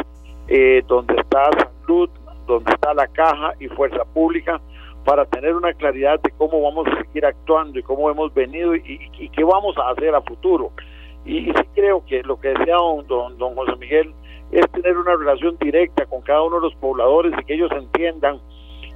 eh, 0.49 0.83
donde 0.87 1.15
está 1.17 1.51
salud, 1.53 2.11
donde 2.47 2.73
está 2.73 2.95
la 2.95 3.07
caja 3.09 3.53
y 3.61 3.69
fuerza 3.69 4.05
pública, 4.15 4.61
para 5.05 5.25
tener 5.27 5.55
una 5.55 5.73
claridad 5.73 6.21
de 6.21 6.31
cómo 6.33 6.61
vamos 6.63 6.87
a 6.89 7.03
seguir 7.03 7.25
actuando 7.25 7.79
y 7.79 7.83
cómo 7.83 8.11
hemos 8.11 8.33
venido 8.35 8.75
y, 8.75 9.31
qué 9.31 9.45
vamos 9.45 9.77
a 9.79 9.91
hacer 9.91 10.15
a 10.15 10.21
futuro. 10.23 10.73
Y, 11.29 11.45
sí 11.45 11.69
creo 11.75 12.03
que 12.07 12.23
lo 12.23 12.41
que 12.41 12.49
decía 12.49 12.77
don, 12.77 13.07
don, 13.07 13.55
José 13.55 13.77
Miguel 13.77 14.15
es 14.51 14.67
tener 14.73 14.97
una 14.97 15.15
relación 15.15 15.59
directa 15.61 16.07
con 16.07 16.23
cada 16.23 16.43
uno 16.43 16.57
de 16.57 16.63
los 16.63 16.75
pobladores 16.77 17.35
y 17.39 17.45
que 17.45 17.55
ellos 17.55 17.71
entiendan 17.73 18.41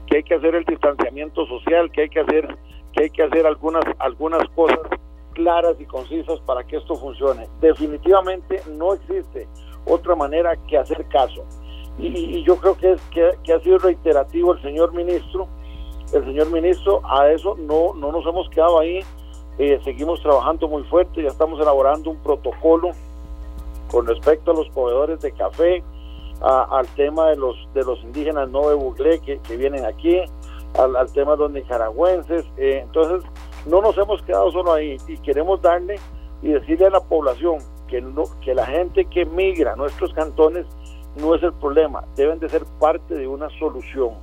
que 0.06 0.16
hay 0.16 0.22
que 0.22 0.34
hacer 0.34 0.54
el 0.54 0.64
distanciamiento 0.64 1.46
social, 1.46 1.90
que 1.92 2.02
hay 2.02 2.08
que 2.08 2.20
hacer 2.20 2.56
que 2.94 3.04
hay 3.04 3.10
que 3.10 3.22
hacer 3.22 3.46
algunas 3.46 3.84
algunas 3.98 4.48
cosas 4.50 4.80
claras 5.34 5.76
y 5.78 5.84
concisas 5.84 6.40
para 6.40 6.64
que 6.64 6.76
esto 6.76 6.94
funcione. 6.96 7.46
Definitivamente 7.60 8.62
no 8.70 8.94
existe 8.94 9.46
otra 9.84 10.14
manera 10.14 10.56
que 10.68 10.78
hacer 10.78 11.06
caso. 11.08 11.44
Y, 11.98 12.42
yo 12.44 12.56
creo 12.56 12.76
que, 12.76 12.92
es, 12.92 13.02
que, 13.10 13.52
ha 13.52 13.60
sido 13.60 13.78
reiterativo 13.78 14.54
el 14.54 14.62
señor 14.62 14.94
ministro. 14.94 15.48
El 16.14 16.24
señor 16.24 16.50
ministro, 16.50 17.02
a 17.04 17.30
eso 17.30 17.56
no, 17.56 17.94
no 17.94 18.10
nos 18.10 18.26
hemos 18.26 18.48
quedado 18.50 18.78
ahí. 18.78 19.00
Eh, 19.64 19.80
seguimos 19.84 20.20
trabajando 20.20 20.66
muy 20.66 20.82
fuerte, 20.82 21.22
ya 21.22 21.28
estamos 21.28 21.60
elaborando 21.60 22.10
un 22.10 22.16
protocolo 22.16 22.90
con 23.92 24.08
respecto 24.08 24.50
a 24.50 24.54
los 24.54 24.68
proveedores 24.70 25.20
de 25.20 25.30
café, 25.30 25.84
al 26.40 26.88
tema 26.96 27.28
de 27.28 27.36
los 27.36 27.56
de 27.72 27.84
los 27.84 28.02
indígenas 28.02 28.50
no 28.50 28.68
de 28.68 28.74
Buglé 28.74 29.20
que, 29.20 29.38
vienen 29.56 29.84
aquí, 29.84 30.20
al, 30.76 31.12
tema 31.12 31.36
de 31.36 31.38
los 31.38 31.52
nicaragüenses. 31.52 32.44
Eh, 32.56 32.80
entonces, 32.82 33.22
no 33.64 33.80
nos 33.80 33.96
hemos 33.98 34.20
quedado 34.22 34.50
solo 34.50 34.72
ahí 34.72 34.96
y 35.06 35.16
queremos 35.18 35.62
darle 35.62 36.00
y 36.42 36.48
decirle 36.48 36.86
a 36.86 36.90
la 36.90 37.00
población 37.00 37.58
que, 37.86 38.00
no, 38.00 38.24
que 38.40 38.56
la 38.56 38.66
gente 38.66 39.04
que 39.04 39.24
migra 39.26 39.74
a 39.74 39.76
nuestros 39.76 40.12
cantones 40.12 40.66
no 41.14 41.36
es 41.36 41.42
el 41.44 41.52
problema, 41.52 42.02
deben 42.16 42.40
de 42.40 42.48
ser 42.48 42.64
parte 42.80 43.14
de 43.14 43.28
una 43.28 43.48
solución, 43.60 44.14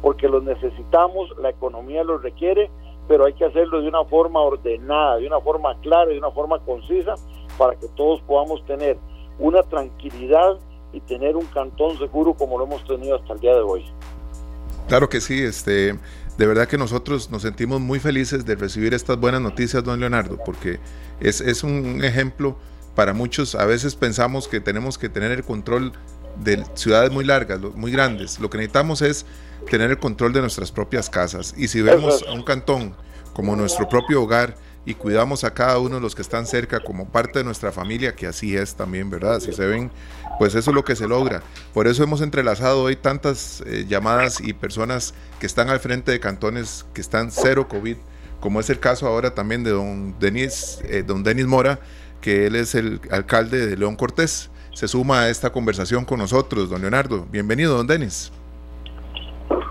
porque 0.00 0.26
los 0.26 0.42
necesitamos, 0.42 1.36
la 1.36 1.50
economía 1.50 2.02
los 2.02 2.22
requiere, 2.22 2.70
pero 3.08 3.24
hay 3.24 3.34
que 3.34 3.44
hacerlo 3.44 3.80
de 3.80 3.88
una 3.88 4.04
forma 4.04 4.40
ordenada, 4.40 5.16
de 5.16 5.26
una 5.26 5.40
forma 5.40 5.78
clara, 5.80 6.10
de 6.10 6.18
una 6.18 6.30
forma 6.30 6.58
concisa, 6.60 7.14
para 7.58 7.76
que 7.76 7.86
todos 7.96 8.20
podamos 8.22 8.64
tener 8.66 8.98
una 9.38 9.62
tranquilidad 9.62 10.58
y 10.92 11.00
tener 11.00 11.36
un 11.36 11.46
cantón 11.46 11.98
seguro 11.98 12.34
como 12.34 12.58
lo 12.58 12.64
hemos 12.64 12.84
tenido 12.84 13.16
hasta 13.16 13.34
el 13.34 13.40
día 13.40 13.54
de 13.54 13.60
hoy. 13.60 13.84
Claro 14.88 15.08
que 15.08 15.20
sí, 15.20 15.42
este, 15.42 15.98
de 16.38 16.46
verdad 16.46 16.68
que 16.68 16.78
nosotros 16.78 17.30
nos 17.30 17.42
sentimos 17.42 17.80
muy 17.80 17.98
felices 17.98 18.44
de 18.44 18.54
recibir 18.54 18.94
estas 18.94 19.18
buenas 19.18 19.40
noticias, 19.40 19.82
don 19.82 19.98
Leonardo, 20.00 20.38
porque 20.44 20.78
es, 21.20 21.40
es 21.40 21.64
un 21.64 22.04
ejemplo 22.04 22.56
para 22.94 23.12
muchos. 23.12 23.54
A 23.54 23.66
veces 23.66 23.94
pensamos 23.96 24.48
que 24.48 24.60
tenemos 24.60 24.96
que 24.96 25.08
tener 25.08 25.32
el 25.32 25.44
control 25.44 25.92
de 26.42 26.64
ciudades 26.74 27.10
muy 27.10 27.24
largas, 27.24 27.60
muy 27.74 27.90
grandes. 27.90 28.38
Lo 28.38 28.50
que 28.50 28.58
necesitamos 28.58 29.02
es 29.02 29.26
tener 29.70 29.90
el 29.90 29.98
control 29.98 30.32
de 30.32 30.40
nuestras 30.40 30.72
propias 30.72 31.10
casas. 31.10 31.54
Y 31.56 31.68
si 31.68 31.82
vemos 31.82 32.24
a 32.28 32.32
un 32.32 32.42
cantón 32.42 32.94
como 33.32 33.56
nuestro 33.56 33.88
propio 33.88 34.22
hogar 34.22 34.56
y 34.84 34.94
cuidamos 34.94 35.44
a 35.44 35.52
cada 35.52 35.78
uno 35.78 35.96
de 35.96 36.00
los 36.00 36.14
que 36.14 36.22
están 36.22 36.46
cerca 36.46 36.80
como 36.80 37.08
parte 37.08 37.40
de 37.40 37.44
nuestra 37.44 37.72
familia, 37.72 38.14
que 38.14 38.26
así 38.26 38.56
es 38.56 38.76
también, 38.76 39.10
¿verdad? 39.10 39.40
Si 39.40 39.52
se 39.52 39.66
ven, 39.66 39.90
pues 40.38 40.54
eso 40.54 40.70
es 40.70 40.74
lo 40.74 40.84
que 40.84 40.94
se 40.94 41.08
logra. 41.08 41.42
Por 41.74 41.88
eso 41.88 42.04
hemos 42.04 42.20
entrelazado 42.20 42.82
hoy 42.82 42.96
tantas 42.96 43.62
eh, 43.66 43.84
llamadas 43.88 44.40
y 44.40 44.52
personas 44.52 45.12
que 45.40 45.46
están 45.46 45.68
al 45.68 45.80
frente 45.80 46.12
de 46.12 46.20
cantones 46.20 46.86
que 46.94 47.00
están 47.00 47.30
cero 47.30 47.66
COVID, 47.68 47.96
como 48.40 48.60
es 48.60 48.70
el 48.70 48.78
caso 48.78 49.08
ahora 49.08 49.34
también 49.34 49.64
de 49.64 49.70
don 49.70 50.16
Denis, 50.20 50.78
eh, 50.84 51.02
don 51.04 51.24
Denis 51.24 51.46
Mora, 51.46 51.80
que 52.20 52.46
él 52.46 52.54
es 52.54 52.74
el 52.74 53.00
alcalde 53.10 53.66
de 53.66 53.76
León 53.76 53.96
Cortés 53.96 54.50
se 54.76 54.88
suma 54.88 55.20
a 55.20 55.30
esta 55.30 55.50
conversación 55.50 56.04
con 56.04 56.18
nosotros, 56.18 56.68
don 56.68 56.82
Leonardo. 56.82 57.26
Bienvenido, 57.32 57.78
don 57.78 57.86
Denis. 57.86 58.30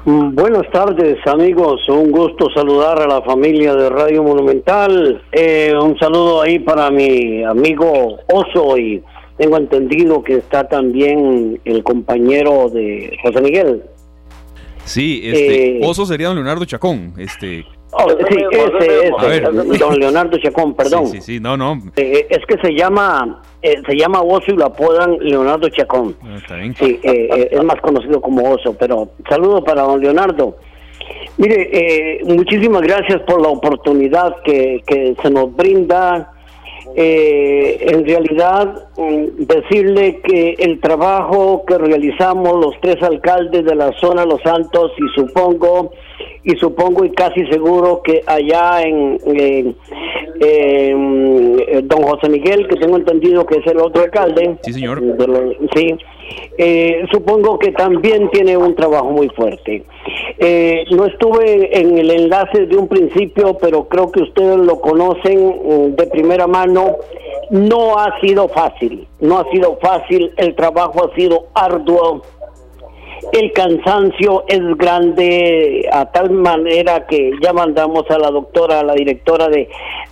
Mm, 0.06 0.36
buenas 0.36 0.70
tardes 0.72 1.18
amigos, 1.26 1.82
un 1.90 2.12
gusto 2.12 2.48
saludar 2.54 3.02
a 3.02 3.08
la 3.08 3.22
familia 3.24 3.74
de 3.74 3.90
Radio 3.90 4.24
Monumental. 4.24 5.22
Eh, 5.32 5.74
un 5.82 5.98
saludo 5.98 6.42
ahí 6.42 6.60
para 6.60 6.92
mi 6.92 7.44
amigo 7.44 8.20
Oso 8.32 8.78
y 8.78 9.04
tengo 9.38 9.58
entendido 9.58 10.24
que 10.24 10.36
está 10.36 10.68
también 10.68 11.60
el 11.66 11.84
compañero 11.84 12.70
de 12.70 13.18
José 13.24 13.42
Miguel. 13.42 13.84
Sí, 14.86 15.22
este, 15.24 15.78
eh, 15.78 15.82
Oso 15.84 16.06
sería 16.06 16.28
don 16.28 16.38
Leonardo 16.38 16.66
Chacón, 16.66 17.14
este 17.18 17.66
Oh, 17.98 18.10
sí, 18.10 18.44
ese, 18.52 19.08
ese, 19.08 19.78
don 19.78 19.98
Leonardo 19.98 20.38
Chacón, 20.38 20.74
perdón. 20.74 21.08
Sí, 21.08 21.22
sí, 21.22 21.40
no, 21.40 21.56
no. 21.56 21.82
Eh, 21.96 22.28
es 22.30 22.46
que 22.46 22.58
se 22.58 22.74
llama, 22.74 23.42
eh, 23.62 23.82
se 23.88 23.96
llama 23.96 24.20
Oso 24.22 24.52
y 24.52 24.56
lo 24.58 24.66
apodan 24.66 25.18
Leonardo 25.22 25.70
Chacón. 25.70 26.14
Ah, 26.22 26.36
está 26.36 26.56
bien. 26.56 26.76
Sí, 26.76 27.00
eh, 27.02 27.50
es 27.52 27.64
más 27.64 27.80
conocido 27.80 28.20
como 28.20 28.50
Oso, 28.50 28.76
pero 28.78 29.12
saludo 29.30 29.64
para 29.64 29.84
don 29.84 30.02
Leonardo. 30.02 30.58
Mire, 31.38 32.20
muchísimas 32.26 32.82
gracias 32.82 33.22
por 33.22 33.42
la 33.42 33.48
oportunidad 33.48 34.36
que, 34.44 34.84
que 34.86 35.16
se 35.22 35.30
nos 35.30 35.56
brinda. 35.56 36.32
en 36.98 38.06
realidad, 38.06 38.88
mm, 38.98 39.46
decirle 39.46 40.22
que 40.22 40.56
el 40.60 40.80
trabajo 40.80 41.64
que 41.66 41.78
realizamos 41.78 42.54
los 42.54 42.80
tres 42.82 43.02
alcaldes 43.04 43.66
de 43.66 43.76
la 43.76 43.92
zona 44.00 44.26
Los 44.26 44.42
Santos 44.42 44.92
y 44.98 45.20
supongo 45.20 45.92
y 46.46 46.56
supongo 46.58 47.04
y 47.04 47.10
casi 47.10 47.46
seguro 47.48 48.02
que 48.04 48.22
allá 48.28 48.84
en, 48.84 49.18
don 51.84 52.04
José 52.04 52.30
Miguel, 52.30 52.68
que 52.68 52.76
tengo 52.76 52.98
entendido 52.98 53.46
que 53.46 53.58
es 53.58 53.68
el 53.68 53.80
otro 53.80 54.04
alcalde. 54.04 54.56
Sí, 54.62 54.74
señor. 54.74 55.02
sí. 55.76 55.98
Eh, 56.58 57.06
supongo 57.12 57.60
que 57.60 57.72
también 57.72 58.30
tiene 58.30 58.56
un 58.58 58.76
trabajo 58.76 59.10
muy 59.12 59.28
fuerte. 59.30 59.84
Eh, 60.38 60.86
no 60.92 61.06
estuve 61.06 61.80
en 61.80 61.98
el 61.98 62.12
enlace 62.12 62.66
de 62.66 62.78
un 62.78 62.88
principio, 62.88 63.58
pero 63.60 63.88
creo 63.88 64.12
que 64.12 64.22
ustedes 64.22 64.58
lo 64.58 64.80
conocen 64.80 65.48
mm, 65.48 65.96
de 65.96 66.08
primera 66.08 66.48
mano. 66.48 66.98
No 67.50 68.00
ha 68.00 68.20
sido 68.22 68.48
fácil, 68.50 69.08
no 69.20 69.38
ha 69.38 69.52
sido 69.52 69.78
fácil, 69.80 70.32
el 70.38 70.56
trabajo 70.56 71.06
ha 71.06 71.16
sido 71.16 71.48
arduo 71.54 72.24
el 73.32 73.52
cansancio 73.54 74.44
es 74.48 74.62
grande 74.78 75.88
a 75.92 76.06
tal 76.12 76.32
manera 76.32 77.06
que 77.06 77.32
ya 77.42 77.54
mandamos 77.54 78.10
a 78.10 78.18
la 78.18 78.32
doctora, 78.32 78.80
a 78.80 78.84
la 78.84 78.94
directora 78.94 79.48
de, 79.48 79.70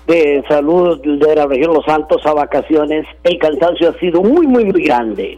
de 0.07 0.43
salud 0.47 0.99
de 1.01 1.35
la 1.35 1.45
región 1.45 1.73
Los 1.73 1.85
Santos 1.85 2.25
a 2.25 2.33
vacaciones. 2.33 3.05
El 3.23 3.37
cansancio 3.37 3.89
ha 3.89 3.99
sido 3.99 4.21
muy, 4.21 4.47
muy, 4.47 4.65
muy 4.65 4.83
grande. 4.83 5.37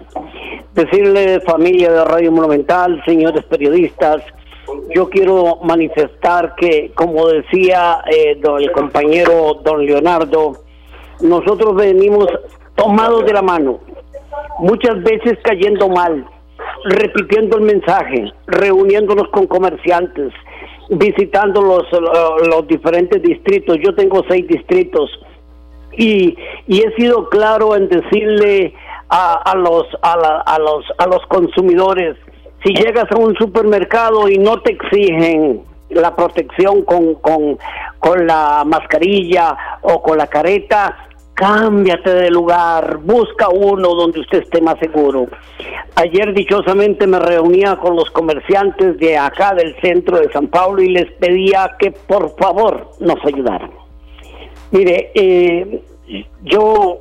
Decirle, 0.74 1.40
familia 1.42 1.92
de 1.92 2.06
Radio 2.06 2.32
Monumental, 2.32 3.02
señores 3.06 3.44
periodistas, 3.46 4.22
yo 4.94 5.10
quiero 5.10 5.60
manifestar 5.64 6.56
que, 6.56 6.92
como 6.96 7.28
decía 7.28 8.04
eh, 8.12 8.40
el 8.60 8.72
compañero 8.72 9.62
don 9.64 9.86
Leonardo, 9.86 10.54
nosotros 11.22 11.76
venimos 11.76 12.28
tomados 12.76 13.26
de 13.26 13.34
la 13.34 13.42
mano, 13.42 13.80
muchas 14.60 15.02
veces 15.04 15.38
cayendo 15.44 15.88
mal, 15.88 16.26
repitiendo 16.84 17.58
el 17.58 17.64
mensaje, 17.64 18.32
reuniéndonos 18.48 19.30
con 19.30 19.48
comerciantes, 19.48 20.34
visitando 20.90 21.62
los, 21.62 21.84
los 22.48 22.68
diferentes 22.68 23.22
distritos. 23.22 23.78
Yo 23.84 23.96
tengo 23.96 24.24
seis 24.28 24.48
distritos 24.48 25.10
y, 25.94 26.38
y 26.68 26.82
he 26.82 26.96
sido 26.96 27.30
claro 27.30 27.76
en 27.76 27.88
decirle 27.90 28.74
a, 29.10 29.56
los, 29.56 29.86
a, 30.02 30.14
a, 30.46 30.60
los, 30.60 30.86
a 30.98 31.08
los 31.08 31.26
consumidores, 31.28 32.18
si 32.64 32.74
llegas 32.74 33.10
a 33.12 33.18
un 33.18 33.36
supermercado 33.36 34.28
y 34.28 34.38
no 34.38 34.60
te 34.62 34.74
exigen 34.74 35.62
la 35.90 36.16
protección 36.16 36.82
con, 36.84 37.16
con, 37.16 37.58
con 38.00 38.28
la 38.28 38.64
mascarilla 38.66 39.56
o 39.84 40.02
con 40.02 40.18
la 40.18 40.28
careta, 40.28 40.98
cámbiate 41.36 42.14
de 42.14 42.32
lugar, 42.32 42.98
busca 43.04 43.50
uno 43.50 43.90
donde 43.94 44.22
usted 44.22 44.44
esté 44.44 44.62
más 44.62 44.80
seguro. 44.80 45.28
Ayer 45.96 46.34
dichosamente 46.34 47.06
me 47.06 47.20
reunía 47.20 47.76
con 47.76 47.96
los 47.96 48.10
comerciantes 48.10 48.98
de 48.98 49.18
acá 49.18 49.54
del 49.54 49.76
centro 49.82 50.18
de 50.18 50.32
San 50.32 50.48
Paulo 50.48 50.82
y 50.82 50.90
les 50.90 51.12
pedía 51.14 51.76
que 51.78 51.92
por 51.92 52.36
favor 52.38 52.90
nos 53.00 53.24
ayudaran. 53.26 53.72
Mire, 54.72 55.12
eh, 55.14 55.84
yo, 56.44 57.00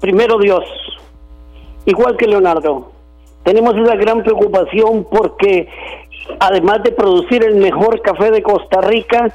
primero 0.00 0.38
Dios, 0.38 0.64
igual 1.86 2.16
que 2.16 2.26
Leonardo, 2.26 2.90
tenemos 3.44 3.76
esa 3.76 3.94
gran 3.94 4.22
preocupación 4.24 5.06
porque 5.10 5.68
además 6.40 6.82
de 6.82 6.90
producir 6.90 7.44
el 7.44 7.54
mejor 7.56 8.02
café 8.02 8.32
de 8.32 8.42
Costa 8.42 8.80
Rica, 8.80 9.32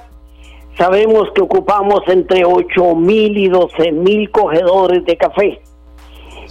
Sabemos 0.77 1.29
que 1.35 1.41
ocupamos 1.41 2.01
entre 2.07 2.45
8 2.45 2.95
mil 2.95 3.37
y 3.37 3.49
12 3.49 3.91
mil 3.91 4.31
cogedores 4.31 5.05
de 5.05 5.17
café. 5.17 5.61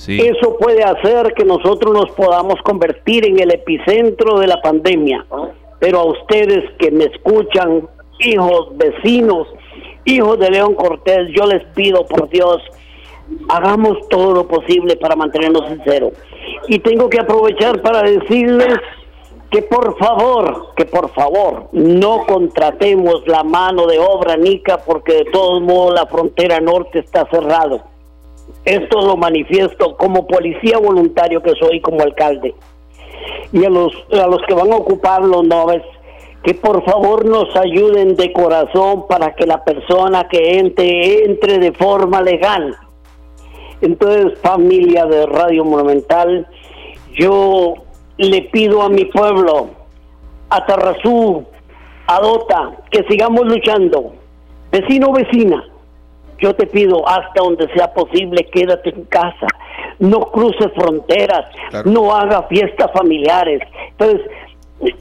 Eso 0.08 0.56
puede 0.58 0.82
hacer 0.82 1.34
que 1.34 1.44
nosotros 1.44 1.92
nos 1.92 2.10
podamos 2.12 2.60
convertir 2.62 3.26
en 3.26 3.38
el 3.38 3.52
epicentro 3.52 4.38
de 4.38 4.46
la 4.46 4.60
pandemia. 4.62 5.26
pero 5.78 6.00
a 6.00 6.04
ustedes 6.04 6.70
que 6.78 6.90
me 6.90 7.04
escuchan, 7.04 7.88
hijos, 8.18 8.76
vecinos, 8.76 9.48
hijos 10.04 10.38
de 10.38 10.50
León 10.50 10.74
Cortés, 10.74 11.28
yo 11.34 11.46
les 11.46 11.64
pido 11.74 12.06
por 12.06 12.28
Dios, 12.28 12.62
hagamos 13.48 13.96
todo 14.10 14.34
lo 14.34 14.46
posible 14.46 14.96
para 14.96 15.16
mantenernos 15.16 15.68
sinceros. 15.68 16.12
Y 16.68 16.78
tengo 16.80 17.08
que 17.08 17.20
aprovechar 17.20 17.80
para 17.80 18.02
decirles 18.02 18.78
que 19.50 19.62
por 19.62 19.98
favor, 19.98 20.74
que 20.76 20.84
por 20.84 21.10
favor 21.10 21.68
no 21.72 22.24
contratemos 22.26 23.26
la 23.26 23.42
mano 23.42 23.86
de 23.86 23.98
obra 23.98 24.36
nica 24.36 24.78
porque 24.78 25.12
de 25.12 25.24
todos 25.26 25.60
modos 25.60 25.94
la 25.94 26.06
frontera 26.06 26.60
norte 26.60 27.00
está 27.00 27.26
cerrado. 27.30 27.82
Esto 28.64 29.00
lo 29.00 29.16
manifiesto 29.16 29.96
como 29.96 30.26
policía 30.26 30.78
voluntario 30.78 31.42
que 31.42 31.54
soy 31.58 31.80
como 31.80 32.00
alcalde. 32.02 32.54
Y 33.52 33.64
a 33.64 33.70
los, 33.70 33.92
a 34.12 34.26
los 34.26 34.40
que 34.46 34.54
van 34.54 34.72
a 34.72 34.76
ocupar 34.76 35.22
los 35.22 35.44
noves, 35.44 35.82
que 36.44 36.54
por 36.54 36.84
favor 36.84 37.24
nos 37.24 37.54
ayuden 37.56 38.14
de 38.16 38.32
corazón 38.32 39.06
para 39.08 39.34
que 39.34 39.46
la 39.46 39.64
persona 39.64 40.28
que 40.28 40.58
entre 40.58 41.24
entre 41.24 41.58
de 41.58 41.72
forma 41.72 42.22
legal. 42.22 42.76
Entonces, 43.80 44.38
familia 44.40 45.06
de 45.06 45.26
Radio 45.26 45.64
Monumental, 45.64 46.46
yo 47.14 47.74
le 48.20 48.42
pido 48.42 48.82
a 48.82 48.90
mi 48.90 49.06
pueblo, 49.06 49.70
a 50.50 50.66
Tarrazú, 50.66 51.46
a 52.06 52.20
Dota, 52.20 52.72
que 52.90 53.02
sigamos 53.04 53.46
luchando. 53.46 54.12
Vecino, 54.70 55.12
vecina, 55.12 55.64
yo 56.38 56.54
te 56.54 56.66
pido 56.66 57.08
hasta 57.08 57.42
donde 57.42 57.66
sea 57.72 57.92
posible, 57.94 58.46
quédate 58.52 58.90
en 58.90 59.04
casa, 59.04 59.46
no 59.98 60.20
cruces 60.32 60.70
fronteras, 60.74 61.46
no 61.86 62.14
haga 62.14 62.42
fiestas 62.42 62.90
familiares. 62.92 63.62
Entonces, 63.92 64.20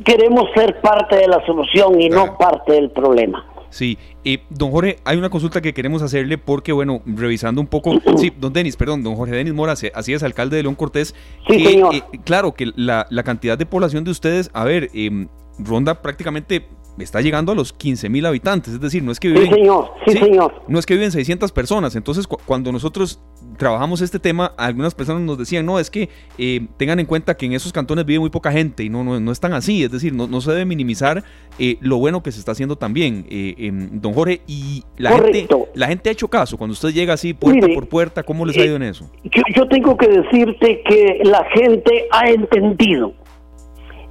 queremos 0.05 0.45
ser 0.55 0.79
parte 0.79 1.17
de 1.17 1.27
la 1.27 1.45
solución 1.45 1.99
y 1.99 2.09
no 2.09 2.37
parte 2.37 2.71
del 2.71 2.89
problema. 2.89 3.45
Sí, 3.69 3.97
y 4.23 4.39
don 4.49 4.71
Jorge, 4.71 4.97
hay 5.05 5.17
una 5.17 5.29
consulta 5.29 5.61
que 5.61 5.73
queremos 5.73 6.01
hacerle 6.01 6.37
porque, 6.37 6.71
bueno, 6.71 7.01
revisando 7.05 7.61
un 7.61 7.67
poco, 7.67 7.99
sí, 8.17 8.31
don 8.39 8.53
Denis, 8.53 8.75
perdón, 8.75 9.03
don 9.03 9.15
Jorge 9.15 9.35
Denis 9.35 9.53
Mora, 9.53 9.73
así 9.73 10.13
es 10.13 10.23
alcalde 10.23 10.57
de 10.57 10.63
León 10.63 10.75
Cortés. 10.75 11.13
Sí, 11.47 11.63
señor. 11.63 11.95
Eh, 11.95 12.03
claro, 12.23 12.53
que 12.53 12.71
la, 12.75 13.05
la, 13.09 13.23
cantidad 13.23 13.57
de 13.57 13.65
población 13.65 14.03
de 14.03 14.11
ustedes, 14.11 14.49
a 14.53 14.63
ver, 14.63 14.89
eh, 14.93 15.27
ronda 15.59 16.01
prácticamente 16.01 16.67
está 16.97 17.21
llegando 17.21 17.51
a 17.51 17.55
los 17.55 17.73
15 17.73 18.09
mil 18.09 18.25
habitantes, 18.25 18.73
es 18.73 18.81
decir, 18.81 19.03
no 19.03 19.11
es 19.11 19.19
que 19.19 19.29
viven... 19.29 19.45
Sí, 19.45 19.53
señor, 19.53 19.91
sí, 20.05 20.13
señor. 20.17 20.53
No 20.67 20.79
es 20.79 20.85
que 20.85 20.93
viven 20.95 21.11
600 21.11 21.51
personas, 21.51 21.95
entonces 21.95 22.27
cuando 22.27 22.71
nosotros 22.71 23.21
trabajamos 23.57 24.01
este 24.01 24.19
tema, 24.19 24.53
algunas 24.57 24.95
personas 24.95 25.21
nos 25.21 25.37
decían, 25.37 25.65
no, 25.65 25.79
es 25.79 25.89
que 25.89 26.09
eh, 26.37 26.67
tengan 26.77 26.99
en 26.99 27.05
cuenta 27.05 27.35
que 27.35 27.45
en 27.45 27.53
esos 27.53 27.71
cantones 27.71 28.05
vive 28.05 28.19
muy 28.19 28.29
poca 28.29 28.51
gente 28.51 28.83
y 28.83 28.89
no, 28.89 29.03
no, 29.03 29.19
no 29.19 29.31
es 29.31 29.39
tan 29.39 29.53
así, 29.53 29.83
es 29.83 29.91
decir, 29.91 30.13
no, 30.13 30.27
no 30.27 30.41
se 30.41 30.51
debe 30.51 30.65
minimizar 30.65 31.23
eh, 31.57 31.77
lo 31.81 31.97
bueno 31.97 32.23
que 32.23 32.31
se 32.31 32.39
está 32.39 32.53
haciendo 32.53 32.77
también, 32.77 33.25
eh, 33.29 33.55
em, 33.57 34.01
don 34.01 34.13
Jorge, 34.13 34.41
y 34.47 34.83
la 34.97 35.11
gente, 35.11 35.47
la 35.73 35.87
gente 35.87 36.09
ha 36.09 36.13
hecho 36.13 36.27
caso, 36.27 36.57
cuando 36.57 36.73
usted 36.73 36.89
llega 36.89 37.13
así 37.13 37.33
puerta 37.33 37.67
por 37.73 37.87
puerta, 37.87 38.23
¿cómo 38.23 38.45
les 38.45 38.57
ha 38.57 38.65
ido 38.65 38.75
en 38.75 38.83
eso? 38.83 39.09
Yo, 39.23 39.41
yo 39.55 39.67
tengo 39.67 39.97
que 39.97 40.07
decirte 40.07 40.81
que 40.87 41.21
la 41.23 41.45
gente 41.53 42.07
ha 42.11 42.29
entendido 42.29 43.13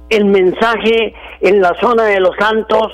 el 0.09 0.25
mensaje 0.25 1.13
en 1.41 1.61
la 1.61 1.73
zona 1.79 2.05
de 2.05 2.19
los 2.19 2.35
santos 2.37 2.93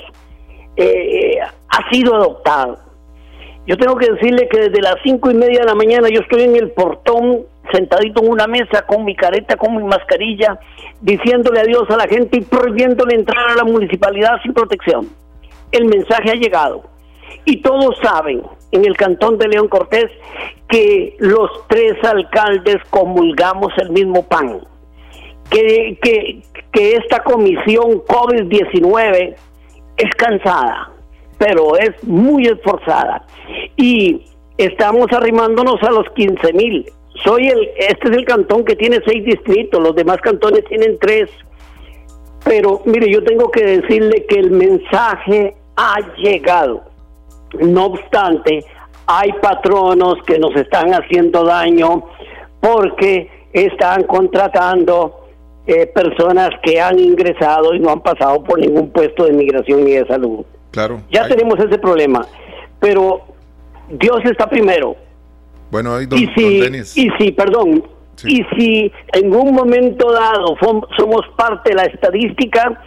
eh, 0.76 1.38
ha 1.40 1.90
sido 1.90 2.14
adoptado. 2.14 2.78
Yo 3.66 3.76
tengo 3.76 3.96
que 3.96 4.12
decirle 4.12 4.48
que 4.48 4.68
desde 4.68 4.80
las 4.80 4.96
cinco 5.02 5.30
y 5.30 5.34
media 5.34 5.60
de 5.60 5.66
la 5.66 5.74
mañana 5.74 6.08
yo 6.08 6.20
estoy 6.20 6.42
en 6.42 6.54
el 6.54 6.70
portón, 6.70 7.40
sentadito 7.72 8.22
en 8.22 8.30
una 8.30 8.46
mesa 8.46 8.82
con 8.86 9.04
mi 9.04 9.16
careta, 9.16 9.56
con 9.56 9.76
mi 9.76 9.82
mascarilla, 9.82 10.60
diciéndole 11.00 11.60
adiós 11.60 11.90
a 11.90 11.96
la 11.96 12.06
gente 12.06 12.38
y 12.38 12.42
prohibiéndole 12.42 13.16
entrar 13.16 13.50
a 13.50 13.56
la 13.56 13.64
municipalidad 13.64 14.40
sin 14.42 14.54
protección. 14.54 15.08
El 15.72 15.86
mensaje 15.86 16.30
ha 16.30 16.34
llegado. 16.34 16.84
Y 17.44 17.60
todos 17.60 17.96
saben 18.02 18.42
en 18.70 18.84
el 18.84 18.96
cantón 18.96 19.38
de 19.38 19.48
León 19.48 19.68
Cortés 19.68 20.10
que 20.68 21.16
los 21.18 21.50
tres 21.68 22.02
alcaldes 22.04 22.76
comulgamos 22.90 23.72
el 23.78 23.90
mismo 23.90 24.24
pan 24.26 24.60
que, 25.50 25.98
que, 26.02 26.42
que 26.72 26.96
esta 26.96 27.22
comisión 27.22 28.02
COVID-19 28.02 29.34
es 29.96 30.10
cansada, 30.16 30.90
pero 31.38 31.76
es 31.76 32.02
muy 32.04 32.46
esforzada. 32.46 33.26
Y 33.76 34.22
estamos 34.58 35.06
arrimándonos 35.12 35.82
a 35.82 35.90
los 35.90 36.08
15 36.10 36.52
mil. 36.52 36.86
Soy 37.24 37.48
el, 37.48 37.70
este 37.78 38.10
es 38.10 38.16
el 38.16 38.24
cantón 38.24 38.64
que 38.64 38.76
tiene 38.76 39.00
seis 39.06 39.24
distritos, 39.24 39.82
los 39.82 39.94
demás 39.94 40.18
cantones 40.20 40.64
tienen 40.66 40.98
tres. 40.98 41.30
Pero 42.44 42.82
mire, 42.84 43.10
yo 43.10 43.24
tengo 43.24 43.50
que 43.50 43.64
decirle 43.64 44.24
que 44.28 44.38
el 44.38 44.50
mensaje 44.50 45.56
ha 45.76 45.96
llegado. 46.16 46.84
No 47.58 47.86
obstante, 47.86 48.64
hay 49.06 49.32
patronos 49.40 50.22
que 50.24 50.38
nos 50.38 50.54
están 50.56 50.92
haciendo 50.92 51.44
daño 51.44 52.04
porque 52.60 53.30
están 53.52 54.04
contratando 54.04 55.25
eh, 55.66 55.86
personas 55.86 56.50
que 56.62 56.80
han 56.80 56.98
ingresado 56.98 57.74
y 57.74 57.80
no 57.80 57.90
han 57.90 58.00
pasado 58.00 58.42
por 58.44 58.58
ningún 58.58 58.90
puesto 58.90 59.24
de 59.24 59.32
migración 59.32 59.84
ni 59.84 59.92
de 59.92 60.06
salud. 60.06 60.44
Claro. 60.70 61.00
Ya 61.10 61.26
tenemos 61.26 61.58
ese 61.58 61.78
problema, 61.78 62.26
pero 62.80 63.22
Dios 63.88 64.18
está 64.24 64.48
primero. 64.48 64.96
Bueno, 65.70 65.94
ahí 65.94 66.06
y 66.12 66.26
si, 66.28 67.02
Y 67.02 67.10
si, 67.18 67.32
perdón, 67.32 67.82
y 68.24 68.44
si 68.56 68.92
en 69.12 69.34
un 69.34 69.52
momento 69.54 70.12
dado 70.12 70.56
somos 70.96 71.22
parte 71.36 71.70
de 71.70 71.76
la 71.76 71.84
estadística, 71.84 72.80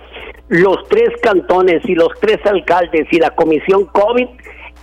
los 0.48 0.78
tres 0.90 1.10
cantones 1.22 1.84
y 1.86 1.96
los 1.96 2.10
tres 2.20 2.40
alcaldes 2.46 3.08
y 3.12 3.20
la 3.20 3.32
comisión 3.32 3.86
COVID 3.86 4.28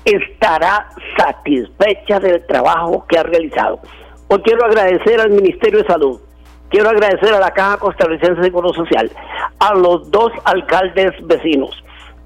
estará 0.04 0.88
satisfecha 1.16 2.20
del 2.20 2.46
trabajo 2.46 3.04
que 3.09 3.18
ha 3.18 3.24
realizado. 3.24 3.80
Hoy 4.28 4.40
quiero 4.42 4.64
agradecer 4.64 5.20
al 5.20 5.30
Ministerio 5.30 5.80
de 5.80 5.87
Salud, 5.87 6.20
Quiero 6.68 6.90
agradecer 6.90 7.33
a 7.33 7.40
la 7.40 7.52
Caja 7.52 7.79
Costarricense 7.79 8.35
de 8.35 8.44
Seguro 8.44 8.72
Social, 8.74 9.11
a 9.59 9.74
los 9.74 10.11
dos 10.11 10.33
alcaldes 10.44 11.12
vecinos, 11.26 11.83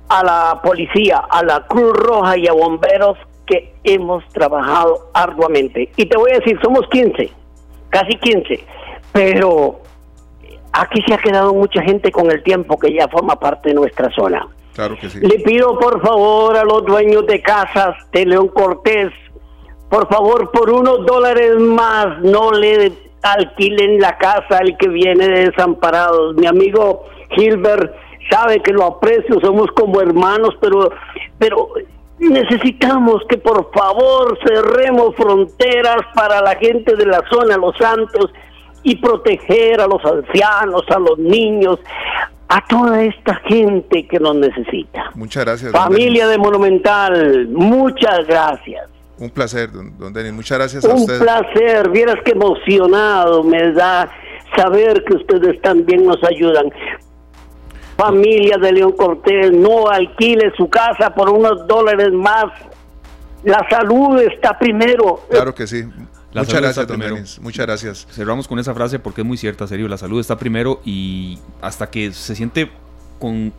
a 0.09 0.25
la 0.25 0.61
policía, 0.63 1.19
a 1.19 1.43
la 1.45 1.67
Cruz 1.67 1.93
Roja 1.93 2.37
y 2.39 2.47
a 2.49 2.53
bomberos 2.53 3.19
que 3.47 3.75
hemos 3.85 4.25
trabajado 4.29 5.11
arduamente. 5.13 5.91
Y 5.97 6.07
te 6.07 6.17
voy 6.17 6.33
a 6.33 6.39
decir, 6.39 6.59
somos 6.63 6.89
15, 6.91 7.31
casi 7.91 8.17
15, 8.17 8.65
pero 9.13 9.81
aquí 10.73 11.03
se 11.07 11.15
ha 11.15 11.19
quedado 11.19 11.53
mucha 11.53 11.83
gente 11.83 12.11
con 12.11 12.31
el 12.31 12.43
tiempo 12.43 12.79
que 12.79 12.93
ya 12.95 13.09
forma 13.09 13.39
parte 13.39 13.71
de 13.71 13.75
nuestra 13.75 14.11
zona. 14.11 14.47
Claro 14.75 14.97
que 14.99 15.11
sí. 15.11 15.21
Le 15.21 15.41
pido 15.41 15.79
por 15.79 16.01
favor 16.01 16.57
a 16.57 16.65
los 16.65 16.85
dueños 16.87 17.27
de 17.27 17.43
casas 17.43 17.97
de 18.13 18.25
León 18.25 18.49
Cortés, 18.49 19.13
por 19.91 20.09
favor, 20.09 20.53
por 20.53 20.71
unos 20.71 21.05
dólares 21.05 21.59
más, 21.59 22.21
no 22.21 22.53
le 22.53 22.93
alquilen 23.23 24.01
la 24.01 24.17
casa 24.19 24.59
al 24.59 24.77
que 24.77 24.89
viene 24.89 25.29
de 25.29 25.51
desamparados. 25.51 26.37
Mi 26.37 26.47
amigo 26.47 27.05
Gilbert 27.31 27.95
sabe 28.31 28.61
que 28.61 28.73
lo 28.73 28.85
aprecio, 28.85 29.41
somos 29.41 29.69
como 29.73 30.01
hermanos, 30.01 30.55
pero, 30.61 30.91
pero 31.39 31.69
necesitamos 32.19 33.23
que 33.29 33.39
por 33.39 33.71
favor 33.73 34.39
cerremos 34.47 35.15
fronteras 35.17 36.03
para 36.15 36.41
la 36.41 36.57
gente 36.57 36.95
de 36.97 37.07
la 37.07 37.23
zona, 37.31 37.57
los 37.57 37.77
santos, 37.77 38.31
y 38.83 38.97
proteger 38.97 39.81
a 39.81 39.87
los 39.87 40.03
ancianos, 40.05 40.85
a 40.89 40.99
los 40.99 41.19
niños, 41.19 41.79
a 42.49 42.67
toda 42.67 43.03
esta 43.05 43.35
gente 43.47 44.07
que 44.07 44.19
nos 44.19 44.35
necesita. 44.37 45.11
Muchas 45.15 45.45
gracias. 45.45 45.73
Familia 45.73 46.27
de 46.29 46.39
Monumental, 46.39 47.49
muchas 47.49 48.27
gracias. 48.27 48.89
Un 49.21 49.29
placer, 49.29 49.71
don, 49.71 50.13
Denis. 50.13 50.33
Muchas 50.33 50.59
gracias 50.59 50.85
a 50.85 50.95
usted. 50.95 51.19
Un 51.19 51.21
placer. 51.21 51.91
Vieras 51.91 52.17
qué 52.25 52.33
emocionado 52.33 53.45
me 53.45 53.73
da 53.73 54.11
saber 54.57 55.05
que 55.05 55.15
ustedes 55.15 55.61
también 55.61 56.07
nos 56.07 56.19
ayudan. 56.25 56.73
Familia 57.97 58.57
de 58.57 58.73
León 58.73 58.93
Cortés, 58.93 59.53
no 59.53 59.89
alquile 59.89 60.51
su 60.57 60.71
casa 60.71 61.15
por 61.15 61.29
unos 61.29 61.67
dólares 61.69 62.13
más. 62.13 62.47
La 63.45 63.67
salud 63.69 64.19
está 64.21 64.59
primero. 64.59 65.21
Claro 65.29 65.55
que 65.55 65.67
sí. 65.67 65.85
Muchas 66.33 66.61
gracias, 66.61 66.87
don 66.87 67.01
Denis. 67.01 67.39
Muchas 67.41 67.67
gracias. 67.67 68.07
Cerramos 68.11 68.49
con 68.49 68.59
esa 68.59 68.75
frase 68.75 68.99
porque 68.99 69.21
es 69.21 69.27
muy 69.27 69.37
cierta, 69.37 69.67
serio. 69.67 69.87
La 69.87 69.99
salud 69.99 70.19
está 70.19 70.39
primero 70.39 70.81
y 70.83 71.39
hasta 71.61 71.91
que 71.91 72.13
se 72.13 72.35
siente 72.35 72.71
con 73.19 73.53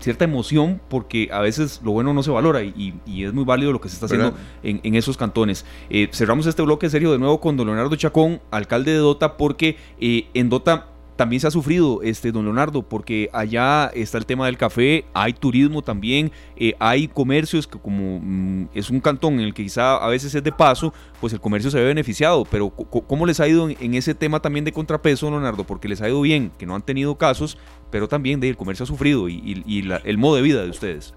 cierta 0.00 0.24
emoción 0.24 0.80
porque 0.88 1.28
a 1.32 1.40
veces 1.40 1.80
lo 1.84 1.92
bueno 1.92 2.12
no 2.14 2.22
se 2.22 2.30
valora 2.30 2.62
y, 2.62 2.94
es 3.06 3.32
muy 3.32 3.44
válido 3.44 3.72
lo 3.72 3.80
que 3.80 3.88
se 3.88 3.94
está 3.94 4.06
haciendo 4.06 4.34
en, 4.62 4.94
esos 4.94 5.16
cantones. 5.16 5.64
Eh, 5.90 6.08
cerramos 6.12 6.46
este 6.46 6.62
bloque 6.62 6.88
serio 6.90 7.12
de 7.12 7.18
nuevo 7.18 7.40
con 7.40 7.56
don 7.56 7.66
Leonardo 7.66 7.94
Chacón, 7.96 8.40
alcalde 8.50 8.92
de 8.92 8.98
Dota, 8.98 9.36
porque 9.36 9.76
eh, 10.00 10.28
en 10.34 10.48
Dota 10.48 10.88
también 11.18 11.40
se 11.40 11.48
ha 11.48 11.50
sufrido, 11.50 12.00
este, 12.04 12.30
don 12.30 12.44
Leonardo, 12.44 12.82
porque 12.82 13.28
allá 13.32 13.90
está 13.92 14.18
el 14.18 14.24
tema 14.24 14.46
del 14.46 14.56
café, 14.56 15.04
hay 15.12 15.32
turismo 15.32 15.82
también, 15.82 16.30
eh, 16.56 16.74
hay 16.78 17.08
comercios 17.08 17.66
que 17.66 17.76
como 17.76 18.20
mm, 18.22 18.68
es 18.72 18.88
un 18.88 19.00
cantón 19.00 19.34
en 19.34 19.40
el 19.40 19.52
que 19.52 19.64
quizá 19.64 19.96
a 19.96 20.08
veces 20.08 20.32
es 20.32 20.44
de 20.44 20.52
paso, 20.52 20.94
pues 21.20 21.32
el 21.32 21.40
comercio 21.40 21.72
se 21.72 21.78
ve 21.80 21.86
beneficiado, 21.86 22.44
pero 22.48 22.70
¿cómo 22.70 23.26
les 23.26 23.40
ha 23.40 23.48
ido 23.48 23.68
en, 23.68 23.94
ese 23.94 24.14
tema 24.14 24.38
también 24.38 24.64
de 24.64 24.70
contrapeso, 24.70 25.28
Leonardo? 25.28 25.64
Porque 25.64 25.88
les 25.88 26.00
ha 26.02 26.08
ido 26.08 26.20
bien, 26.20 26.52
que 26.56 26.66
no 26.66 26.76
han 26.76 26.82
tenido 26.82 27.16
casos, 27.16 27.58
pero 27.90 28.06
también 28.06 28.40
el 28.44 28.56
comercio 28.56 28.84
ha 28.84 28.86
sufrido 28.86 29.28
y, 29.28 29.90
el 30.04 30.18
modo 30.18 30.36
de 30.36 30.42
vida 30.42 30.62
de 30.62 30.70
ustedes. 30.70 31.14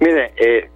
Mire, 0.00 0.32
eh, 0.36 0.68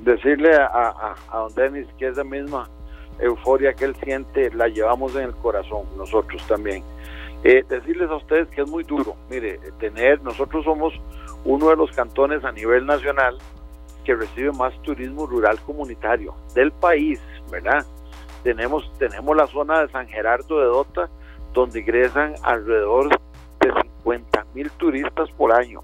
decirle 0.00 0.54
a, 0.54 1.14
don 1.30 1.54
Denis 1.54 1.86
que 1.98 2.08
es 2.08 2.16
la 2.16 2.24
misma 2.24 2.70
euforia 3.18 3.74
que 3.74 3.84
él 3.84 3.96
siente, 4.02 4.50
la 4.54 4.68
llevamos 4.68 5.14
en 5.16 5.24
el 5.24 5.34
corazón, 5.34 5.84
nosotros 5.98 6.42
también. 6.48 6.82
Eh, 7.44 7.64
decirles 7.68 8.10
a 8.10 8.16
ustedes 8.16 8.48
que 8.48 8.62
es 8.62 8.68
muy 8.68 8.82
duro, 8.84 9.14
mire, 9.30 9.58
tener, 9.78 10.22
nosotros 10.22 10.64
somos 10.64 10.92
uno 11.44 11.68
de 11.68 11.76
los 11.76 11.90
cantones 11.92 12.44
a 12.44 12.50
nivel 12.50 12.86
nacional 12.86 13.38
que 14.04 14.14
recibe 14.14 14.52
más 14.52 14.74
turismo 14.82 15.26
rural 15.26 15.60
comunitario 15.60 16.34
del 16.54 16.72
país, 16.72 17.20
¿verdad? 17.50 17.84
Tenemos, 18.42 18.90
tenemos 18.98 19.36
la 19.36 19.46
zona 19.48 19.82
de 19.82 19.88
San 19.88 20.08
Gerardo 20.08 20.58
de 20.58 20.66
Dota, 20.66 21.08
donde 21.52 21.80
ingresan 21.80 22.34
alrededor 22.42 23.10
de 23.60 23.72
50 23.82 24.46
mil 24.54 24.70
turistas 24.72 25.30
por 25.32 25.52
año 25.52 25.82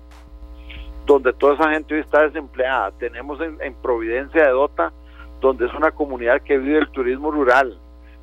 donde 1.06 1.32
toda 1.32 1.54
esa 1.54 1.70
gente 1.70 1.94
hoy 1.94 2.00
está 2.00 2.22
desempleada. 2.22 2.90
Tenemos 2.92 3.38
en, 3.40 3.74
Providencia 3.74 4.44
de 4.44 4.50
Dota, 4.50 4.92
donde 5.40 5.66
es 5.66 5.74
una 5.74 5.90
comunidad 5.90 6.40
que 6.42 6.58
vive 6.58 6.78
el 6.78 6.90
turismo 6.90 7.30
rural. 7.30 7.78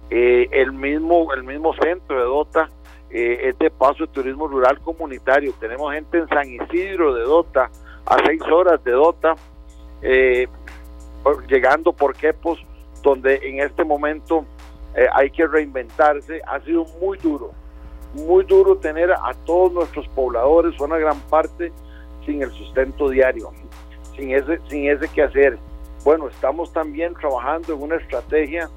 Eh, 0.09 0.47
el 0.51 0.71
mismo 0.71 1.31
el 1.33 1.43
mismo 1.43 1.73
centro 1.75 2.17
de 2.17 2.23
Dota 2.23 2.69
eh, 3.09 3.49
es 3.49 3.57
de 3.59 3.71
turismo 4.11 4.47
rural 4.47 4.79
comunitario. 4.81 5.53
Tenemos 5.59 5.93
gente 5.93 6.19
en 6.19 6.27
San 6.27 6.49
Isidro 6.49 7.13
de 7.13 7.23
Dota, 7.23 7.69
a 8.05 8.17
seis 8.25 8.41
horas 8.41 8.83
de 8.83 8.91
Dota, 8.91 9.35
eh, 10.01 10.47
llegando 11.47 11.93
por 11.93 12.15
Quepos, 12.15 12.59
donde 13.03 13.35
en 13.43 13.61
este 13.61 13.83
momento 13.83 14.45
hay 15.13 15.29
que 15.31 15.47
reinventarse. 15.47 16.41
Ha 16.47 16.59
sido 16.61 16.85
muy 16.99 17.17
duro, 17.19 17.51
muy 18.13 18.43
duro 18.43 18.77
tener 18.77 19.11
a 19.11 19.33
todos 19.45 19.71
nuestros 19.71 20.07
pobladores, 20.09 20.79
una 20.79 20.97
gran 20.97 21.19
parte 21.21 21.71
sin 22.25 22.41
el 22.41 22.51
sustento 22.51 23.09
diario, 23.09 23.51
sin 24.15 24.31
ese, 24.31 24.59
sin 24.69 24.89
ese 24.89 25.07
quehacer. 25.07 25.57
Bueno, 26.03 26.27
estamos 26.27 26.71
también 26.71 27.13
trabajando 27.15 27.73
en 27.73 27.81
una 27.81 27.95
estrategia, 27.95 28.69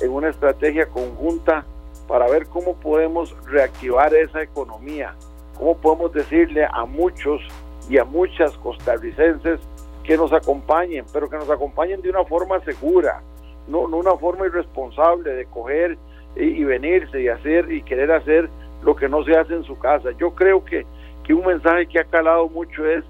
en 0.00 0.10
una 0.10 0.30
estrategia 0.30 0.86
conjunta 0.86 1.64
para 2.12 2.28
ver 2.28 2.46
cómo 2.48 2.74
podemos 2.74 3.34
reactivar 3.46 4.14
esa 4.14 4.42
economía, 4.42 5.14
cómo 5.56 5.78
podemos 5.78 6.12
decirle 6.12 6.66
a 6.70 6.84
muchos 6.84 7.40
y 7.88 7.96
a 7.96 8.04
muchas 8.04 8.52
costarricenses 8.58 9.58
que 10.04 10.18
nos 10.18 10.30
acompañen, 10.30 11.06
pero 11.10 11.30
que 11.30 11.38
nos 11.38 11.48
acompañen 11.48 12.02
de 12.02 12.10
una 12.10 12.22
forma 12.24 12.60
segura, 12.66 13.22
no, 13.66 13.88
no 13.88 13.96
una 13.96 14.14
forma 14.16 14.44
irresponsable 14.44 15.32
de 15.32 15.46
coger 15.46 15.96
y, 16.36 16.62
venirse 16.64 17.18
y 17.18 17.28
hacer 17.28 17.72
y 17.72 17.80
querer 17.80 18.12
hacer 18.12 18.50
lo 18.82 18.94
que 18.94 19.08
no 19.08 19.24
se 19.24 19.34
hace 19.34 19.54
en 19.54 19.64
su 19.64 19.78
casa. 19.78 20.10
Yo 20.18 20.34
creo 20.34 20.62
que 20.66 20.84
que 21.24 21.32
un 21.32 21.46
mensaje 21.46 21.86
que 21.86 21.98
ha 21.98 22.04
calado 22.04 22.46
mucho 22.50 22.86
es, 22.86 23.04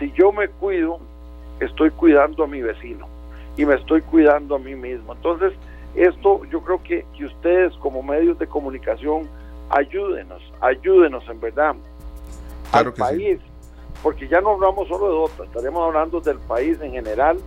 si 0.00 0.10
yo 0.18 0.32
me 0.32 0.48
cuido, 0.48 0.98
estoy 1.60 1.90
cuidando 1.90 2.42
a 2.42 2.48
mi 2.48 2.60
vecino 2.60 3.06
y 3.56 3.64
me 3.64 3.76
estoy 3.76 4.00
cuidando 4.00 4.56
a 4.56 4.58
mí 4.58 4.74
mismo. 4.74 5.12
Entonces, 5.12 5.52
esto 6.04 6.44
yo 6.46 6.62
creo 6.62 6.82
que, 6.82 7.04
que 7.16 7.26
ustedes 7.26 7.74
como 7.76 8.02
medios 8.02 8.38
de 8.38 8.46
comunicación, 8.46 9.28
ayúdenos, 9.70 10.42
ayúdenos 10.60 11.28
en 11.28 11.40
verdad 11.40 11.76
al 12.72 12.92
país, 12.92 13.40
porque 14.02 14.28
ya 14.28 14.40
no 14.40 14.50
hablamos 14.50 14.88
solo 14.88 15.08
de 15.08 15.14
OTA, 15.16 15.44
estaremos 15.44 15.86
hablando 15.86 16.20
del 16.20 16.38
país 16.38 16.78
en 16.80 16.92
general, 16.92 17.38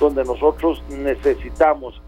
donde 0.00 0.24
nosotros 0.24 0.82
necesitamos 0.88 2.00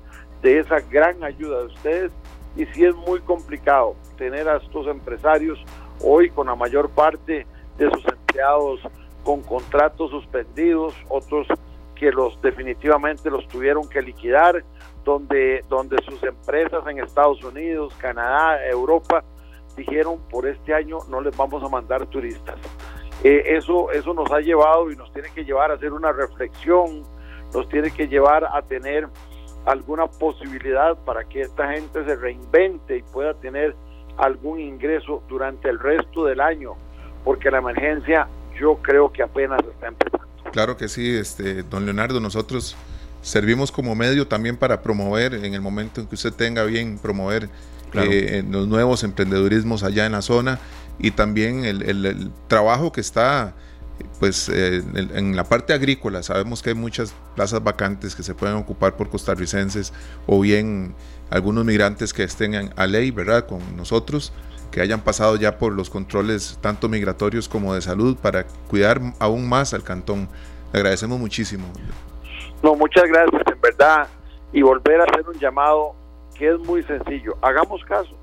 de 0.43 0.59
esa 0.59 0.81
gran 0.81 1.23
ayuda 1.23 1.61
de 1.61 1.67
ustedes 1.67 2.13
y 2.57 2.67
si 2.67 2.85
es 2.85 2.95
muy 2.95 3.21
complicado 3.21 3.95
tener 4.17 4.49
a 4.49 4.57
estos 4.57 4.87
empresarios 4.87 5.59
hoy 6.03 6.31
con 6.31 6.47
la 6.47 6.55
mayor 6.55 6.91
parte 6.91 7.47
de 7.79 7.91
sus 7.91 8.05
empleados 8.07 8.81
con 9.23 9.43
contratos 9.43 10.11
suspendidos, 10.11 10.95
otros 11.09 11.47
que 11.95 12.13
los 12.13 12.41
definitivamente 12.43 13.31
los 13.31 13.47
tuvieron 13.49 13.89
que 13.89 14.01
liquidar, 14.03 14.63
donde, 15.07 15.65
donde 15.69 15.97
sus 16.05 16.21
empresas 16.25 16.85
en 16.89 16.99
Estados 16.99 17.43
Unidos, 17.45 17.95
Canadá, 17.99 18.67
Europa 18.67 19.23
dijeron 19.77 20.19
por 20.29 20.47
este 20.47 20.75
año 20.75 20.99
no 21.09 21.21
les 21.21 21.35
vamos 21.37 21.63
a 21.63 21.69
mandar 21.69 22.07
turistas. 22.07 22.57
Eh, 23.23 23.57
eso, 23.57 23.91
eso 23.93 24.13
nos 24.13 24.31
ha 24.33 24.41
llevado 24.41 24.91
y 24.91 24.97
nos 24.97 25.11
tiene 25.13 25.31
que 25.33 25.45
llevar 25.45 25.71
a 25.71 25.75
hacer 25.75 25.93
una 25.93 26.11
reflexión, 26.11 27.05
nos 27.55 27.69
tiene 27.69 27.93
que 27.93 28.09
llevar 28.09 28.45
a 28.45 28.61
tener 28.63 29.09
alguna 29.65 30.09
posibilidad 30.09 30.97
para 31.05 31.25
que 31.25 31.43
esta 31.43 31.73
gente 31.73 32.05
se 32.05 32.17
reinvente 32.17 32.99
y 32.99 33.03
pueda 33.03 33.33
tener 33.35 33.77
algún 34.17 34.59
ingreso 34.59 35.23
durante 35.29 35.69
el 35.69 35.79
resto 35.79 36.25
del 36.25 36.41
año 36.41 36.75
porque 37.25 37.51
la 37.51 37.59
emergencia 37.59 38.29
yo 38.59 38.77
creo 38.83 39.13
que 39.13 39.23
apenas 39.23 39.61
está 39.61 39.89
empezando. 39.89 40.27
Claro 40.53 40.77
que 40.77 40.89
sí, 40.89 41.17
este, 41.17 41.63
don 41.65 41.85
Leonardo, 41.85 42.21
nosotros 42.21 42.77
servimos 43.27 43.73
como 43.73 43.97
medio 43.97 44.29
también 44.29 44.57
para 44.57 44.83
promover, 44.83 45.35
en 45.35 45.53
el 45.53 45.61
momento 45.61 46.01
en 46.01 46.07
que 46.07 46.15
usted 46.15 46.33
tenga 46.33 46.63
bien, 46.63 46.97
promover 46.97 47.51
eh, 47.93 48.45
los 48.49 48.69
nuevos 48.69 49.03
emprendedurismos 49.03 49.83
allá 49.83 50.07
en 50.07 50.13
la 50.13 50.23
zona 50.23 50.61
y 51.01 51.11
también 51.11 51.65
el, 51.65 52.31
trabajo 52.47 52.93
que 52.93 53.01
está 53.01 53.55
pues 54.21 54.49
eh, 54.49 54.81
en, 54.95 55.35
la 55.35 55.43
parte 55.43 55.73
agrícola. 55.73 56.23
Sabemos 56.23 56.63
que 56.63 56.71
hay 56.71 56.77
muchas 56.77 57.15
plazas 57.35 57.65
vacantes 57.65 58.15
que 58.15 58.23
se 58.23 58.33
pueden 58.35 58.57
ocupar 58.57 58.97
por 58.97 59.09
costarricenses 59.09 59.93
o 60.27 60.41
bien 60.41 60.95
algunos 61.29 61.65
migrantes 61.65 62.13
que 62.13 62.23
estén 62.23 62.73
a 62.77 62.87
ley, 62.87 63.11
¿verdad? 63.11 63.47
Con 63.47 63.77
nosotros 63.77 64.33
que 64.71 64.81
hayan 64.83 65.01
pasado 65.01 65.35
ya 65.35 65.59
por 65.59 65.73
los 65.73 65.91
controles 65.91 66.59
tanto 66.61 66.89
migratorios 66.89 67.49
como 67.49 67.75
de 67.75 67.81
salud 67.81 68.17
para 68.17 68.47
cuidar 68.69 69.01
aún 69.19 69.49
más 69.49 69.75
al 69.75 69.83
cantón. 69.83 70.29
Le 70.73 70.79
agradecemos 70.79 71.19
muchísimo. 71.19 71.67
No, 72.63 72.75
muchas 72.75 73.05
gracias, 73.05 73.43
en 73.47 73.61
verdad, 73.61 74.09
y 74.53 74.63
volver 74.63 75.01
a 75.01 75.05
hacer 75.05 75.29
un 75.29 75.39
llamado 75.39 75.95
que 76.37 76.49
es 76.49 76.59
muy 76.61 76.83
sencillo. 76.83 77.37
Hagamos 77.43 77.85
caso. 77.85 78.17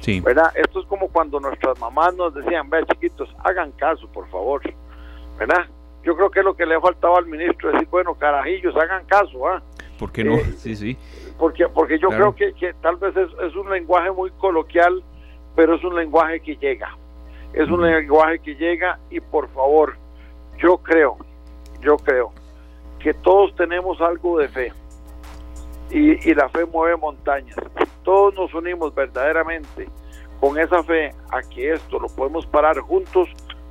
Sí. 0.00 0.20
¿Verdad? 0.20 0.52
Esto 0.54 0.80
es 0.80 0.86
como 0.86 1.08
cuando 1.08 1.40
nuestras 1.40 1.78
mamás 1.78 2.14
nos 2.14 2.34
decían, 2.34 2.68
ve 2.70 2.84
chiquitos, 2.92 3.28
hagan 3.44 3.72
caso, 3.72 4.08
por 4.12 4.28
favor. 4.28 4.62
¿Verdad? 5.38 5.66
Yo 6.04 6.16
creo 6.16 6.30
que 6.30 6.40
es 6.40 6.44
lo 6.44 6.54
que 6.54 6.66
le 6.66 6.76
ha 6.76 6.80
faltado 6.80 7.16
al 7.16 7.26
ministro, 7.26 7.72
decir, 7.72 7.88
bueno, 7.90 8.14
carajillos, 8.14 8.76
hagan 8.76 9.04
caso, 9.06 9.46
¿ah? 9.48 9.62
¿Por 9.98 10.12
qué 10.12 10.22
no? 10.22 10.34
Eh, 10.34 10.44
sí, 10.56 10.76
sí. 10.76 10.96
Porque, 11.38 11.66
porque 11.68 11.98
yo 11.98 12.08
creo 12.08 12.34
que, 12.34 12.52
que, 12.54 12.74
tal 12.74 12.96
vez 12.96 13.16
es, 13.16 13.28
es 13.42 13.56
un 13.56 13.70
lenguaje 13.70 14.10
muy 14.10 14.30
coloquial 14.32 15.02
pero 15.56 15.74
es 15.74 15.82
un 15.82 15.96
lenguaje 15.96 16.38
que 16.40 16.54
llega. 16.56 16.96
Es 17.54 17.68
un 17.68 17.82
lenguaje 17.82 18.38
que 18.40 18.54
llega 18.54 19.00
y 19.10 19.18
por 19.18 19.48
favor, 19.48 19.96
yo 20.58 20.76
creo, 20.78 21.16
yo 21.80 21.96
creo 21.96 22.32
que 23.06 23.14
todos 23.14 23.54
tenemos 23.54 24.00
algo 24.00 24.40
de 24.40 24.48
fe 24.48 24.72
y, 25.92 26.34
la 26.34 26.48
fe 26.48 26.64
mueve 26.64 26.96
montañas. 26.96 27.54
Todos 28.02 28.34
nos 28.34 28.52
unimos 28.52 28.92
verdaderamente 28.96 29.88
con 30.40 30.58
esa 30.58 30.82
fe 30.82 31.14
a 31.30 31.40
que 31.40 31.70
esto 31.70 32.00
lo 32.00 32.08
podemos 32.08 32.46
parar 32.46 32.80
juntos, 32.80 33.28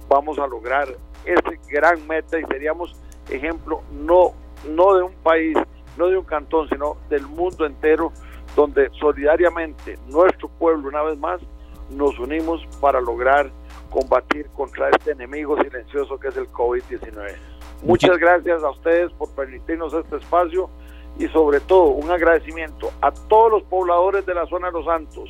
vamos 0.08 0.40
a 0.40 0.48
lograr 0.48 0.88
ese 1.26 1.60
gran 1.70 2.08
meta 2.08 2.40
y 2.40 2.46
seríamos 2.46 2.96
ejemplo 3.30 3.82
no, 3.92 4.32
no 4.70 4.96
de 4.96 5.04
un 5.04 5.16
país, 5.16 5.58
no 5.98 6.08
de 6.08 6.18
un 6.18 6.24
cantón, 6.24 6.70
sino 6.70 6.96
del 7.10 7.28
mundo 7.28 7.66
entero, 7.66 8.14
donde 8.56 8.90
solidariamente 9.02 10.00
nuestro 10.08 10.48
pueblo, 10.48 10.88
una 10.88 11.02
vez 11.02 11.20
más, 11.20 11.42
nos 11.90 12.18
unimos 12.20 12.66
para 12.80 13.02
lograr 13.02 13.52
combatir 13.90 14.48
contra 14.56 14.92
este 14.92 15.12
enemigo 15.12 15.62
silencioso 15.62 16.18
que 16.18 16.30
es 16.30 16.38
el 16.38 16.50
COVID-19. 16.54 17.55
Muchas 17.84 18.18
gracias 18.18 18.64
a 18.64 18.70
ustedes 18.70 19.12
por 19.14 19.30
permitirnos 19.32 19.94
este 19.94 20.18
espacio 20.18 20.70
y 21.18 21.28
sobre 21.28 21.60
todo 21.60 21.86
un 21.86 22.12
agradecimiento 22.12 22.92
a 23.02 23.12
todos 23.12 23.52
los 23.52 23.64
pobladores 23.64 24.26
de 24.26 24.34
la 24.34 24.46
zona 24.48 24.68
de 24.68 24.74
Los 24.74 24.86
Santos, 24.86 25.30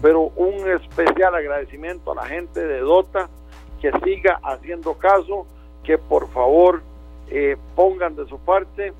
pero 0.00 0.32
un 0.36 0.70
especial 0.70 1.34
agradecimiento 1.34 2.12
a 2.12 2.16
la 2.16 2.26
gente 2.26 2.60
de 2.60 2.80
Dota 2.80 3.28
que 3.80 3.90
siga 4.04 4.40
haciendo 4.42 4.94
caso, 4.94 5.46
que 5.84 5.98
por 5.98 6.28
favor 6.30 6.82
eh, 7.28 7.56
pongan 7.74 8.14
de 8.14 8.26
su 8.28 8.38
parte 8.38 8.92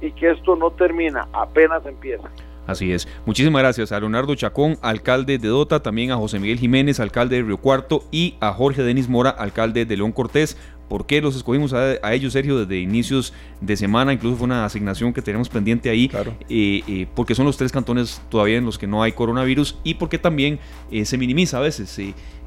y 0.00 0.12
que 0.12 0.30
esto 0.30 0.56
no 0.56 0.70
termina, 0.70 1.28
apenas 1.32 1.84
empieza. 1.86 2.30
Así 2.66 2.92
es. 2.92 3.08
Muchísimas 3.26 3.62
gracias 3.62 3.90
a 3.90 3.98
Leonardo 3.98 4.34
Chacón, 4.34 4.78
alcalde 4.80 5.38
de 5.38 5.48
Dota, 5.48 5.82
también 5.82 6.12
a 6.12 6.16
José 6.16 6.38
Miguel 6.38 6.58
Jiménez, 6.58 7.00
alcalde 7.00 7.36
de 7.36 7.42
Río 7.42 7.56
Cuarto, 7.56 8.04
y 8.12 8.36
a 8.40 8.52
Jorge 8.52 8.82
Denis 8.82 9.08
Mora, 9.08 9.30
alcalde 9.30 9.84
de 9.84 9.96
León 9.96 10.12
Cortés, 10.12 10.56
¿Por 10.90 11.06
qué 11.06 11.20
los 11.20 11.36
escogimos 11.36 11.72
a, 11.72 12.12
ellos, 12.12 12.32
Sergio, 12.32 12.58
desde 12.58 12.80
inicios 12.80 13.32
de 13.60 13.76
semana? 13.76 14.12
Incluso 14.12 14.34
fue 14.34 14.46
una 14.46 14.64
asignación 14.64 15.12
que 15.12 15.22
tenemos 15.22 15.48
pendiente 15.48 15.88
ahí, 15.88 16.08
claro. 16.08 16.34
Eh, 16.48 16.82
eh, 16.88 17.06
porque 17.14 17.36
son 17.36 17.46
los 17.46 17.56
tres 17.56 17.70
cantones 17.70 18.20
todavía 18.28 18.58
en 18.58 18.64
los 18.64 18.76
que 18.76 18.88
no 18.88 19.00
hay 19.00 19.12
coronavirus 19.12 19.78
y 19.84 19.94
porque 19.94 20.18
también 20.18 20.58
eh, 20.90 21.04
se 21.04 21.16
minimiza 21.16 21.58
a 21.58 21.60
veces. 21.60 21.96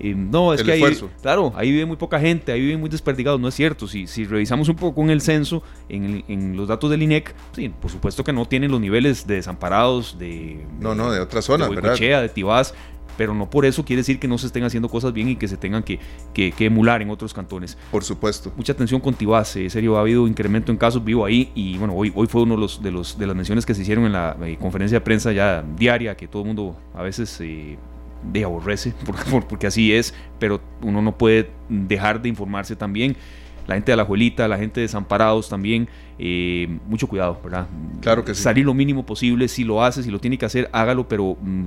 no, 0.02 0.54
es 0.54 0.62
que 0.62 0.74
ahí, 0.74 0.84
claro, 1.22 1.54
ahí 1.56 1.72
vive 1.72 1.86
muy 1.86 1.96
poca 1.96 2.20
gente, 2.20 2.52
ahí 2.52 2.60
viven 2.60 2.82
muy 2.82 2.90
desperdigados, 2.90 3.40
no 3.40 3.48
es 3.48 3.56
cierto. 3.56 3.88
Si, 3.88 4.08
si 4.08 4.26
revisamos 4.26 4.68
un 4.68 4.76
poco 4.76 5.02
en 5.04 5.12
el 5.12 5.22
censo, 5.22 5.64
en, 5.88 6.58
los 6.58 6.68
datos 6.68 6.92
del 6.92 7.02
INEC, 7.02 7.34
sí, 7.54 7.70
por 7.70 7.92
supuesto 7.92 8.26
que 8.26 8.34
no 8.34 8.46
tienen 8.46 8.72
los 8.72 8.82
niveles 8.82 9.26
de 9.26 9.36
desamparados, 9.36 10.20
de... 10.20 10.66
No, 10.82 10.96
no, 10.96 11.14
de 11.14 11.22
otras 11.22 11.46
zonas, 11.46 11.70
de 11.70 11.76
¿verdad? 11.76 12.22
de 12.22 12.28
Tibás, 12.28 12.74
pero 13.18 13.34
no 13.34 13.50
por 13.50 13.66
eso 13.66 13.84
quiere 13.86 14.02
decir 14.02 14.20
que 14.20 14.28
no 14.28 14.38
se 14.38 14.48
estén 14.48 14.64
haciendo 14.64 14.90
cosas 14.90 15.14
bien 15.14 15.30
y 15.30 15.36
que 15.36 15.48
se 15.48 15.58
tengan 15.58 15.84
que, 15.84 16.00
que, 16.34 16.54
emular 16.60 17.02
en 17.02 17.10
otros 17.10 17.34
cantones. 17.34 17.78
Por 17.92 18.04
supuesto. 18.04 18.52
Mucha 18.56 18.74
atención 18.74 19.02
con 19.02 19.14
Tibás, 19.14 19.56
en 19.56 19.70
serio, 19.70 19.98
ha 19.98 20.02
habido 20.02 20.28
incremento 20.28 20.72
en 20.72 20.78
casos, 20.78 21.04
vivo 21.04 21.26
ahí 21.26 21.52
y 21.56 21.78
bueno, 21.78 21.94
hoy, 21.94 22.12
hoy 22.16 22.28
fue 22.28 22.44
uno 22.44 22.56
de, 22.56 22.62
los, 22.62 22.82
de, 22.82 22.92
los, 22.92 23.18
de 23.18 23.28
las 23.28 23.36
menciones 23.36 23.66
que 23.66 23.74
se 23.74 23.82
hicieron 23.82 24.06
en 24.06 24.14
la 24.14 24.38
eh, 24.44 24.58
conferencia 24.60 24.98
de 25.00 25.02
prensa 25.02 25.32
ya 25.32 25.64
diaria, 25.78 26.16
que 26.16 26.28
todo 26.28 26.44
el 26.44 26.48
mundo 26.48 26.78
a 26.94 27.02
veces... 27.02 27.40
Eh, 27.42 27.78
de 28.32 28.46
aborrece, 28.46 28.94
porque, 29.06 29.24
porque 29.50 29.68
así 29.68 29.92
es, 29.92 30.14
pero 30.40 30.62
uno 30.82 31.02
no 31.02 31.18
puede 31.18 31.50
dejar 31.68 32.22
de 32.22 32.30
informarse 32.30 32.74
también 32.74 33.18
la 33.68 33.76
gente 33.76 33.92
de 33.92 33.98
la 33.98 34.06
Juelita, 34.06 34.48
la 34.48 34.58
gente 34.58 34.80
de 34.80 34.88
Desamparados 34.88 35.50
también, 35.50 35.88
eh, 36.20 36.80
mucho 36.88 37.08
cuidado, 37.08 37.40
¿verdad? 37.44 37.68
Claro 38.02 38.26
que 38.26 38.36
sí. 38.36 38.44
Salir 38.44 38.66
lo 38.66 38.74
mínimo 38.74 39.06
posible, 39.06 39.48
si 39.48 39.64
lo 39.64 39.84
hace, 39.84 40.04
si 40.04 40.12
lo 40.12 40.20
tiene 40.20 40.38
que 40.38 40.46
hacer, 40.46 40.70
hágalo, 40.74 41.08
pero 41.08 41.38
mm, 41.42 41.66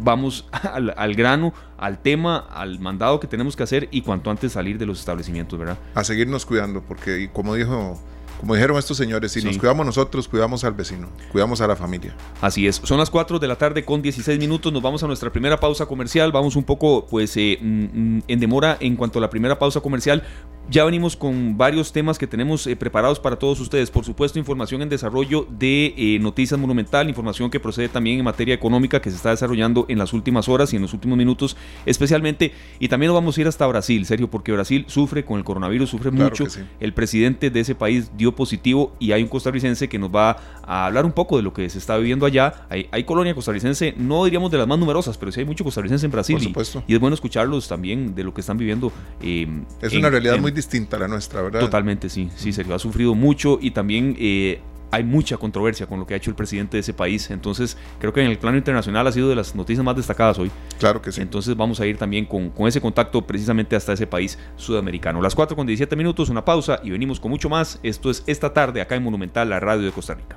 vamos 0.00 0.48
al, 0.96 1.14
grano, 1.14 1.52
al 1.76 2.00
tema, 2.00 2.38
al 2.38 2.78
mandado 2.78 3.20
que 3.20 3.26
tenemos 3.26 3.56
que 3.56 3.62
hacer 3.62 3.88
y 3.90 4.02
cuanto 4.02 4.30
antes 4.30 4.52
salir 4.52 4.78
de 4.78 4.86
los 4.86 5.00
establecimientos, 5.00 5.58
¿verdad? 5.58 5.78
A 5.94 6.04
seguirnos 6.04 6.46
cuidando, 6.46 6.82
porque 6.82 7.30
como 7.32 7.54
dijo 7.54 7.98
como 8.38 8.54
dijeron 8.54 8.78
estos 8.78 8.96
señores, 8.96 9.32
si 9.32 9.42
nos 9.42 9.58
cuidamos 9.58 9.84
nosotros, 9.84 10.28
cuidamos 10.28 10.64
al 10.64 10.72
vecino, 10.72 11.08
cuidamos 11.32 11.60
a 11.60 11.66
la 11.66 11.76
familia. 11.76 12.14
Así 12.40 12.66
es. 12.66 12.76
Son 12.76 12.98
las 12.98 13.10
4 13.10 13.38
de 13.38 13.48
la 13.48 13.56
tarde 13.56 13.84
con 13.84 14.00
16 14.00 14.38
minutos. 14.38 14.72
Nos 14.72 14.82
vamos 14.82 15.02
a 15.02 15.06
nuestra 15.06 15.30
primera 15.30 15.58
pausa 15.58 15.86
comercial. 15.86 16.30
Vamos 16.30 16.56
un 16.56 16.64
poco, 16.64 17.06
pues, 17.06 17.36
eh, 17.36 17.58
en 17.60 18.40
demora 18.40 18.76
en 18.80 18.96
cuanto 18.96 19.18
a 19.18 19.22
la 19.22 19.30
primera 19.30 19.58
pausa 19.58 19.80
comercial. 19.80 20.22
Ya 20.70 20.84
venimos 20.84 21.16
con 21.16 21.56
varios 21.56 21.92
temas 21.92 22.18
que 22.18 22.26
tenemos 22.26 22.66
eh, 22.66 22.76
preparados 22.76 23.18
para 23.18 23.36
todos 23.36 23.58
ustedes. 23.58 23.90
Por 23.90 24.04
supuesto, 24.04 24.38
información 24.38 24.82
en 24.82 24.90
desarrollo 24.90 25.46
de 25.48 25.94
eh, 25.96 26.18
Noticias 26.20 26.60
Monumental, 26.60 27.08
información 27.08 27.50
que 27.50 27.58
procede 27.58 27.88
también 27.88 28.18
en 28.18 28.24
materia 28.26 28.54
económica 28.54 29.00
que 29.00 29.08
se 29.08 29.16
está 29.16 29.30
desarrollando 29.30 29.86
en 29.88 29.96
las 29.96 30.12
últimas 30.12 30.46
horas 30.46 30.74
y 30.74 30.76
en 30.76 30.82
los 30.82 30.92
últimos 30.92 31.16
minutos 31.16 31.56
especialmente. 31.86 32.52
Y 32.78 32.88
también 32.88 33.08
nos 33.08 33.14
vamos 33.14 33.38
a 33.38 33.40
ir 33.40 33.48
hasta 33.48 33.66
Brasil, 33.66 34.04
serio, 34.04 34.28
porque 34.28 34.52
Brasil 34.52 34.84
sufre 34.88 35.24
con 35.24 35.38
el 35.38 35.44
coronavirus, 35.44 35.88
sufre 35.88 36.10
mucho. 36.10 36.44
El 36.80 36.92
presidente 36.92 37.48
de 37.48 37.60
ese 37.60 37.74
país 37.74 38.10
dio 38.18 38.27
positivo 38.34 38.94
y 38.98 39.12
hay 39.12 39.22
un 39.22 39.28
costarricense 39.28 39.88
que 39.88 39.98
nos 39.98 40.14
va 40.14 40.36
a 40.62 40.86
hablar 40.86 41.04
un 41.04 41.12
poco 41.12 41.36
de 41.36 41.42
lo 41.42 41.52
que 41.52 41.68
se 41.68 41.78
está 41.78 41.96
viviendo 41.96 42.26
allá. 42.26 42.66
Hay, 42.68 42.88
hay 42.90 43.04
colonia 43.04 43.34
costarricense, 43.34 43.94
no 43.96 44.24
diríamos 44.24 44.50
de 44.50 44.58
las 44.58 44.66
más 44.66 44.78
numerosas, 44.78 45.16
pero 45.18 45.32
sí 45.32 45.40
hay 45.40 45.46
mucho 45.46 45.64
costarricense 45.64 46.06
en 46.06 46.12
Brasil. 46.12 46.36
Por 46.36 46.44
supuesto. 46.44 46.82
Y, 46.86 46.94
es 46.94 47.00
bueno 47.00 47.14
escucharlos 47.14 47.68
también 47.68 48.14
de 48.14 48.24
lo 48.24 48.34
que 48.34 48.40
están 48.40 48.58
viviendo. 48.58 48.92
Eh, 49.22 49.46
es 49.80 49.92
una 49.94 50.10
realidad 50.10 50.38
muy 50.38 50.52
distinta 50.52 50.96
a 50.96 51.00
la 51.00 51.08
nuestra, 51.08 51.42
¿verdad? 51.42 51.60
Totalmente, 51.60 52.08
sí. 52.08 52.30
Sí, 52.36 52.52
Sergio 52.52 52.74
ha 52.74 52.78
sufrido 52.78 53.14
mucho 53.14 53.58
y 53.60 53.70
también 53.70 54.16
eh, 54.18 54.60
hay 54.90 55.04
mucha 55.04 55.36
controversia 55.36 55.86
con 55.86 55.98
lo 55.98 56.06
que 56.06 56.14
ha 56.14 56.16
hecho 56.16 56.30
el 56.30 56.36
presidente 56.36 56.76
de 56.76 56.80
ese 56.80 56.94
país. 56.94 57.30
Entonces, 57.30 57.76
creo 57.98 58.12
que 58.12 58.22
en 58.22 58.30
el 58.30 58.38
plano 58.38 58.56
internacional 58.56 59.06
ha 59.06 59.12
sido 59.12 59.28
de 59.28 59.36
las 59.36 59.54
noticias 59.54 59.84
más 59.84 59.96
destacadas 59.96 60.38
hoy. 60.38 60.50
Claro 60.78 61.02
que 61.02 61.12
sí. 61.12 61.20
Entonces, 61.20 61.56
vamos 61.56 61.80
a 61.80 61.86
ir 61.86 61.98
también 61.98 62.24
con, 62.24 62.50
con 62.50 62.68
ese 62.68 62.80
contacto 62.80 63.26
precisamente 63.26 63.76
hasta 63.76 63.92
ese 63.92 64.06
país 64.06 64.38
sudamericano. 64.56 65.20
Las 65.20 65.34
4 65.34 65.56
con 65.56 65.66
17 65.66 65.94
minutos, 65.96 66.28
una 66.28 66.44
pausa 66.44 66.80
y 66.82 66.90
venimos 66.90 67.20
con 67.20 67.30
mucho 67.30 67.48
más. 67.48 67.80
Esto 67.82 68.10
es 68.10 68.22
esta 68.26 68.52
tarde 68.52 68.80
acá 68.80 68.96
en 68.96 69.02
Monumental, 69.02 69.48
la 69.48 69.60
radio 69.60 69.82
de 69.82 69.92
Costa 69.92 70.14
Rica. 70.14 70.36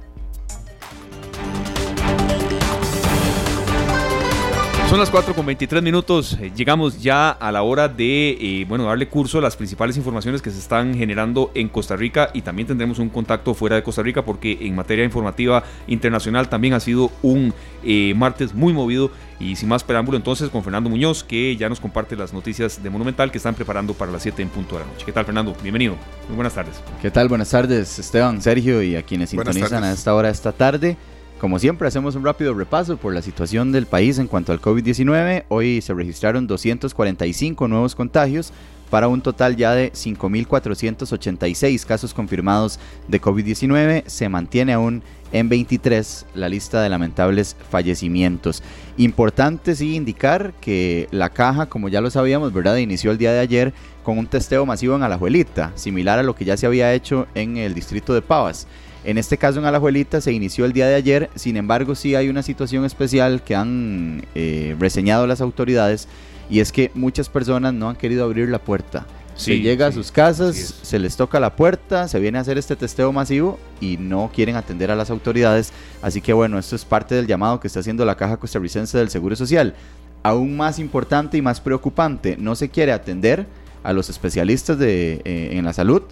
Son 4.91 4.99
las 4.99 5.09
4 5.09 5.33
con 5.33 5.45
23 5.45 5.81
minutos. 5.81 6.37
Eh, 6.41 6.51
llegamos 6.53 7.01
ya 7.01 7.29
a 7.29 7.49
la 7.53 7.63
hora 7.63 7.87
de 7.87 8.31
eh, 8.31 8.65
bueno, 8.67 8.83
darle 8.83 9.07
curso 9.07 9.37
a 9.37 9.41
las 9.41 9.55
principales 9.55 9.95
informaciones 9.95 10.41
que 10.41 10.51
se 10.51 10.59
están 10.59 10.93
generando 10.95 11.49
en 11.55 11.69
Costa 11.69 11.95
Rica 11.95 12.29
y 12.33 12.41
también 12.41 12.67
tendremos 12.67 12.99
un 12.99 13.07
contacto 13.07 13.53
fuera 13.53 13.77
de 13.77 13.83
Costa 13.83 14.03
Rica 14.03 14.25
porque 14.25 14.57
en 14.59 14.75
materia 14.75 15.05
informativa 15.05 15.63
internacional 15.87 16.49
también 16.49 16.73
ha 16.73 16.81
sido 16.81 17.09
un 17.21 17.53
eh, 17.85 18.13
martes 18.17 18.53
muy 18.53 18.73
movido. 18.73 19.11
Y 19.39 19.55
sin 19.55 19.69
más 19.69 19.81
preámbulo, 19.85 20.17
entonces 20.17 20.49
con 20.49 20.61
Fernando 20.61 20.89
Muñoz, 20.89 21.23
que 21.23 21.55
ya 21.55 21.69
nos 21.69 21.79
comparte 21.79 22.17
las 22.17 22.33
noticias 22.33 22.83
de 22.83 22.89
Monumental 22.89 23.31
que 23.31 23.37
están 23.37 23.55
preparando 23.55 23.93
para 23.93 24.11
las 24.11 24.21
7 24.23 24.41
en 24.41 24.49
punto 24.49 24.75
de 24.75 24.81
la 24.81 24.91
noche. 24.91 25.05
¿Qué 25.05 25.13
tal, 25.13 25.23
Fernando? 25.23 25.55
Bienvenido. 25.63 25.95
Muy 26.27 26.35
buenas 26.35 26.53
tardes. 26.53 26.81
¿Qué 27.01 27.09
tal? 27.09 27.29
Buenas 27.29 27.49
tardes, 27.49 27.97
Esteban, 27.97 28.41
Sergio 28.41 28.83
y 28.83 28.97
a 28.97 29.03
quienes 29.03 29.29
sintonizan 29.29 29.85
a 29.85 29.93
esta 29.93 30.13
hora, 30.13 30.29
esta 30.29 30.51
tarde. 30.51 30.97
Como 31.41 31.57
siempre, 31.57 31.87
hacemos 31.87 32.13
un 32.13 32.23
rápido 32.23 32.53
repaso 32.53 32.97
por 32.97 33.15
la 33.15 33.23
situación 33.23 33.71
del 33.71 33.87
país 33.87 34.19
en 34.19 34.27
cuanto 34.27 34.51
al 34.51 34.61
COVID-19. 34.61 35.45
Hoy 35.47 35.81
se 35.81 35.91
registraron 35.91 36.45
245 36.45 37.67
nuevos 37.67 37.95
contagios 37.95 38.53
para 38.91 39.07
un 39.07 39.21
total 39.21 39.55
ya 39.55 39.73
de 39.73 39.91
5.486 39.91 41.83
casos 41.87 42.13
confirmados 42.13 42.79
de 43.07 43.19
COVID-19. 43.19 44.03
Se 44.05 44.29
mantiene 44.29 44.73
aún 44.73 45.01
en 45.31 45.49
23 45.49 46.27
la 46.35 46.47
lista 46.47 46.79
de 46.79 46.89
lamentables 46.89 47.57
fallecimientos. 47.71 48.61
Importante 48.97 49.73
sí 49.75 49.95
indicar 49.95 50.53
que 50.61 51.07
la 51.09 51.31
caja, 51.31 51.65
como 51.65 51.89
ya 51.89 52.01
lo 52.01 52.11
sabíamos, 52.11 52.53
¿verdad? 52.53 52.77
Inició 52.77 53.09
el 53.09 53.17
día 53.17 53.33
de 53.33 53.39
ayer 53.39 53.73
con 54.03 54.19
un 54.19 54.27
testeo 54.27 54.67
masivo 54.67 54.95
en 54.95 55.01
Alajuelita, 55.01 55.71
similar 55.73 56.19
a 56.19 56.23
lo 56.23 56.35
que 56.35 56.45
ya 56.45 56.55
se 56.55 56.67
había 56.67 56.93
hecho 56.93 57.25
en 57.33 57.57
el 57.57 57.73
distrito 57.73 58.13
de 58.13 58.21
Pavas. 58.21 58.67
En 59.03 59.17
este 59.17 59.37
caso 59.37 59.59
en 59.59 59.65
Alajuelita 59.65 60.21
se 60.21 60.31
inició 60.31 60.65
el 60.65 60.73
día 60.73 60.87
de 60.87 60.93
ayer, 60.93 61.29
sin 61.35 61.57
embargo 61.57 61.95
sí 61.95 62.13
hay 62.13 62.29
una 62.29 62.43
situación 62.43 62.85
especial 62.85 63.43
que 63.43 63.55
han 63.55 64.25
eh, 64.35 64.75
reseñado 64.79 65.25
las 65.25 65.41
autoridades 65.41 66.07
y 66.51 66.59
es 66.59 66.71
que 66.71 66.91
muchas 66.93 67.27
personas 67.27 67.73
no 67.73 67.89
han 67.89 67.95
querido 67.95 68.23
abrir 68.25 68.49
la 68.49 68.59
puerta. 68.59 69.07
se 69.35 69.59
llega 69.59 69.87
a 69.87 69.91
sus 69.91 70.11
casas, 70.11 70.75
se 70.83 70.99
les 70.99 71.15
toca 71.15 71.39
la 71.39 71.55
puerta, 71.55 72.07
se 72.07 72.19
viene 72.19 72.37
a 72.37 72.41
hacer 72.41 72.59
este 72.59 72.75
testeo 72.75 73.11
masivo 73.11 73.57
y 73.79 73.97
no 73.97 74.29
quieren 74.31 74.55
atender 74.55 74.91
a 74.91 74.95
las 74.95 75.09
autoridades. 75.09 75.71
Así 76.03 76.21
que 76.21 76.33
bueno, 76.33 76.59
esto 76.59 76.75
es 76.75 76.85
parte 76.85 77.15
del 77.15 77.25
llamado 77.25 77.59
que 77.59 77.67
está 77.67 77.79
haciendo 77.79 78.05
la 78.05 78.17
Caja 78.17 78.37
Costarricense 78.37 78.99
del 78.99 79.09
Seguro 79.09 79.35
Social. 79.35 79.73
Aún 80.21 80.55
más 80.55 80.77
importante 80.77 81.37
y 81.37 81.41
más 81.41 81.59
preocupante, 81.59 82.37
no 82.37 82.55
se 82.55 82.69
quiere 82.69 82.91
atender 82.91 83.47
a 83.83 83.93
los 83.93 84.11
especialistas 84.11 84.77
de, 84.77 85.21
eh, 85.25 85.49
en 85.53 85.65
la 85.65 85.73
salud 85.73 86.03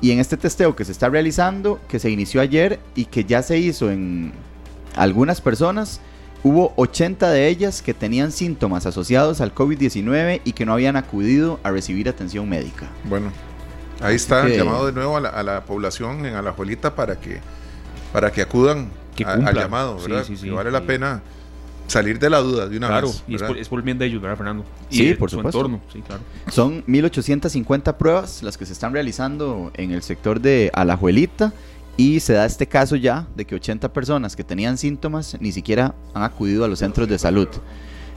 y 0.00 0.10
en 0.10 0.18
este 0.18 0.36
testeo 0.36 0.76
que 0.76 0.84
se 0.84 0.92
está 0.92 1.08
realizando, 1.08 1.80
que 1.88 1.98
se 1.98 2.10
inició 2.10 2.40
ayer 2.40 2.80
y 2.94 3.06
que 3.06 3.24
ya 3.24 3.42
se 3.42 3.58
hizo 3.58 3.90
en 3.90 4.32
algunas 4.96 5.40
personas, 5.40 6.00
hubo 6.42 6.72
80 6.76 7.30
de 7.30 7.48
ellas 7.48 7.82
que 7.82 7.94
tenían 7.94 8.32
síntomas 8.32 8.86
asociados 8.86 9.40
al 9.40 9.54
COVID-19 9.54 10.42
y 10.44 10.52
que 10.52 10.66
no 10.66 10.74
habían 10.74 10.96
acudido 10.96 11.58
a 11.62 11.70
recibir 11.70 12.08
atención 12.08 12.48
médica. 12.48 12.88
Bueno, 13.04 13.32
ahí 14.00 14.16
está 14.16 14.46
el 14.46 14.56
llamado 14.56 14.86
de 14.86 14.92
nuevo 14.92 15.16
a 15.16 15.42
la, 15.42 15.64
población 15.64 16.26
en 16.26 16.34
Alajuelita 16.34 16.94
para 16.94 17.18
que, 17.18 17.40
para 18.12 18.30
que 18.30 18.42
acudan 18.42 18.90
al 19.24 19.54
llamado, 19.54 19.98
¿verdad? 20.00 20.24
Sí, 20.24 20.36
sí, 20.36 20.50
vale 20.50 20.70
la 20.70 20.82
pena 20.82 21.22
salir 21.86 22.18
de 22.18 22.30
la 22.30 22.38
duda 22.38 22.68
de 22.68 22.76
una 22.76 22.88
claro, 22.88 23.08
vez. 23.08 23.24
y 23.28 23.34
es 23.34 23.68
por, 23.68 23.78
el 23.78 23.84
bien 23.84 23.98
de 23.98 24.06
ellos, 24.06 24.22
¿verdad, 24.22 24.36
Fernando? 24.36 24.64
Y 24.90 24.96
sí, 24.96 25.14
por 25.14 25.30
su 25.30 25.36
supuesto. 25.36 25.60
entorno, 25.60 25.80
sí, 25.92 26.00
claro. 26.00 26.22
Son 26.50 26.82
1850 26.86 27.98
pruebas 27.98 28.42
las 28.42 28.56
que 28.56 28.66
se 28.66 28.72
están 28.72 28.92
realizando 28.92 29.70
en 29.74 29.92
el 29.92 30.02
sector 30.02 30.40
de 30.40 30.70
Alajuelita 30.74 31.52
y 31.96 32.20
se 32.20 32.32
da 32.32 32.44
este 32.44 32.66
caso 32.66 32.96
ya 32.96 33.26
de 33.36 33.44
que 33.44 33.54
80 33.54 33.92
personas 33.92 34.34
que 34.34 34.44
tenían 34.44 34.78
síntomas 34.78 35.36
ni 35.40 35.52
siquiera 35.52 35.94
han 36.12 36.22
acudido 36.22 36.64
a 36.64 36.68
los 36.68 36.80
centros 36.80 37.08
de 37.08 37.18
salud. 37.18 37.48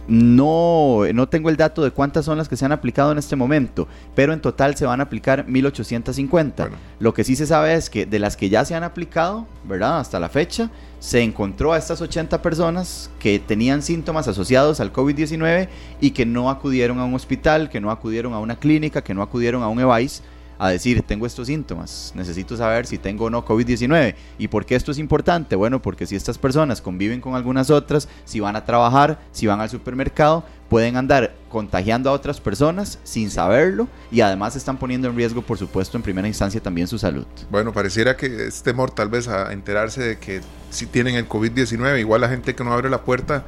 No, 0.07 1.01
no 1.13 1.27
tengo 1.27 1.49
el 1.49 1.57
dato 1.57 1.83
de 1.83 1.91
cuántas 1.91 2.23
son 2.23 2.37
las 2.37 2.47
que 2.47 2.55
se 2.55 2.63
han 2.63 2.71
aplicado 2.71 3.11
en 3.11 3.17
este 3.17 3.35
momento, 3.35 3.87
pero 4.15 4.31
en 4.31 4.39
total 4.39 4.75
se 4.77 4.85
van 4.85 5.01
a 5.01 5.03
aplicar 5.03 5.45
1850. 5.47 6.69
Lo 6.99 7.13
que 7.13 7.25
sí 7.25 7.35
se 7.35 7.45
sabe 7.45 7.73
es 7.73 7.89
que 7.89 8.05
de 8.05 8.19
las 8.19 8.37
que 8.37 8.47
ya 8.47 8.63
se 8.63 8.73
han 8.73 8.83
aplicado, 8.83 9.45
¿verdad? 9.65 9.99
Hasta 9.99 10.19
la 10.19 10.29
fecha, 10.29 10.69
se 10.99 11.21
encontró 11.21 11.73
a 11.73 11.77
estas 11.77 12.01
80 12.01 12.41
personas 12.41 13.11
que 13.19 13.37
tenían 13.39 13.81
síntomas 13.81 14.29
asociados 14.29 14.79
al 14.79 14.93
COVID-19 14.93 15.67
y 15.99 16.11
que 16.11 16.25
no 16.25 16.49
acudieron 16.49 16.99
a 16.99 17.05
un 17.05 17.13
hospital, 17.13 17.69
que 17.69 17.81
no 17.81 17.91
acudieron 17.91 18.33
a 18.33 18.39
una 18.39 18.57
clínica, 18.57 19.03
que 19.03 19.13
no 19.13 19.21
acudieron 19.21 19.61
a 19.61 19.67
un 19.67 19.79
EVAIS 19.81 20.23
a 20.59 20.69
decir, 20.69 21.01
tengo 21.03 21.25
estos 21.25 21.47
síntomas, 21.47 22.11
necesito 22.15 22.57
saber 22.57 22.85
si 22.85 22.97
tengo 22.97 23.25
o 23.25 23.29
no 23.29 23.45
COVID-19. 23.45 24.15
¿Y 24.37 24.47
por 24.47 24.65
qué 24.65 24.75
esto 24.75 24.91
es 24.91 24.97
importante? 24.97 25.55
Bueno, 25.55 25.81
porque 25.81 26.05
si 26.05 26.15
estas 26.15 26.37
personas 26.37 26.81
conviven 26.81 27.21
con 27.21 27.35
algunas 27.35 27.69
otras, 27.69 28.07
si 28.25 28.39
van 28.39 28.55
a 28.55 28.65
trabajar, 28.65 29.19
si 29.31 29.47
van 29.47 29.61
al 29.61 29.69
supermercado, 29.69 30.43
pueden 30.69 30.97
andar 30.97 31.33
contagiando 31.49 32.09
a 32.09 32.13
otras 32.13 32.41
personas 32.41 32.99
sin 33.03 33.29
saberlo 33.29 33.87
y 34.11 34.21
además 34.21 34.55
están 34.55 34.77
poniendo 34.77 35.07
en 35.07 35.15
riesgo, 35.15 35.41
por 35.41 35.57
supuesto, 35.57 35.97
en 35.97 36.03
primera 36.03 36.27
instancia 36.27 36.61
también 36.61 36.87
su 36.87 36.97
salud. 36.97 37.25
Bueno, 37.49 37.73
pareciera 37.73 38.17
que 38.17 38.47
es 38.47 38.63
temor 38.63 38.91
tal 38.91 39.09
vez 39.09 39.27
a 39.27 39.53
enterarse 39.53 40.01
de 40.01 40.17
que 40.17 40.41
si 40.69 40.85
tienen 40.85 41.15
el 41.15 41.27
COVID-19, 41.27 41.99
igual 41.99 42.21
la 42.21 42.29
gente 42.29 42.55
que 42.55 42.63
no 42.63 42.73
abre 42.73 42.89
la 42.89 43.03
puerta, 43.03 43.45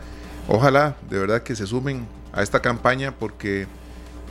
ojalá 0.48 0.96
de 1.10 1.20
verdad 1.20 1.44
que 1.44 1.56
se 1.56 1.68
sumen 1.68 2.08
a 2.32 2.42
esta 2.42 2.62
campaña 2.62 3.14
porque 3.18 3.68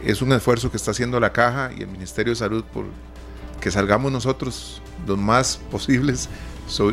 es 0.05 0.23
un 0.23 0.33
esfuerzo 0.33 0.71
que 0.71 0.77
está 0.77 0.91
haciendo 0.91 1.21
la 1.21 1.33
Caja 1.33 1.71
y 1.77 1.83
el 1.83 1.89
Ministerio 1.89 2.33
de 2.33 2.37
Salud 2.37 2.65
por 2.73 2.87
que 3.61 3.71
salgamos 3.71 4.13
nosotros 4.13 4.81
los 5.07 5.19
más 5.19 5.61
posibles 5.71 6.29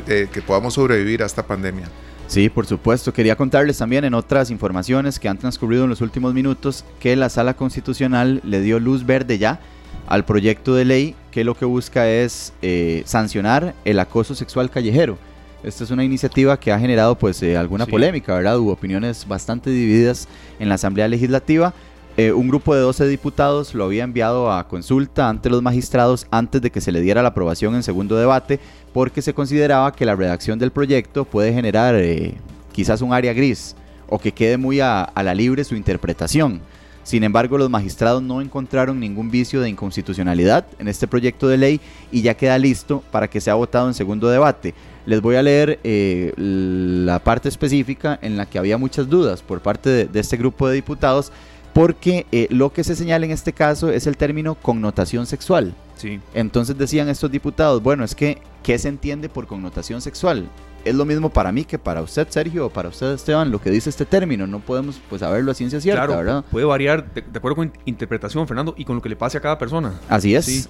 eh, 0.08 0.28
que 0.32 0.41
podamos 0.41 0.74
sobrevivir 0.74 1.22
a 1.22 1.26
esta 1.26 1.45
pandemia. 1.45 1.86
Sí, 2.28 2.49
por 2.49 2.66
supuesto. 2.66 3.14
Quería 3.14 3.36
contarles 3.36 3.78
también 3.78 4.03
en 4.03 4.14
otras 4.14 4.49
informaciones 4.49 5.20
que 5.20 5.30
han 5.30 5.38
transcurrido 5.38 5.84
en 5.84 5.91
los 5.91 6.01
últimos 6.01 6.34
minutos 6.34 6.84
que 6.99 7.16
la 7.16 7.30
Sala 7.30 7.53
Constitucional 7.53 8.41
le 8.43 8.62
dio 8.62 8.80
luz 8.80 9.06
verde 9.06 9.38
ya 9.38 9.60
al 10.08 10.26
proyecto 10.26 10.76
de 10.76 10.86
ley 10.86 11.16
que 11.32 11.43
lo 11.43 11.56
que 11.56 11.66
busca 11.66 12.10
es 12.10 12.53
eh, 12.62 13.03
sancionar 13.06 13.76
el 13.86 13.99
acoso 13.99 14.34
sexual 14.34 14.70
callejero. 14.70 15.18
Esta 15.64 15.84
es 15.84 15.91
una 15.91 16.03
iniciativa 16.03 16.60
que 16.60 16.72
ha 16.72 16.80
generado 16.80 17.16
pues 17.16 17.41
eh, 17.41 17.58
alguna 17.58 17.86
polémica, 17.86 18.36
¿verdad? 18.36 18.58
Hubo 18.60 18.72
opiniones 18.72 19.28
bastante 19.28 19.70
divididas 19.72 20.28
en 20.60 20.70
la 20.70 20.76
Asamblea 20.76 21.08
Legislativa. 21.08 21.74
Eh, 22.18 22.32
un 22.32 22.47
grupo 22.47 22.74
de 22.74 22.80
12 22.80 23.07
diputados 23.07 23.74
lo 23.74 23.84
había 23.84 24.05
enviado 24.05 24.49
a 24.49 24.70
consulta 24.70 25.28
ante 25.28 25.49
los 25.49 25.61
magistrados 25.61 26.28
antes 26.32 26.61
de 26.61 26.72
que 26.72 26.80
se 26.80 26.93
le 26.93 27.01
diera 27.01 27.22
la 27.22 27.30
aprobación 27.30 27.76
en 27.76 27.84
segundo 27.84 28.16
debate 28.16 28.61
porque 28.93 29.22
se 29.22 29.34
consideraba 29.34 29.91
que 29.91 30.05
la 30.05 30.16
redacción 30.16 30.57
del 30.57 30.72
proyecto 30.72 31.26
puede 31.26 31.51
generar 31.51 31.95
eh, 31.95 32.34
quizás 32.72 33.01
un 33.01 33.11
área 33.11 33.34
gris 33.34 33.76
o 34.07 34.18
que 34.18 34.32
quede 34.32 34.55
muy 34.55 34.80
a, 34.80 35.11
la 35.13 35.36
libre 35.36 35.66
su 35.66 35.76
interpretación. 35.76 36.61
Sin 37.03 37.24
embargo, 37.24 37.57
los 37.57 37.70
magistrados 37.70 38.24
no 38.24 38.41
encontraron 38.41 38.99
ningún 38.99 39.30
vicio 39.30 39.59
de 39.59 39.70
inconstitucionalidad 39.70 40.66
en 40.80 40.88
este 40.88 41.07
proyecto 41.07 41.49
de 41.49 41.57
ley 41.57 41.82
y 42.13 42.22
ya 42.22 42.36
queda 42.36 42.57
listo 42.57 43.03
para 43.11 43.30
que 43.30 43.41
sea 43.41 43.55
votado 43.55 43.89
en 43.89 43.93
segundo 43.93 44.30
debate. 44.30 44.74
Les 45.05 45.22
voy 45.22 45.36
a 45.36 45.43
leer 45.43 45.80
eh, 45.84 46.34
la 46.38 47.20
parte 47.20 47.49
específica 47.49 48.18
en 48.22 48.38
la 48.38 48.47
que 48.47 48.57
había 48.57 48.78
muchas 48.78 49.07
dudas 49.07 49.43
por 49.43 49.59
parte 49.59 50.07
de 50.07 50.20
este 50.20 50.38
grupo 50.38 50.68
de 50.68 50.76
diputados 50.76 51.32
porque 51.76 52.26
eh, 52.32 52.47
lo 52.51 52.71
que 52.71 52.86
se 52.86 52.95
señala 52.95 53.26
en 53.26 53.34
este 53.34 53.51
caso 53.51 53.89
es 53.89 54.07
el 54.07 54.15
término 54.15 54.55
connotación 54.55 55.26
sexual. 55.26 55.76
Sí. 55.97 56.21
Entonces 56.34 56.78
decían 56.78 57.09
estos 57.09 57.30
diputados, 57.30 57.84
bueno, 57.84 58.05
es 58.05 58.15
que, 58.15 58.38
¿qué 58.63 58.80
se 58.80 58.88
entiende 58.88 59.28
por 59.28 59.45
connotación 59.45 60.01
sexual? 60.01 60.47
Es 60.86 60.95
lo 60.95 61.03
mismo 61.03 61.30
para 61.30 61.51
mí 61.51 61.65
que 61.65 61.78
para 61.78 62.01
usted, 62.01 62.30
Sergio, 62.30 62.67
o 62.67 62.69
para 62.69 62.88
usted, 62.88 63.11
Esteban, 63.11 63.51
lo 63.51 63.59
que 63.59 63.71
dice 63.71 63.89
este 63.89 64.05
término. 64.05 64.47
No 64.47 64.61
podemos 64.61 65.01
pues 65.09 65.19
saberlo 65.19 65.51
a 65.51 65.53
ciencia 65.53 65.82
cierta, 65.82 66.05
claro, 66.05 66.17
¿verdad? 66.17 66.45
Puede 66.49 66.65
variar 66.65 67.13
de, 67.13 67.23
acuerdo 67.38 67.57
con 67.57 67.73
interpretación, 67.84 68.47
Fernando, 68.47 68.73
y 68.78 68.86
con 68.86 68.95
lo 68.95 69.01
que 69.01 69.09
le 69.09 69.17
pase 69.17 69.38
a 69.38 69.41
cada 69.41 69.57
persona. 69.57 69.99
Así 70.07 70.34
es. 70.34 70.69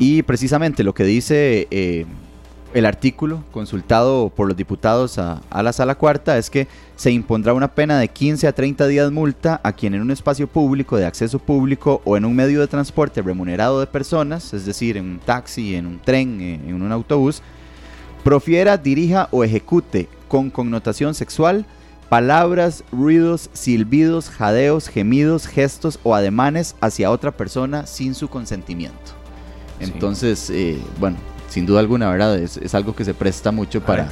Y 0.00 0.24
precisamente 0.24 0.82
lo 0.82 0.94
que 0.94 1.04
dice 1.04 1.68
eh, 1.70 2.06
el 2.74 2.86
artículo 2.86 3.44
consultado 3.52 4.30
por 4.34 4.48
los 4.48 4.56
diputados 4.56 5.18
a, 5.18 5.40
la 5.62 5.72
sala 5.72 5.94
cuarta 5.94 6.36
es 6.36 6.50
que 6.50 6.66
se 6.96 7.12
impondrá 7.12 7.54
una 7.54 7.72
pena 7.72 7.98
de 7.98 8.08
15 8.08 8.48
a 8.48 8.52
30 8.52 8.88
días 8.88 9.12
multa 9.12 9.60
a 9.62 9.72
quien 9.72 9.94
en 9.94 10.02
un 10.02 10.10
espacio 10.10 10.48
público 10.48 10.96
de 10.96 11.06
acceso 11.06 11.38
público 11.38 12.02
o 12.04 12.16
en 12.16 12.24
un 12.24 12.34
medio 12.34 12.60
de 12.60 12.66
transporte 12.66 13.22
remunerado 13.22 13.78
de 13.78 13.86
personas, 13.86 14.52
es 14.52 14.66
decir, 14.66 14.96
en 14.96 15.04
un 15.04 15.18
taxi, 15.20 15.76
en 15.76 15.86
un 15.86 16.00
tren, 16.00 16.40
en 16.40 16.82
un 16.82 16.90
autobús, 16.90 17.42
profiera, 18.24 18.76
dirija 18.76 19.28
o 19.30 19.44
ejecute 19.44 20.08
con 20.26 20.50
connotación 20.50 21.14
sexual 21.14 21.64
palabras, 22.08 22.84
ruidos, 22.92 23.50
silbidos, 23.52 24.30
jadeos, 24.30 24.88
gemidos, 24.88 25.46
gestos 25.46 25.98
o 26.02 26.14
ademanes 26.14 26.74
hacia 26.80 27.10
otra 27.10 27.32
persona 27.32 27.86
sin 27.86 28.14
su 28.14 28.28
consentimiento. 28.28 29.12
Entonces, 29.80 30.50
eh, 30.50 30.78
bueno, 31.00 31.16
sin 31.54 31.66
duda 31.66 31.78
alguna, 31.78 32.10
¿verdad? 32.10 32.36
Es, 32.36 32.74
algo 32.74 32.96
que 32.96 33.04
se 33.04 33.14
presta 33.14 33.52
mucho 33.52 33.80
para 33.80 34.10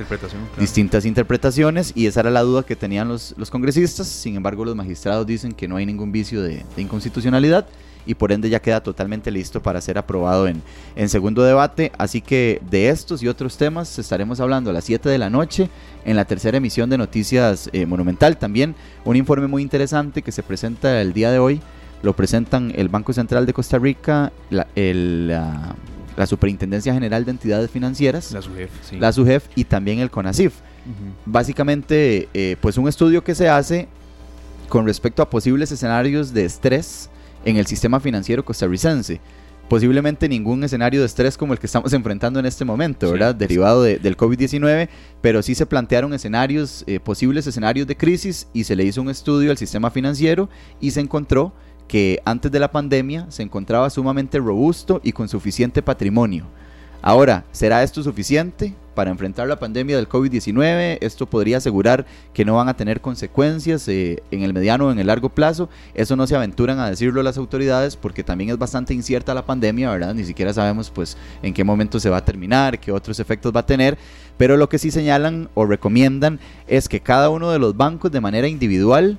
distintas 0.61 1.05
interpretaciones 1.05 1.91
y 1.97 2.07
esa 2.07 2.21
era 2.21 2.31
la 2.31 2.43
duda 2.43 2.63
que 2.63 2.77
tenían 2.77 3.09
los, 3.09 3.35
los, 3.37 3.51
congresistas. 3.51 4.07
Sin 4.07 4.37
embargo, 4.37 4.65
los 4.65 4.77
magistrados 4.77 5.27
dicen 5.27 5.51
que 5.51 5.67
no 5.67 5.75
hay 5.75 5.85
ningún 5.85 6.13
vicio 6.13 6.41
de, 6.41 6.65
inconstitucionalidad 6.77 7.67
y 8.07 8.15
por 8.15 8.31
ende 8.31 8.49
ya 8.49 8.61
queda 8.63 8.81
totalmente 8.81 9.33
listo 9.33 9.61
para 9.61 9.81
ser 9.81 9.99
aprobado 9.99 10.47
en, 10.47 10.63
en 10.95 11.09
segundo 11.09 11.43
debate. 11.43 11.91
Así 11.99 12.21
que 12.21 12.63
de 12.71 12.91
estos 12.91 13.25
y 13.25 13.27
otros 13.27 13.57
temas 13.57 13.99
estaremos 13.99 14.39
hablando 14.39 14.71
a 14.71 14.73
las 14.73 14.85
7 14.85 15.09
de 15.09 15.19
la 15.19 15.29
noche 15.29 15.69
en 16.05 16.15
la 16.15 16.25
tercera 16.27 16.59
emisión 16.59 16.91
de 16.91 16.99
Noticias 16.99 17.71
eh, 17.73 17.87
Monumental. 17.87 18.37
También 18.37 18.77
un 19.05 19.17
informe 19.17 19.49
muy 19.49 19.63
interesante 19.63 20.23
que 20.23 20.31
se 20.31 20.45
presenta 20.45 21.01
el 21.01 21.13
día 21.13 21.33
de 21.33 21.41
hoy. 21.41 21.61
Lo 22.05 22.15
presentan 22.15 22.73
el 22.77 22.89
Banco 22.89 23.13
Central 23.13 23.47
de 23.47 23.53
Costa 23.53 23.79
Rica, 23.81 24.31
el 24.77 25.27
la 25.27 25.75
Superintendencia 26.27 26.93
General 26.93 27.25
de 27.25 27.31
Entidades 27.31 27.71
Financieras, 27.71 28.33
la 28.33 28.43
SUGEF, 28.43 28.71
sí. 28.83 28.99
la 28.99 29.13
SUGEF 29.13 29.47
y 29.55 29.65
también 29.65 30.01
el 30.01 30.11
CONACIF. 30.11 30.55
Básicamente, 31.27 32.29
eh, 32.35 32.57
pues 32.61 32.77
un 32.77 32.89
estudio 32.89 33.23
que 33.23 33.35
se 33.35 33.49
hace 33.49 33.89
con 34.69 34.87
respecto 34.87 35.23
a 35.23 35.31
posibles 35.31 35.71
escenarios 35.71 36.33
de 36.33 36.45
estrés 36.45 37.09
en 37.45 37.57
el 37.57 37.67
sistema 37.67 38.01
financiero 38.01 38.45
costarricense. 38.45 39.21
Posiblemente 39.69 40.29
ningún 40.29 40.65
escenario 40.65 41.01
de 41.01 41.07
estrés 41.07 41.39
como 41.39 41.53
el 41.53 41.59
que 41.59 41.67
estamos 41.67 41.93
enfrentando 41.95 42.41
en 42.41 42.47
este 42.47 42.65
momento, 42.65 43.11
¿verdad? 43.11 43.35
Derivado 43.35 43.83
del 43.83 44.17
COVID-19, 44.17 44.89
pero 45.21 45.43
sí 45.43 45.55
se 45.55 45.67
plantearon 45.67 46.13
escenarios, 46.15 46.85
eh, 46.87 47.01
posibles 47.01 47.47
escenarios 47.47 47.87
de 47.87 47.97
crisis 47.97 48.49
y 48.53 48.65
se 48.65 48.77
le 48.77 48.85
hizo 48.85 49.01
un 49.01 49.11
estudio 49.11 49.51
al 49.51 49.59
sistema 49.59 49.91
financiero 49.91 50.49
y 50.81 50.91
se 50.91 51.01
encontró 51.01 51.53
que 51.89 52.21
antes 52.25 52.51
de 52.51 52.61
la 52.61 52.71
pandemia 52.71 53.27
se 53.31 53.43
encontraba 53.43 53.91
sumamente 53.91 54.39
robusto 54.39 55.01
y 55.03 55.13
con 55.13 55.29
suficiente 55.29 55.83
patrimonio. 55.83 56.47
Ahora, 57.05 57.45
¿será 57.51 57.83
esto 57.83 58.01
suficiente 58.01 58.75
para 58.95 59.11
enfrentar 59.11 59.49
la 59.49 59.59
pandemia 59.59 59.97
del 59.97 60.09
COVID-19? 60.09 60.99
Esto 61.01 61.27
podría 61.27 61.57
asegurar 61.57 62.07
que 62.33 62.45
no 62.45 62.55
van 62.55 62.69
a 62.69 62.77
tener 62.77 63.01
consecuencias 63.01 63.89
eh, 63.89 64.23
en 64.31 64.43
el 64.43 64.55
mediano 64.55 64.87
o 64.87 64.93
en 64.93 65.01
el 65.01 65.09
largo 65.09 65.29
plazo. 65.29 65.69
Eso 65.95 66.15
no 66.15 66.29
se 66.29 66.37
aventuran 66.37 66.79
a 66.79 66.89
decirlo 66.89 67.25
las 67.25 67.39
autoridades 67.39 67.97
porque 67.97 68.23
también 68.23 68.51
es 68.51 68.59
bastante 68.59 68.95
incierta 68.95 69.35
la 69.35 69.45
pandemia, 69.45 69.91
¿verdad? 69.91 70.15
Ni 70.15 70.23
siquiera 70.23 70.53
sabemos 70.53 70.91
pues 70.91 71.17
en 71.43 71.53
qué 71.53 71.65
momento 71.65 71.99
se 71.99 72.09
va 72.09 72.19
a 72.19 72.25
terminar, 72.25 72.79
qué 72.79 72.93
otros 72.93 73.19
efectos 73.19 73.53
va 73.53 73.61
a 73.61 73.67
tener. 73.67 73.99
Pero 74.37 74.57
lo 74.57 74.69
que 74.69 74.79
sí 74.79 74.93
señalan 74.93 75.49
o 75.55 75.67
recomiendan 75.67 76.39
es 76.69 76.89
que 76.89 77.01
cada 77.01 77.31
uno 77.31 77.51
de 77.51 77.59
los 77.59 77.77
bancos 77.77 78.13
de 78.13 78.21
manera 78.21 78.47
individual 78.47 79.19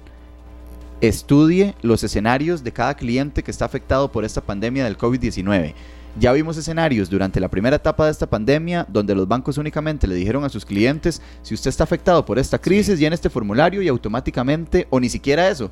estudie 1.08 1.76
los 1.82 2.02
escenarios 2.02 2.64
de 2.64 2.72
cada 2.72 2.96
cliente 2.96 3.44
que 3.44 3.52
está 3.52 3.66
afectado 3.66 4.10
por 4.10 4.24
esta 4.24 4.40
pandemia 4.40 4.86
del 4.86 4.98
COVID-19. 4.98 5.74
Ya 6.18 6.32
vimos 6.32 6.56
escenarios 6.56 7.10
durante 7.10 7.42
la 7.42 7.50
primera 7.50 7.76
etapa 7.76 8.06
de 8.06 8.12
esta 8.12 8.26
pandemia 8.26 8.86
donde 8.88 9.14
los 9.14 9.28
bancos 9.28 9.58
únicamente 9.58 10.08
le 10.08 10.16
dijeron 10.16 10.46
a 10.46 10.50
sus 10.50 10.64
clientes, 10.64 11.22
si 11.42 11.56
usted 11.56 11.70
está 11.70 11.84
afectado 11.84 12.24
por 12.24 12.40
esta 12.40 12.58
crisis, 12.58 13.00
llene 13.00 13.16
este 13.16 13.30
formulario 13.30 13.82
y 13.82 13.90
automáticamente, 13.90 14.88
o 14.92 15.00
ni 15.02 15.10
siquiera 15.10 15.50
eso, 15.50 15.72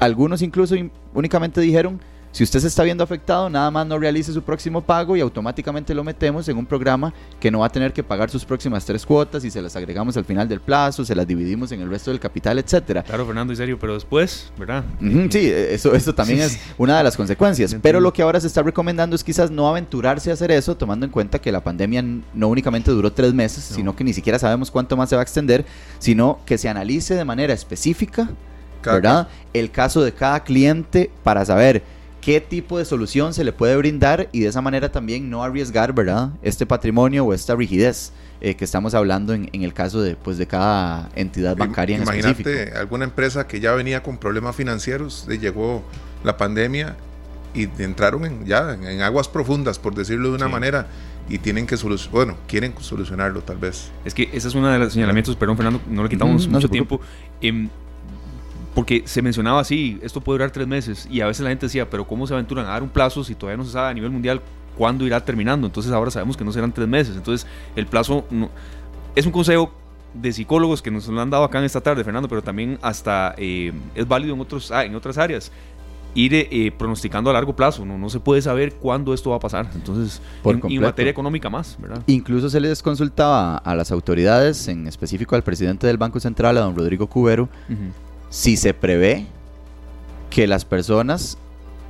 algunos 0.00 0.40
incluso 0.40 0.74
únicamente 1.12 1.60
dijeron, 1.60 2.00
si 2.38 2.44
usted 2.44 2.60
se 2.60 2.68
está 2.68 2.84
viendo 2.84 3.02
afectado, 3.02 3.50
nada 3.50 3.68
más 3.68 3.84
no 3.84 3.98
realice 3.98 4.32
su 4.32 4.42
próximo 4.42 4.80
pago 4.80 5.16
y 5.16 5.20
automáticamente 5.20 5.92
lo 5.92 6.04
metemos 6.04 6.48
en 6.48 6.56
un 6.56 6.66
programa 6.66 7.12
que 7.40 7.50
no 7.50 7.58
va 7.58 7.66
a 7.66 7.68
tener 7.68 7.92
que 7.92 8.04
pagar 8.04 8.30
sus 8.30 8.44
próximas 8.44 8.84
tres 8.84 9.04
cuotas 9.04 9.44
y 9.44 9.50
se 9.50 9.60
las 9.60 9.74
agregamos 9.74 10.16
al 10.16 10.24
final 10.24 10.48
del 10.48 10.60
plazo, 10.60 11.04
se 11.04 11.16
las 11.16 11.26
dividimos 11.26 11.72
en 11.72 11.80
el 11.80 11.90
resto 11.90 12.12
del 12.12 12.20
capital, 12.20 12.60
etcétera. 12.60 13.02
Claro, 13.02 13.26
Fernando, 13.26 13.52
en 13.52 13.56
serio, 13.56 13.76
pero 13.80 13.94
después, 13.94 14.52
¿verdad? 14.56 14.84
sí, 15.00 15.50
eso, 15.50 15.92
eso 15.96 16.14
también 16.14 16.42
es 16.42 16.60
una 16.78 16.98
de 16.98 17.02
las 17.02 17.16
consecuencias. 17.16 17.74
Pero 17.82 17.98
lo 17.98 18.12
que 18.12 18.22
ahora 18.22 18.40
se 18.40 18.46
está 18.46 18.62
recomendando 18.62 19.16
es 19.16 19.24
quizás 19.24 19.50
no 19.50 19.68
aventurarse 19.68 20.30
a 20.30 20.34
hacer 20.34 20.52
eso, 20.52 20.76
tomando 20.76 21.06
en 21.06 21.10
cuenta 21.10 21.40
que 21.40 21.50
la 21.50 21.64
pandemia 21.64 22.04
no 22.34 22.46
únicamente 22.46 22.92
duró 22.92 23.12
tres 23.12 23.34
meses, 23.34 23.64
sino 23.64 23.96
que 23.96 24.04
ni 24.04 24.12
siquiera 24.12 24.38
sabemos 24.38 24.70
cuánto 24.70 24.96
más 24.96 25.08
se 25.08 25.16
va 25.16 25.22
a 25.22 25.24
extender, 25.24 25.64
sino 25.98 26.38
que 26.46 26.56
se 26.56 26.68
analice 26.68 27.16
de 27.16 27.24
manera 27.24 27.52
específica, 27.52 28.30
¿verdad? 28.84 29.26
El 29.52 29.72
caso 29.72 30.04
de 30.04 30.12
cada 30.12 30.44
cliente 30.44 31.10
para 31.24 31.44
saber 31.44 31.97
qué 32.20 32.40
tipo 32.40 32.78
de 32.78 32.84
solución 32.84 33.34
se 33.34 33.44
le 33.44 33.52
puede 33.52 33.76
brindar 33.76 34.28
y 34.32 34.40
de 34.40 34.48
esa 34.48 34.60
manera 34.60 34.90
también 34.90 35.30
no 35.30 35.42
arriesgar, 35.42 35.92
¿verdad? 35.92 36.30
Este 36.42 36.66
patrimonio 36.66 37.24
o 37.24 37.32
esta 37.32 37.54
rigidez 37.54 38.12
eh, 38.40 38.54
que 38.54 38.64
estamos 38.64 38.94
hablando 38.94 39.34
en, 39.34 39.48
el 39.52 39.74
caso 39.74 40.00
de, 40.00 40.14
pues, 40.14 40.38
de 40.38 40.46
cada 40.46 41.08
entidad 41.16 41.56
bancaria 41.56 41.96
en 41.96 42.02
Imagínate 42.02 42.72
alguna 42.72 43.04
empresa 43.04 43.46
que 43.46 43.60
ya 43.60 43.72
venía 43.72 44.02
con 44.02 44.18
problemas 44.18 44.54
financieros, 44.54 45.26
le 45.28 45.38
llegó 45.38 45.82
la 46.22 46.36
pandemia 46.36 46.96
y 47.54 47.68
entraron 47.82 48.24
en, 48.24 48.46
ya 48.46 48.74
en, 48.74 49.02
aguas 49.02 49.28
profundas, 49.28 49.78
por 49.78 49.94
decirlo 49.94 50.30
de 50.30 50.36
una 50.36 50.48
manera, 50.48 50.86
y 51.28 51.38
tienen 51.38 51.66
que 51.66 51.76
solucionar, 51.76 52.12
bueno, 52.12 52.36
quieren 52.46 52.74
solucionarlo 52.80 53.42
tal 53.42 53.58
vez. 53.58 53.90
Es 54.04 54.14
que 54.14 54.30
ese 54.32 54.48
es 54.48 54.54
uno 54.54 54.68
de 54.68 54.78
los 54.78 54.92
señalamientos, 54.92 55.34
perdón 55.34 55.56
Fernando, 55.56 55.80
no 55.88 56.04
le 56.04 56.08
quitamos 56.08 56.46
mucho 56.46 56.68
tiempo. 56.68 57.00
Em, 57.40 57.68
porque 58.78 59.02
se 59.06 59.22
mencionaba 59.22 59.58
así, 59.58 59.98
esto 60.02 60.20
puede 60.20 60.38
durar 60.38 60.52
tres 60.52 60.68
meses 60.68 61.08
y 61.10 61.20
a 61.20 61.26
veces 61.26 61.42
la 61.42 61.48
gente 61.48 61.66
decía, 61.66 61.90
pero 61.90 62.06
¿cómo 62.06 62.28
se 62.28 62.34
aventuran 62.34 62.64
a 62.64 62.68
dar 62.68 62.84
un 62.84 62.88
plazo 62.88 63.24
si 63.24 63.34
todavía 63.34 63.56
no 63.56 63.64
se 63.64 63.72
sabe 63.72 63.88
a 63.88 63.92
nivel 63.92 64.12
mundial 64.12 64.40
cuándo 64.76 65.04
irá 65.04 65.18
terminando? 65.24 65.66
Entonces 65.66 65.90
ahora 65.90 66.12
sabemos 66.12 66.36
que 66.36 66.44
no 66.44 66.52
serán 66.52 66.70
tres 66.70 66.86
meses, 66.86 67.16
entonces 67.16 67.44
el 67.74 67.88
plazo 67.88 68.24
no, 68.30 68.48
es 69.16 69.26
un 69.26 69.32
consejo 69.32 69.72
de 70.14 70.32
psicólogos 70.32 70.80
que 70.80 70.92
nos 70.92 71.08
lo 71.08 71.20
han 71.20 71.28
dado 71.28 71.42
acá 71.42 71.58
en 71.58 71.64
esta 71.64 71.80
tarde, 71.80 72.04
Fernando, 72.04 72.28
pero 72.28 72.40
también 72.40 72.78
hasta 72.80 73.34
eh, 73.36 73.72
es 73.96 74.06
válido 74.06 74.32
en, 74.32 74.40
otros, 74.40 74.70
ah, 74.70 74.84
en 74.84 74.94
otras 74.94 75.18
áreas 75.18 75.50
ir 76.14 76.32
eh, 76.34 76.72
pronosticando 76.76 77.30
a 77.30 77.32
largo 77.32 77.56
plazo. 77.56 77.84
¿no? 77.84 77.98
no 77.98 78.08
se 78.08 78.20
puede 78.20 78.42
saber 78.42 78.74
cuándo 78.74 79.12
esto 79.12 79.30
va 79.30 79.36
a 79.36 79.40
pasar. 79.40 79.68
Entonces, 79.74 80.22
en, 80.44 80.80
materia 80.80 81.10
económica 81.10 81.50
más, 81.50 81.76
¿verdad? 81.80 82.00
Incluso 82.06 82.48
se 82.48 82.60
les 82.60 82.80
consultaba 82.80 83.56
a 83.56 83.74
las 83.74 83.90
autoridades, 83.90 84.68
en 84.68 84.86
específico 84.86 85.34
al 85.34 85.42
presidente 85.42 85.88
del 85.88 85.96
Banco 85.96 86.20
Central, 86.20 86.56
a 86.58 86.60
don 86.60 86.76
Rodrigo 86.76 87.08
Cubero, 87.08 87.48
si 88.30 88.56
se 88.56 88.74
prevé 88.74 89.26
que 90.30 90.46
las 90.46 90.64
personas 90.64 91.38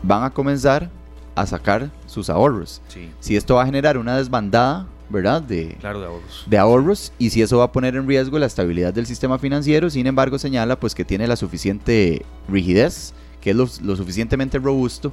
van 0.03 0.22
a 0.24 0.30
comenzar 0.30 0.91
a 1.34 1.47
sacar 1.47 1.91
sus 2.07 2.30
ahorros. 2.30 2.80
Si 3.20 3.36
esto 3.36 3.57
va 3.57 3.62
a 3.62 3.66
generar 3.66 3.99
una 3.99 4.16
desbandada, 4.16 4.86
¿verdad? 5.09 5.43
De, 5.43 5.76
claro, 5.80 6.01
de 6.01 6.07
ahorros. 6.07 6.45
De 6.47 6.59
ahorros 6.59 7.12
y 7.18 7.30
si 7.30 7.43
eso 7.43 7.59
va 7.59 7.64
a 7.64 7.72
poner 7.72 7.97
en 7.97 8.07
riesgo 8.07 8.39
la 8.39 8.47
estabilidad 8.47 8.93
del 8.93 9.07
sistema 9.07 9.39
financiero, 9.39 9.91
sin 9.91 10.07
embargo 10.07 10.39
señala 10.39 10.78
pues 10.78 10.95
que 10.95 11.05
tiene 11.05 11.26
la 11.26 11.36
suficiente 11.36 12.24
rigidez, 12.49 13.14
que 13.41 13.51
es 13.51 13.57
lo, 13.57 13.66
suficientemente 13.66 14.59
robusto 14.59 15.12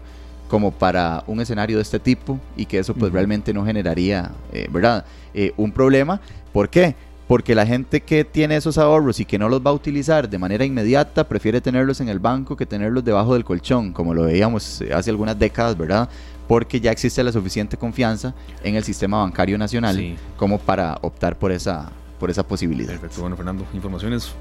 como 0.49 0.71
para 0.71 1.23
un 1.27 1.41
escenario 1.41 1.77
de 1.77 1.83
este 1.83 1.99
tipo 1.99 2.39
y 2.55 2.65
que 2.65 2.79
eso 2.79 2.93
pues 2.93 3.11
realmente 3.11 3.53
no 3.53 3.65
generaría, 3.65 4.31
eh, 4.51 4.67
¿verdad? 4.71 5.05
Eh, 5.33 5.53
un 5.57 5.71
problema. 5.71 6.21
¿Por 6.53 6.69
qué? 6.69 6.95
Porque 7.27 7.55
la 7.55 7.65
gente 7.65 8.01
que 8.01 8.23
tiene 8.23 8.55
esos 8.55 8.77
ahorros 8.77 9.19
y 9.19 9.25
que 9.25 9.39
no 9.39 9.49
los 9.49 9.61
va 9.61 9.71
a 9.71 9.73
utilizar 9.73 10.29
de 10.29 10.37
manera 10.37 10.63
inmediata 10.63 11.27
prefiere 11.27 11.59
tenerlos 11.59 11.99
en 12.01 12.09
el 12.09 12.19
banco 12.19 12.55
que 12.55 12.65
tenerlos 12.65 13.03
debajo 13.03 13.33
del 13.33 13.43
colchón, 13.43 13.93
como 13.93 14.13
lo 14.13 14.23
veíamos 14.23 14.83
hace 14.93 15.09
algunas 15.09 15.37
décadas, 15.37 15.77
¿verdad? 15.77 16.07
Porque 16.47 16.79
ya 16.79 16.91
existe 16.91 17.23
la 17.23 17.31
suficiente 17.31 17.77
confianza 17.77 18.35
en 18.63 18.75
el 18.75 18.83
sistema 18.83 19.17
bancario 19.23 19.57
nacional 19.57 20.15
como 20.37 20.59
para 20.59 20.97
optar 21.01 21.37
por 21.39 21.51
esa, 21.51 21.89
por 22.19 22.29
esa 22.29 22.47
posibilidad. 22.47 22.89
Perfecto, 22.89 23.21
bueno 23.21 23.35
Fernando, 23.35 23.65
informaciones 23.73 24.31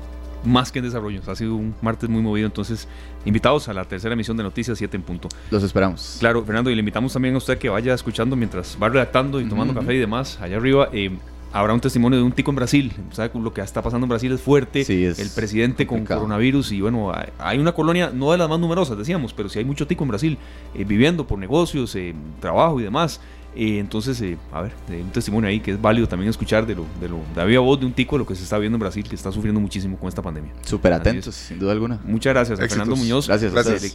más 0.44 0.70
que 0.70 0.78
en 0.78 0.84
desarrollo. 0.84 1.20
Ha 1.26 1.34
sido 1.34 1.56
un 1.56 1.74
martes 1.82 2.08
muy 2.08 2.22
movido, 2.22 2.46
entonces 2.46 2.86
invitados 3.24 3.68
a 3.68 3.74
la 3.74 3.84
tercera 3.84 4.14
emisión 4.14 4.36
de 4.36 4.42
Noticias 4.42 4.78
7 4.78 4.96
en 4.96 5.02
punto. 5.02 5.28
Los 5.50 5.62
esperamos. 5.62 6.16
Claro, 6.20 6.44
Fernando, 6.44 6.70
y 6.70 6.74
le 6.74 6.80
invitamos 6.80 7.12
también 7.12 7.34
a 7.34 7.38
usted 7.38 7.58
que 7.58 7.68
vaya 7.68 7.94
escuchando 7.94 8.36
mientras 8.36 8.76
va 8.80 8.88
redactando 8.88 9.40
y 9.40 9.48
tomando 9.48 9.74
café 9.74 9.94
y 9.94 9.98
demás 9.98 10.38
allá 10.40 10.56
arriba. 10.56 10.88
Eh, 10.92 11.10
habrá 11.54 11.72
un 11.72 11.80
testimonio 11.80 12.18
de 12.18 12.24
un 12.24 12.32
tico 12.32 12.50
en 12.50 12.56
Brasil. 12.56 12.92
¿Sabe? 13.12 13.30
Lo 13.40 13.54
que 13.54 13.60
está 13.60 13.80
pasando 13.80 14.04
en 14.04 14.08
Brasil 14.08 14.32
es 14.32 14.40
fuerte. 14.40 14.80
el 14.82 15.30
presidente 15.34 15.86
con 15.86 16.04
coronavirus 16.04 16.72
y 16.72 16.80
bueno, 16.80 17.12
hay 17.38 17.58
una 17.58 17.72
colonia, 17.72 18.10
no 18.12 18.32
de 18.32 18.38
las 18.38 18.48
más 18.48 18.58
numerosas, 18.58 18.98
decíamos, 18.98 19.32
pero 19.32 19.48
sí 19.48 19.60
hay 19.60 19.64
mucho 19.64 19.86
tico 19.86 20.02
en 20.02 20.08
Brasil, 20.08 20.38
eh, 20.74 20.84
viviendo 20.84 21.26
por 21.26 21.38
negocios, 21.38 21.94
eh, 21.94 22.12
trabajo 22.40 22.80
y 22.80 22.82
demás. 22.82 23.20
Eh, 23.56 23.78
entonces, 23.78 24.20
eh, 24.20 24.36
a 24.52 24.62
ver, 24.62 24.72
un 24.88 25.10
testimonio 25.10 25.48
ahí 25.48 25.60
que 25.60 25.72
es 25.72 25.80
válido 25.80 26.08
también 26.08 26.28
escuchar 26.28 26.66
de 26.66 26.74
lo 26.74 26.86
de 27.00 27.08
lo 27.08 27.20
de 27.34 27.40
había 27.40 27.60
voz 27.60 27.78
de 27.78 27.86
un 27.86 27.92
tico 27.92 28.16
de 28.16 28.20
lo 28.20 28.26
que 28.26 28.34
se 28.34 28.42
está 28.42 28.58
viendo 28.58 28.76
en 28.76 28.80
Brasil, 28.80 29.06
que 29.08 29.14
está 29.14 29.30
sufriendo 29.30 29.60
muchísimo 29.60 29.96
con 29.96 30.08
esta 30.08 30.22
pandemia. 30.22 30.52
Súper 30.62 30.92
atentos, 30.92 31.34
sin 31.34 31.58
duda 31.58 31.72
alguna. 31.72 32.00
Muchas 32.04 32.32
gracias 32.32 32.58
a 32.58 32.68
Fernando 32.68 32.96
Muñoz, 32.96 33.28
gracias, 33.28 33.52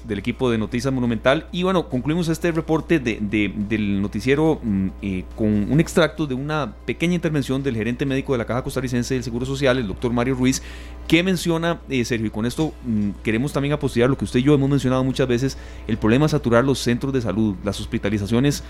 Del, 0.08 0.20
equipo 0.20 0.50
de 0.50 0.58
Noticias 0.58 0.94
Monumental. 0.94 1.48
Y 1.52 1.64
bueno, 1.64 1.90
concluimos 1.90 2.30
este 2.30 2.52
reporte 2.52 3.00
de, 3.00 3.20
del 3.20 4.02
noticiero 4.02 4.60
mm, 4.62 4.88
eh, 5.02 5.26
con 5.36 5.48
un 5.48 5.80
extracto 5.80 6.26
de 6.26 6.36
una 6.36 6.74
pequeña 6.86 7.16
intervención 7.16 7.62
del 7.62 7.76
gerente 7.76 8.06
médico 8.06 8.34
de 8.34 8.38
la 8.38 8.46
Caja 8.46 8.64
Costarricense 8.64 9.14
del 9.14 9.24
Seguro 9.24 9.46
Social, 9.46 9.78
el 9.78 9.88
doctor 9.88 10.14
Mario 10.14 10.36
Ruiz, 10.36 10.62
que 11.08 11.24
menciona, 11.24 11.82
Sergio, 12.04 12.28
y 12.28 12.30
con 12.30 12.46
esto 12.46 12.74
mm, 12.86 13.10
queremos 13.24 13.52
también 13.52 13.74
apostillar 13.74 14.10
lo 14.10 14.18
que 14.18 14.26
usted 14.26 14.40
y 14.40 14.44
yo 14.44 14.54
hemos 14.54 14.70
mencionado 14.70 15.04
muchas 15.04 15.28
veces, 15.28 15.58
el 15.88 15.98
problema 15.98 16.26
es 16.26 16.32
saturar 16.32 16.64
los 16.64 16.80
centros 16.80 17.12
de 17.12 17.22
salud, 17.22 17.56
las 17.64 17.80
hospitalizaciones 17.80 18.64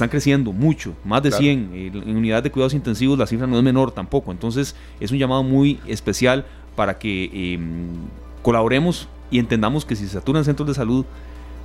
están 0.00 0.08
creciendo 0.08 0.52
mucho, 0.52 0.94
más 1.04 1.22
de 1.22 1.30
100. 1.30 1.70
Eh, 1.74 1.90
en 1.92 2.16
unidades 2.16 2.44
de 2.44 2.50
cuidados 2.50 2.72
intensivos 2.72 3.18
la 3.18 3.26
cifra 3.26 3.46
no 3.46 3.58
es 3.58 3.62
menor 3.62 3.92
tampoco. 3.92 4.32
Entonces 4.32 4.74
es 4.98 5.10
un 5.10 5.18
llamado 5.18 5.42
muy 5.42 5.78
especial 5.86 6.46
para 6.74 6.98
que 6.98 7.54
em, 7.54 7.90
colaboremos 8.42 9.08
y 9.30 9.38
entendamos 9.38 9.84
que 9.84 9.96
si 9.96 10.06
se 10.06 10.14
saturan 10.14 10.44
centros 10.44 10.66
de 10.66 10.74
salud, 10.74 11.04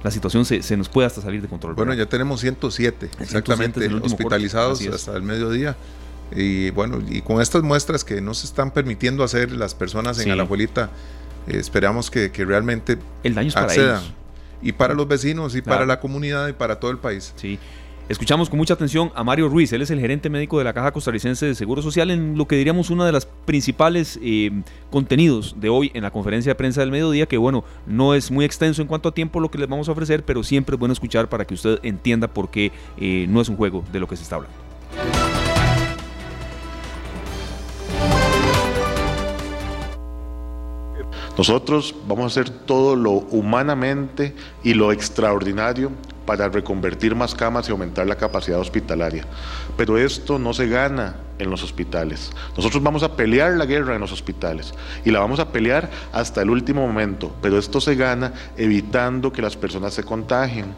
la 0.03 0.11
situación 0.11 0.43
se, 0.45 0.77
nos 0.77 0.89
puede 0.89 1.07
hasta 1.07 1.21
salir 1.21 1.41
de 1.41 1.47
control. 1.47 1.75
Bueno, 1.75 1.93
ya 1.93 2.05
tenemos 2.05 2.41
107 2.41 3.09
exactamente 3.21 3.87
hospitalizados 3.87 4.85
hasta 4.85 5.15
el 5.15 5.23
mediodía. 5.23 5.77
Y 6.35 6.71
bueno, 6.71 7.01
y 7.07 7.21
con 7.21 7.41
estas 7.41 7.63
muestras 7.63 8.03
que 8.03 8.19
no 8.19 8.33
se 8.33 8.47
están 8.47 8.71
permitiendo 8.71 9.23
hacer 9.23 9.51
las 9.51 9.75
personas 9.75 10.19
en 10.19 10.27
la 10.27 10.33
Alajuelita, 10.33 10.89
eh, 11.47 11.57
esperamos 11.57 12.11
que, 12.11 12.29
realmente 12.35 12.97
el 13.23 13.33
daño 13.33 13.47
es 13.47 13.53
para 13.53 13.73
ellos. 13.73 14.11
Y 14.61 14.73
para 14.73 14.93
los 14.93 15.07
vecinos, 15.07 15.55
y 15.55 15.61
para 15.61 15.85
la 15.85 15.99
comunidad, 15.99 16.49
y 16.49 16.53
para 16.53 16.79
todo 16.79 16.91
el 16.91 16.97
país. 16.97 17.33
Sí. 17.37 17.59
Escuchamos 18.07 18.51
con 18.51 18.57
mucha 18.57 18.75
atención 18.75 19.11
a 19.15 19.23
Mario 19.23 19.49
Ruiz, 19.49 19.73
él 19.73 19.81
es 19.81 19.89
el 19.89 19.99
gerente 19.99 20.29
médico 20.29 20.59
de 20.59 20.63
la 20.63 20.73
Caja 20.73 20.91
Costarricense 20.91 21.47
de 21.47 21.55
Seguro 21.55 21.81
Social 21.81 22.11
en 22.11 22.37
lo 22.37 22.47
que 22.47 22.55
diríamos 22.55 22.91
una 22.91 23.03
de 23.03 23.11
las 23.11 23.25
principales 23.25 24.19
eh, 24.21 24.51
contenidos 24.91 25.55
de 25.59 25.69
hoy 25.69 25.89
en 25.95 26.03
la 26.03 26.11
conferencia 26.11 26.51
de 26.51 26.55
prensa 26.55 26.81
del 26.81 26.91
mediodía, 26.91 27.25
que 27.25 27.37
bueno, 27.37 27.63
no 27.87 28.13
es 28.13 28.29
muy 28.29 28.45
extenso 28.45 28.83
en 28.83 28.87
cuanto 28.87 29.09
a 29.09 29.11
tiempo 29.11 29.39
lo 29.39 29.49
que 29.49 29.57
les 29.57 29.67
vamos 29.67 29.89
a 29.89 29.93
ofrecer, 29.93 30.23
pero 30.23 30.43
siempre 30.43 30.75
es 30.75 30.79
bueno 30.79 30.93
escuchar 30.93 31.29
para 31.29 31.45
que 31.45 31.55
usted 31.55 31.79
entienda 31.81 32.27
por 32.27 32.51
qué 32.51 32.71
eh, 32.97 33.25
no 33.27 33.41
es 33.41 33.49
un 33.49 33.57
juego 33.57 33.83
de 33.91 33.99
lo 33.99 34.07
que 34.07 34.15
se 34.15 34.21
está 34.21 34.35
hablando. 34.35 34.55
Nosotros 41.35 41.95
vamos 42.07 42.23
a 42.25 42.27
hacer 42.27 42.51
todo 42.51 42.95
lo 42.95 43.13
humanamente 43.13 44.35
y 44.63 44.75
lo 44.75 44.91
extraordinario 44.91 45.91
para 46.25 46.49
reconvertir 46.49 47.15
más 47.15 47.35
camas 47.35 47.67
y 47.67 47.71
aumentar 47.71 48.07
la 48.07 48.15
capacidad 48.15 48.59
hospitalaria. 48.59 49.25
Pero 49.77 49.97
esto 49.97 50.39
no 50.39 50.53
se 50.53 50.67
gana 50.67 51.15
en 51.39 51.49
los 51.49 51.63
hospitales. 51.63 52.31
Nosotros 52.55 52.81
vamos 52.81 53.03
a 53.03 53.15
pelear 53.15 53.53
la 53.53 53.65
guerra 53.65 53.95
en 53.95 54.01
los 54.01 54.11
hospitales 54.11 54.73
y 55.03 55.11
la 55.11 55.19
vamos 55.19 55.39
a 55.39 55.49
pelear 55.51 55.89
hasta 56.13 56.41
el 56.41 56.49
último 56.49 56.85
momento, 56.85 57.35
pero 57.41 57.57
esto 57.57 57.81
se 57.81 57.95
gana 57.95 58.33
evitando 58.57 59.33
que 59.33 59.41
las 59.41 59.57
personas 59.57 59.93
se 59.93 60.03
contagien. 60.03 60.73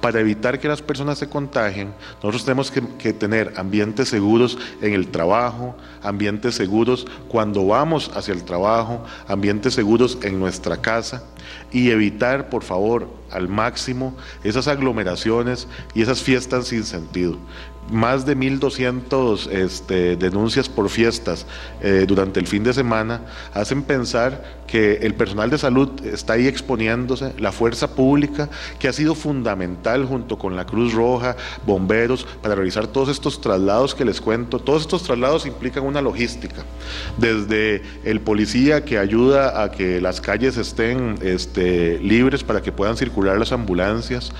Para 0.00 0.20
evitar 0.20 0.58
que 0.58 0.68
las 0.68 0.82
personas 0.82 1.18
se 1.18 1.28
contagien, 1.28 1.92
nosotros 2.16 2.44
tenemos 2.44 2.70
que, 2.70 3.12
tener 3.12 3.52
ambientes 3.56 4.08
seguros 4.08 4.58
en 4.80 4.92
el 4.94 5.08
trabajo, 5.08 5.76
ambientes 6.02 6.54
seguros 6.54 7.06
cuando 7.28 7.66
vamos 7.66 8.10
hacia 8.14 8.34
el 8.34 8.44
trabajo, 8.44 9.04
ambientes 9.26 9.74
seguros 9.74 10.18
en 10.22 10.38
nuestra 10.38 10.78
casa 10.78 11.22
y 11.72 11.90
evitar, 11.90 12.48
por 12.48 12.62
favor, 12.62 13.08
al 13.30 13.48
máximo 13.48 14.16
esas 14.44 14.68
aglomeraciones 14.68 15.68
y 15.94 16.02
esas 16.02 16.22
fiestas 16.22 16.68
sin 16.68 16.84
sentido 16.84 17.36
más 17.90 18.26
de 18.26 18.36
1.200 18.36 19.50
este, 19.50 20.16
denuncias 20.16 20.68
por 20.68 20.88
fiestas 20.88 21.46
eh, 21.80 22.04
durante 22.06 22.40
el 22.40 22.46
fin 22.46 22.64
de 22.64 22.72
semana 22.72 23.22
hacen 23.54 23.82
pensar 23.82 24.58
que 24.68 24.98
el 25.02 25.14
personal 25.14 25.50
de 25.50 25.58
salud 25.58 25.88
está 26.04 26.34
ahí 26.34 26.46
exponiéndose, 26.46 27.32
la 27.38 27.50
fuerza 27.50 27.94
pública, 27.94 28.48
que 28.78 28.86
ha 28.86 28.92
sido 28.92 29.14
fundamental 29.14 30.04
junto 30.04 30.38
con 30.38 30.54
la 30.54 30.66
Cruz 30.66 30.92
Roja, 30.92 31.36
bomberos, 31.66 32.26
para 32.42 32.54
realizar 32.54 32.86
todos 32.86 33.08
estos 33.08 33.40
traslados 33.40 33.94
que 33.94 34.04
les 34.04 34.20
cuento. 34.20 34.58
Todos 34.58 34.82
estos 34.82 35.02
traslados 35.02 35.46
implican 35.46 35.84
una 35.84 36.02
logística, 36.02 36.64
desde 37.16 37.82
el 38.04 38.20
policía 38.20 38.84
que 38.84 38.98
ayuda 38.98 39.62
a 39.62 39.70
que 39.70 40.00
las 40.00 40.20
calles 40.20 40.58
estén 40.58 41.18
este, 41.22 41.98
libres 42.00 42.44
para 42.44 42.60
que 42.60 42.70
puedan 42.70 42.96
circular 42.96 43.38
las 43.38 43.52
ambulancias, 43.52 44.32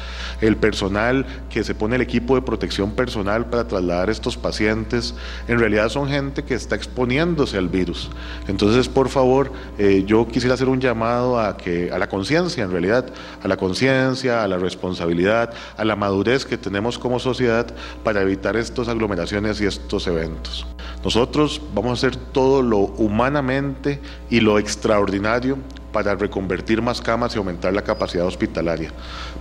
el 0.43 0.57
personal 0.57 1.25
que 1.49 1.65
se 1.65 1.75
pone 1.75 1.97
el 1.97 2.03
equipo 2.03 2.35
de 2.35 2.43
protección 2.43 2.91
personal, 2.93 3.38
para 3.47 3.67
trasladar 3.67 4.11
estos 4.11 4.37
pacientes, 4.37 5.15
en 5.47 5.59
realidad 5.59 5.89
son 5.89 6.09
gente 6.09 6.45
que 6.45 6.55
está 6.55 6.77
exponiéndose 6.77 7.57
al 7.59 7.69
virus. 7.69 8.11
Entonces, 8.47 8.89
por 8.89 9.09
favor, 9.09 9.53
eh, 9.79 10.05
yo 10.07 10.27
quisiera 10.27 10.55
hacer 10.55 10.69
un 10.69 10.81
llamado 10.81 11.39
a, 11.39 11.57
que, 11.57 11.91
a 11.91 11.99
la 11.99 12.09
conciencia, 12.09 12.65
en 12.65 12.71
realidad, 12.71 13.07
a 13.43 13.49
la 13.49 13.57
conciencia, 13.57 14.43
a 14.43 14.49
la 14.49 14.59
responsabilidad, 14.59 15.53
a 15.77 15.85
la 15.85 15.97
madurez 15.97 16.45
que 16.45 16.59
tenemos 16.59 16.99
como 16.99 17.19
sociedad 17.19 17.67
para 18.05 18.23
evitar 18.23 18.57
estas 18.57 18.89
aglomeraciones 18.89 19.61
y 19.61 19.67
estos 19.67 20.07
eventos. 20.07 20.67
Nosotros 21.05 21.61
vamos 21.75 21.91
a 21.91 22.07
hacer 22.07 22.17
todo 22.17 22.63
lo 22.63 22.79
humanamente 22.79 24.01
y 24.31 24.41
lo 24.41 24.59
extraordinario 24.59 25.59
para 25.93 26.15
reconvertir 26.15 26.83
más 26.83 27.01
camas 27.01 27.35
y 27.35 27.39
aumentar 27.39 27.73
la 27.73 27.83
capacidad 27.83 28.27
hospitalaria. 28.27 28.93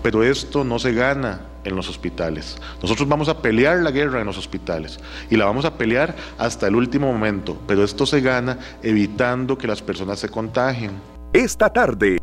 Pero 0.03 0.23
esto 0.23 0.63
no 0.63 0.79
se 0.79 0.93
gana 0.93 1.41
en 1.63 1.75
los 1.75 1.89
hospitales. 1.89 2.57
Nosotros 2.81 3.07
vamos 3.07 3.29
a 3.29 3.41
pelear 3.41 3.77
la 3.79 3.91
guerra 3.91 4.21
en 4.21 4.27
los 4.27 4.37
hospitales 4.37 4.99
y 5.29 5.35
la 5.35 5.45
vamos 5.45 5.65
a 5.65 5.77
pelear 5.77 6.15
hasta 6.37 6.67
el 6.67 6.75
último 6.75 7.11
momento, 7.11 7.57
pero 7.67 7.83
esto 7.83 8.05
se 8.05 8.21
gana 8.21 8.57
evitando 8.81 9.57
que 9.57 9.67
las 9.67 9.81
personas 9.81 10.19
se 10.19 10.29
contagien. 10.29 10.91
Esta 11.33 11.69
tarde 11.69 12.17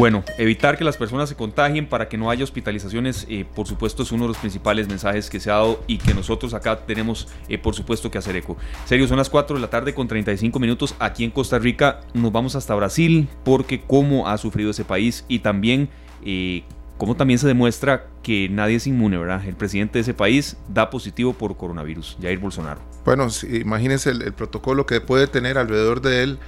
Bueno, 0.00 0.24
evitar 0.38 0.78
que 0.78 0.84
las 0.84 0.96
personas 0.96 1.28
se 1.28 1.34
contagien 1.34 1.86
para 1.86 2.08
que 2.08 2.16
no 2.16 2.30
haya 2.30 2.42
hospitalizaciones, 2.42 3.26
eh, 3.28 3.44
por 3.54 3.66
supuesto, 3.66 4.02
es 4.02 4.10
uno 4.12 4.24
de 4.24 4.28
los 4.28 4.38
principales 4.38 4.88
mensajes 4.88 5.28
que 5.28 5.38
se 5.40 5.50
ha 5.50 5.56
dado 5.56 5.84
y 5.86 5.98
que 5.98 6.14
nosotros 6.14 6.54
acá 6.54 6.86
tenemos, 6.86 7.28
eh, 7.50 7.58
por 7.58 7.74
supuesto, 7.74 8.10
que 8.10 8.16
hacer 8.16 8.34
eco. 8.34 8.56
Serio, 8.86 9.06
son 9.06 9.18
las 9.18 9.28
4 9.28 9.56
de 9.56 9.60
la 9.60 9.68
tarde 9.68 9.92
con 9.92 10.08
35 10.08 10.58
minutos 10.58 10.94
aquí 11.00 11.22
en 11.22 11.30
Costa 11.30 11.58
Rica. 11.58 12.00
Nos 12.14 12.32
vamos 12.32 12.56
hasta 12.56 12.74
Brasil 12.74 13.28
porque 13.44 13.82
cómo 13.82 14.26
ha 14.26 14.38
sufrido 14.38 14.70
ese 14.70 14.86
país 14.86 15.26
y 15.28 15.40
también 15.40 15.90
eh, 16.24 16.64
cómo 16.96 17.14
también 17.14 17.38
se 17.38 17.46
demuestra 17.46 18.06
que 18.22 18.48
nadie 18.48 18.76
es 18.76 18.86
inmune, 18.86 19.18
¿verdad? 19.18 19.44
El 19.46 19.54
presidente 19.54 19.98
de 19.98 20.00
ese 20.00 20.14
país 20.14 20.56
da 20.70 20.88
positivo 20.88 21.34
por 21.34 21.58
coronavirus, 21.58 22.16
Jair 22.22 22.38
Bolsonaro. 22.38 22.80
Bueno, 23.04 23.28
imagínense 23.52 24.08
el, 24.08 24.32
protocolo 24.32 24.86
que 24.86 25.02
puede 25.02 25.26
tener 25.26 25.58
alrededor 25.58 26.00
de 26.00 26.22
él 26.22 26.38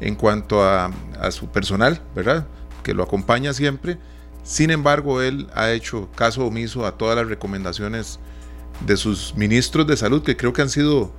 en 0.00 0.14
cuanto 0.14 0.62
a, 0.62 0.92
a 1.20 1.32
su 1.32 1.48
personal, 1.48 2.00
¿verdad? 2.14 2.46
Que 2.82 2.94
lo 2.94 3.02
acompaña 3.02 3.52
siempre. 3.52 3.98
Sin 4.42 4.70
embargo, 4.70 5.22
él 5.22 5.48
ha 5.54 5.70
hecho 5.70 6.08
caso 6.14 6.46
omiso 6.46 6.86
a 6.86 6.96
todas 6.96 7.16
las 7.16 7.28
recomendaciones 7.28 8.18
de 8.86 8.96
sus 8.96 9.34
ministros 9.36 9.86
de 9.86 9.96
salud, 9.96 10.22
que 10.22 10.36
creo 10.36 10.52
que 10.52 10.62
han 10.62 10.70
sido 10.70 11.12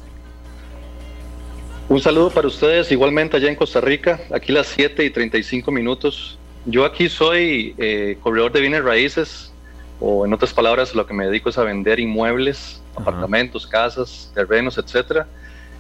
Un 1.89 2.01
saludo 2.01 2.30
para 2.30 2.47
ustedes, 2.47 2.91
igualmente 2.91 3.38
allá 3.38 3.49
en 3.49 3.55
Costa 3.55 3.80
Rica, 3.80 4.20
aquí 4.34 4.51
las 4.51 4.68
7 4.68 5.05
y 5.05 5.10
35 5.10 5.72
minutos. 5.72 6.38
Yo 6.66 6.84
aquí 6.84 7.08
soy 7.08 7.76
eh, 7.78 8.18
corredor 8.22 8.51
de 8.51 8.60
bienes 8.60 8.84
raíces, 8.84 9.53
o 9.99 10.26
en 10.26 10.34
otras 10.34 10.53
palabras, 10.53 10.93
lo 10.93 11.08
que 11.08 11.14
me 11.14 11.26
dedico 11.26 11.49
es 11.49 11.58
a 11.58 11.64
vender 11.64 11.99
inmuebles, 11.99 12.82
apartamentos, 12.95 13.66
casas, 13.66 14.32
terrenos, 14.36 14.78
etcétera. 14.78 15.28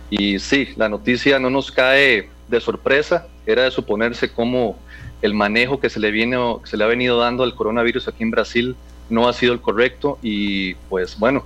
Y 0.09 0.39
sí, 0.39 0.69
la 0.77 0.87
noticia 0.87 1.39
no 1.39 1.49
nos 1.49 1.71
cae 1.71 2.29
de 2.47 2.61
sorpresa, 2.61 3.27
era 3.45 3.63
de 3.63 3.71
suponerse 3.71 4.31
cómo 4.31 4.79
el 5.21 5.33
manejo 5.33 5.79
que 5.79 5.89
se 5.89 5.99
le, 5.99 6.11
viene, 6.11 6.37
se 6.63 6.77
le 6.77 6.83
ha 6.83 6.87
venido 6.87 7.17
dando 7.17 7.43
al 7.43 7.55
coronavirus 7.55 8.07
aquí 8.07 8.23
en 8.23 8.31
Brasil 8.31 8.75
no 9.09 9.27
ha 9.27 9.33
sido 9.33 9.53
el 9.53 9.61
correcto 9.61 10.19
y 10.21 10.73
pues 10.89 11.17
bueno, 11.17 11.45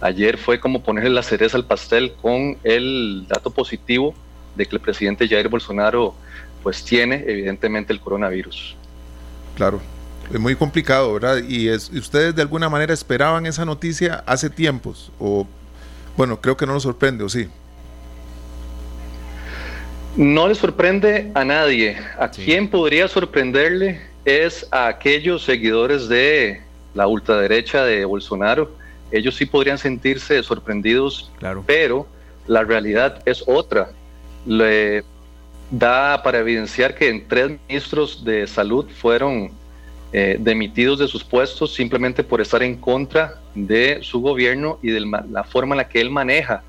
Ayer 0.00 0.38
fue 0.38 0.60
como 0.60 0.82
ponerle 0.82 1.10
la 1.10 1.22
cereza 1.22 1.56
al 1.56 1.64
pastel 1.64 2.12
con 2.22 2.56
el 2.62 3.26
dato 3.28 3.50
positivo 3.50 4.14
de 4.54 4.66
que 4.66 4.76
el 4.76 4.80
presidente 4.80 5.26
Jair 5.26 5.48
Bolsonaro 5.48 6.14
pues 6.62 6.84
tiene 6.84 7.24
evidentemente 7.26 7.92
el 7.92 8.00
coronavirus. 8.00 8.76
Claro, 9.56 9.80
es 10.32 10.38
muy 10.38 10.54
complicado, 10.54 11.12
¿verdad? 11.12 11.38
Y, 11.48 11.68
es, 11.68 11.90
ustedes 11.90 12.34
de 12.34 12.42
alguna 12.42 12.68
manera 12.68 12.94
esperaban 12.94 13.46
esa 13.46 13.64
noticia 13.64 14.22
hace 14.26 14.50
tiempos, 14.50 15.10
o 15.18 15.48
bueno, 16.16 16.40
creo 16.40 16.56
que 16.56 16.66
no 16.66 16.74
nos 16.74 16.84
sorprende, 16.84 17.24
¿o 17.24 17.28
sí? 17.28 17.48
No 20.18 20.48
le 20.48 20.54
sorprende 20.54 21.30
a 21.34 21.44
nadie. 21.44 21.96
A 22.18 22.28
quien 22.28 22.68
podría 22.68 23.08
sorprenderle 23.08 24.02
es 24.26 24.66
a 24.70 24.88
aquellos 24.88 25.44
seguidores 25.44 26.08
de 26.08 26.60
la 26.92 27.06
ultraderecha 27.06 27.84
de 27.84 28.04
Bolsonaro 28.04 28.70
ellos 29.10 29.36
sí 29.36 29.46
podrían 29.46 29.78
sentirse 29.78 30.42
sorprendidos, 30.42 31.30
claro. 31.38 31.64
pero 31.66 32.06
la 32.46 32.62
realidad 32.62 33.22
es 33.24 33.42
otra. 33.46 33.90
Le 34.46 35.02
da 35.70 36.22
para 36.22 36.38
evidenciar 36.38 36.94
que 36.94 37.08
en 37.08 37.26
tres 37.26 37.58
ministros 37.68 38.24
de 38.24 38.46
salud 38.46 38.86
fueron 38.88 39.50
eh, 40.12 40.36
demitidos 40.40 40.98
de 40.98 41.08
sus 41.08 41.24
puestos 41.24 41.74
simplemente 41.74 42.22
por 42.24 42.40
estar 42.40 42.62
en 42.62 42.76
contra 42.76 43.40
de 43.54 43.98
su 44.02 44.20
gobierno 44.20 44.78
y 44.82 44.90
de 44.90 45.00
la 45.00 45.44
forma 45.44 45.74
en 45.74 45.78
la 45.78 45.88
que 45.88 46.00
él 46.00 46.10
maneja 46.10 46.62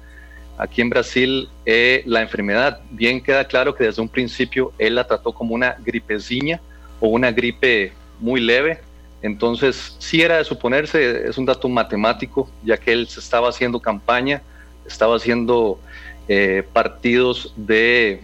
aquí 0.59 0.81
en 0.81 0.91
Brasil 0.91 1.49
eh, 1.65 2.03
la 2.05 2.21
enfermedad. 2.21 2.81
Bien 2.91 3.19
queda 3.19 3.45
claro 3.45 3.73
que 3.73 3.85
desde 3.85 4.01
un 4.01 4.09
principio 4.09 4.71
él 4.77 4.93
la 4.95 5.07
trató 5.07 5.33
como 5.33 5.55
una 5.55 5.75
gripeciña 5.83 6.61
o 6.99 7.07
una 7.07 7.31
gripe 7.31 7.93
muy 8.19 8.41
leve, 8.41 8.81
entonces, 9.21 9.95
sí 9.99 10.21
era 10.21 10.37
de 10.37 10.45
suponerse, 10.45 11.27
es 11.27 11.37
un 11.37 11.45
dato 11.45 11.67
matemático, 11.67 12.49
ya 12.63 12.77
que 12.77 12.91
él 12.91 13.07
se 13.07 13.19
estaba 13.19 13.49
haciendo 13.49 13.79
campaña, 13.79 14.41
estaba 14.87 15.15
haciendo 15.17 15.79
eh, 16.27 16.63
partidos 16.71 17.53
de 17.57 18.21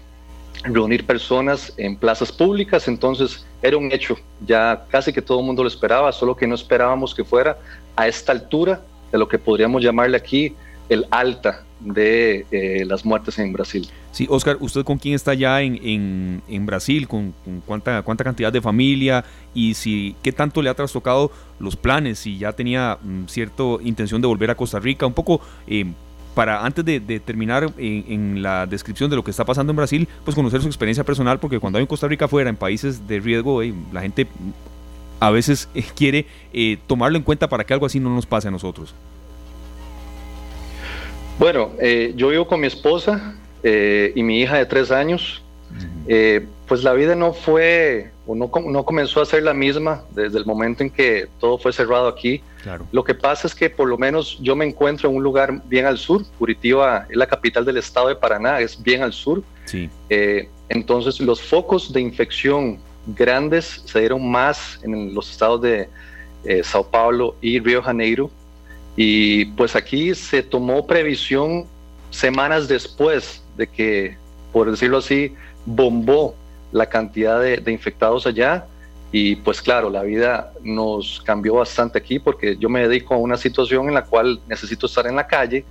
reunir 0.64 1.06
personas 1.06 1.74
en 1.78 1.98
plazas 1.98 2.32
públicas, 2.32 2.88
entonces 2.88 3.46
era 3.62 3.78
un 3.78 3.92
hecho, 3.92 4.18
ya 4.46 4.86
casi 4.90 5.12
que 5.12 5.22
todo 5.22 5.40
el 5.42 5.46
mundo 5.46 5.64
lo 5.64 5.68
esperaba, 5.68 6.12
solo 6.12 6.36
que 6.36 6.48
no 6.48 6.56
esperábamos 6.56 7.14
que 7.14 7.26
fuera 7.26 7.58
a 7.96 8.08
esta 8.08 8.32
altura 8.32 8.82
de 9.12 9.18
lo 9.18 9.28
que 9.28 9.38
podríamos 9.38 9.84
llamarle 9.84 10.16
aquí 10.16 10.56
el 10.90 11.06
alta 11.12 11.64
de 11.80 12.46
eh, 12.52 12.86
las 12.86 13.06
muertes 13.06 13.38
en 13.40 13.54
Brasil. 13.54 13.88
Sí, 14.12 14.28
Oscar, 14.30 14.58
¿usted 14.60 14.84
con 14.84 14.98
quién 14.98 15.14
está 15.14 15.34
ya 15.34 15.62
en, 15.62 16.42
en, 16.48 16.66
Brasil? 16.66 17.08
¿Con, 17.08 17.34
cuánta, 17.66 18.02
cuánta 18.02 18.24
cantidad 18.24 18.52
de 18.52 18.62
familia? 18.62 19.26
¿Y 19.54 19.74
si 19.74 20.16
qué 20.24 20.32
tanto 20.32 20.62
le 20.62 20.70
ha 20.70 20.74
trastocado 20.74 21.32
los 21.60 21.76
planes? 21.76 22.20
Si 22.20 22.38
ya 22.38 22.54
tenía 22.54 22.98
mm, 23.02 23.26
cierta 23.28 23.64
intención 23.82 24.22
de 24.22 24.28
volver 24.28 24.50
a 24.50 24.56
Costa 24.56 24.80
Rica. 24.80 25.06
Un 25.06 25.14
poco 25.14 25.42
eh, 25.68 25.86
para 26.34 26.66
antes 26.66 26.84
de, 26.84 27.00
terminar 27.20 27.72
en, 27.78 28.42
la 28.42 28.66
descripción 28.66 29.10
de 29.10 29.16
lo 29.16 29.24
que 29.24 29.32
está 29.32 29.46
pasando 29.46 29.72
en 29.72 29.78
Brasil, 29.78 30.08
pues 30.24 30.36
conocer 30.36 30.62
su 30.62 30.68
experiencia 30.68 31.04
personal, 31.04 31.40
porque 31.40 31.60
cuando 31.60 31.78
hay 31.78 31.84
en 31.84 31.88
Costa 31.88 32.08
Rica 32.08 32.28
fuera, 32.28 32.50
en 32.50 32.58
países 32.58 33.08
de 33.08 33.22
riesgo, 33.22 33.62
la 33.94 34.02
gente 34.02 34.28
a 35.22 35.30
veces 35.30 35.70
quiere 35.96 36.26
tomarlo 36.88 37.18
en 37.18 37.24
cuenta 37.24 37.48
para 37.48 37.64
que 37.64 37.74
algo 37.74 37.86
así 37.86 38.02
no 38.02 38.14
nos 38.14 38.26
pase 38.26 38.50
a 38.50 38.52
nosotros. 38.52 38.94
Bueno, 41.38 41.72
eh, 41.80 42.14
yo 42.16 42.30
vivo 42.30 42.48
con 42.48 42.62
mi 42.62 42.68
esposa 42.68 43.36
eh, 43.62 44.14
y 44.16 44.24
mi 44.24 44.42
hija 44.42 44.58
de 44.58 44.66
tres 44.66 44.92
años. 44.92 45.42
Eh, 46.08 46.46
pues 46.68 46.84
la 46.84 46.94
vida 46.94 47.16
no 47.16 47.34
fue, 47.34 48.12
o 48.26 48.36
no, 48.36 48.50
no, 48.66 48.86
comenzó 48.86 49.22
a 49.22 49.26
ser 49.26 49.44
la 49.44 49.54
misma 49.54 50.04
desde 50.12 50.38
el 50.38 50.46
momento 50.46 50.84
en 50.84 50.90
que 50.90 51.28
todo 51.40 51.58
fue 51.58 51.74
cerrado 51.74 52.08
aquí. 52.08 52.42
Lo 52.92 53.04
que 53.04 53.14
pasa 53.14 53.48
es 53.48 53.54
que 53.54 53.70
por 53.70 53.88
lo 53.88 53.98
menos 53.98 54.40
yo 54.42 54.56
me 54.56 54.66
encuentro 54.66 55.10
en 55.10 55.18
un 55.18 55.24
lugar 55.24 55.62
bien 55.66 55.86
al 55.86 55.98
sur. 55.98 56.24
Curitiba 56.40 57.06
es 57.10 57.18
la 57.18 57.28
capital 57.28 57.66
del 57.66 57.78
estado 57.78 58.08
de 58.08 58.16
Paraná, 58.16 58.62
es 58.62 58.82
bien 58.82 59.04
al 59.04 59.12
sur. 59.12 59.44
Sí. 59.66 59.90
entonces 60.70 61.20
los 61.20 61.42
focos 61.42 61.92
de 61.92 62.00
infección 62.00 62.78
grandes 63.08 63.82
se 63.86 64.00
dieron 64.00 64.30
más 64.30 64.80
en 64.84 65.14
los 65.14 65.30
estados 65.32 65.62
de 65.62 65.90
Sao 66.64 66.88
Paulo 66.88 67.36
y 67.42 67.60
Río 67.60 67.82
Janeiro 67.82 68.30
y 68.96 69.46
pues 69.46 69.76
aquí 69.76 70.16
se 70.16 70.42
tomó 70.42 70.88
previsión 70.88 71.66
semanas 72.12 72.68
después 72.68 73.44
de 73.58 73.68
que, 73.68 74.18
por 74.54 74.72
decirlo 74.72 75.00
así, 75.00 75.36
bombó 75.66 76.36
la 76.72 76.88
cantidad 76.88 77.42
de, 77.42 77.72
infectados 77.72 78.26
allá. 78.26 78.66
Y 79.12 79.38
pues 79.38 79.62
claro, 79.62 79.90
la 79.90 80.04
vida 80.04 80.52
nos 80.62 81.22
cambió 81.26 81.56
bastante 81.56 81.98
aquí 81.98 82.20
porque 82.20 82.58
yo 82.58 82.70
me 82.70 82.88
dedico 82.88 83.14
a 83.14 83.18
una 83.18 83.38
situación 83.38 83.88
en 83.88 83.94
la 83.94 84.04
cual 84.04 84.40
necesito 84.48 84.88
estar 84.88 85.08
en 85.08 85.16
la 85.16 85.28
calle, 85.28 85.64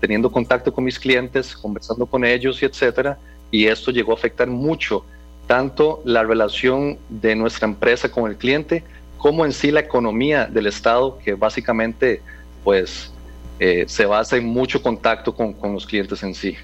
teniendo 0.00 0.30
contacto 0.30 0.72
con 0.72 0.84
mis 0.84 0.98
clientes, 0.98 1.56
conversando 1.56 2.06
con 2.06 2.24
ellos 2.24 2.62
y 2.62 2.66
etcétera. 2.66 3.18
Y 3.50 3.66
esto 3.66 3.90
llegó 3.90 4.12
a 4.12 4.16
afectar 4.16 4.48
mucho 4.48 5.04
tanto 5.46 6.02
la 6.04 6.22
relación 6.22 6.98
de 7.08 7.36
nuestra 7.36 7.68
empresa 7.68 8.10
con 8.10 8.30
el 8.30 8.36
cliente 8.36 8.82
como 9.18 9.46
en 9.46 9.52
sí 9.52 9.70
la 9.70 9.80
economía 9.80 10.44
del 10.44 10.66
Estado, 10.66 11.18
que 11.18 11.32
básicamente 11.32 12.20
pues 12.64 13.12
eh, 13.60 13.84
se 13.86 14.06
basa 14.06 14.36
en 14.36 14.46
mucho 14.46 14.82
contacto 14.82 15.34
con, 15.34 15.54
los 15.72 15.86
clientes 15.86 16.22
en 16.22 16.34
sí. 16.34 16.56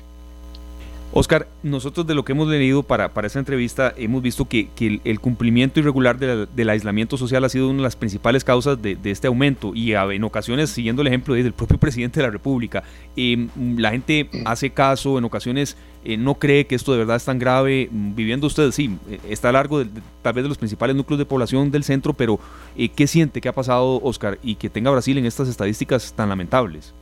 Oscar, 1.12 1.48
nosotros 1.62 2.06
de 2.06 2.14
lo 2.14 2.24
que 2.24 2.32
hemos 2.32 2.48
leído 2.48 2.82
para, 2.82 3.12
para 3.12 3.26
esta 3.26 3.38
entrevista 3.38 3.92
hemos 3.96 4.22
visto 4.22 4.46
que, 4.46 4.68
el, 5.04 5.20
cumplimiento 5.20 5.80
irregular 5.80 6.18
del 6.18 6.68
aislamiento 6.68 7.16
social 7.16 7.44
ha 7.44 7.48
sido 7.48 7.68
una 7.68 7.78
de 7.78 7.82
las 7.82 7.96
principales 7.96 8.44
causas 8.44 8.80
de, 8.80 8.96
este 9.04 9.26
aumento 9.26 9.72
y 9.74 9.92
en 9.92 10.24
ocasiones, 10.24 10.70
siguiendo 10.70 11.02
el 11.02 11.08
ejemplo 11.08 11.34
del 11.34 11.52
propio 11.52 11.78
presidente 11.80 12.20
de 12.20 12.26
la 12.26 12.32
República, 12.32 12.82
eh, 13.16 13.48
la 13.76 13.90
gente 13.90 14.30
hace 14.44 14.70
caso, 14.70 15.18
en 15.18 15.24
ocasiones 15.24 15.76
eh, 16.02 16.16
no 16.16 16.36
cree 16.36 16.66
que 16.66 16.74
esto 16.74 16.92
de 16.92 16.98
verdad 16.98 17.16
es 17.16 17.24
tan 17.24 17.38
grave. 17.38 17.88
Viviendo 17.90 18.46
usted, 18.46 18.70
sí, 18.72 18.96
eh, 19.08 19.20
está 19.28 19.50
a 19.50 19.52
largo 19.52 19.80
de, 19.80 19.90
tal 20.22 20.32
vez 20.32 20.44
de 20.44 20.48
los 20.48 20.58
principales 20.58 20.96
núcleos 20.96 21.18
de 21.18 21.26
población 21.26 21.70
del 21.70 21.84
centro, 21.84 22.14
pero 22.14 22.40
eh, 22.76 22.88
¿qué 22.88 23.06
siente 23.06 23.40
que 23.40 23.48
ha 23.48 23.54
pasado, 23.54 24.00
Oscar, 24.02 24.38
y 24.42 24.54
que 24.54 24.70
tenga 24.70 24.90
Brasil 24.90 25.18
en 25.18 25.26
estas 25.26 25.48
estadísticas 25.48 26.14
tan 26.14 26.28
lamentables? 26.28 26.94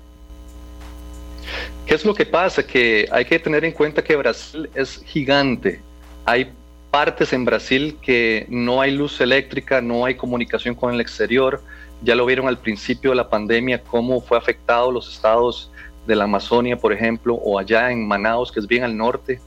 ¿Qué 1.86 1.94
es 1.94 2.04
lo 2.04 2.14
que 2.14 2.26
pasa? 2.26 2.66
Que 2.66 3.08
hay 3.10 3.24
que 3.24 3.38
tener 3.38 3.64
en 3.64 3.72
cuenta 3.72 4.02
que 4.02 4.16
Brasil 4.16 4.68
es 4.74 5.02
gigante. 5.06 5.80
Hay 6.24 6.52
partes 6.90 7.32
en 7.32 7.44
Brasil 7.44 7.96
que 8.00 8.46
no 8.48 8.80
hay 8.80 8.92
luz 8.92 9.20
eléctrica, 9.20 9.80
no 9.80 10.04
hay 10.04 10.14
comunicación 10.14 10.74
con 10.74 10.92
el 10.92 11.00
exterior. 11.00 11.62
Ya 12.02 12.14
lo 12.14 12.26
vieron 12.26 12.48
al 12.48 12.58
principio 12.58 13.10
de 13.10 13.16
la 13.16 13.28
pandemia, 13.28 13.82
cómo 13.82 14.20
fue 14.20 14.38
afectado 14.38 14.92
los 14.92 15.12
estados 15.12 15.70
de 16.06 16.16
la 16.16 16.24
Amazonia, 16.24 16.76
por 16.76 16.92
ejemplo, 16.92 17.34
o 17.34 17.58
allá 17.58 17.90
en 17.90 18.06
Manaus, 18.06 18.50
que 18.50 18.60
es 18.60 18.66
bien 18.66 18.82
al 18.82 18.96
norte, 18.96 19.40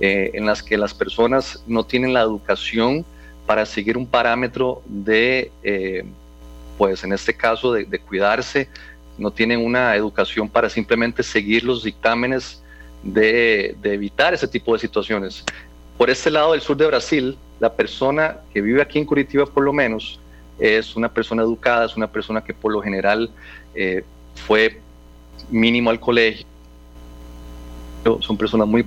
eh, 0.00 0.30
en 0.34 0.46
las 0.46 0.62
que 0.62 0.76
las 0.76 0.94
personas 0.94 1.62
no 1.66 1.84
tienen 1.84 2.12
la 2.12 2.20
educación 2.20 3.04
para 3.46 3.66
seguir 3.66 3.96
un 3.96 4.06
parámetro 4.06 4.82
de, 4.86 5.50
eh, 5.62 6.04
pues 6.78 7.02
en 7.04 7.12
este 7.12 7.34
caso, 7.34 7.72
de, 7.72 7.98
cuidarse, 7.98 8.68
no 9.18 9.30
tienen 9.30 9.64
una 9.64 9.94
educación 9.94 10.48
para 10.48 10.68
simplemente 10.68 11.22
seguir 11.22 11.64
los 11.64 11.82
dictámenes 11.82 12.62
de, 13.02 13.76
de 13.82 13.94
evitar 13.94 14.34
ese 14.34 14.48
tipo 14.48 14.72
de 14.72 14.78
situaciones. 14.78 15.44
Por 15.98 16.10
este 16.10 16.30
lado 16.30 16.52
del 16.52 16.60
sur 16.60 16.76
de 16.76 16.86
Brasil, 16.86 17.36
la 17.60 17.72
persona 17.72 18.38
que 18.52 18.60
vive 18.60 18.82
aquí 18.82 18.98
en 18.98 19.04
Curitiba 19.04 19.46
por 19.46 19.62
lo 19.62 19.72
menos 19.72 20.18
es 20.58 20.96
una 20.96 21.08
persona 21.08 21.42
educada, 21.42 21.86
es 21.86 21.96
una 21.96 22.06
persona 22.06 22.42
que 22.42 22.54
por 22.54 22.72
lo 22.72 22.80
general 22.80 23.30
eh, 23.74 24.04
fue 24.46 24.80
mínimo 25.50 25.90
al 25.90 26.00
colegio, 26.00 26.46
son 28.20 28.36
personas 28.36 28.66
muy... 28.68 28.84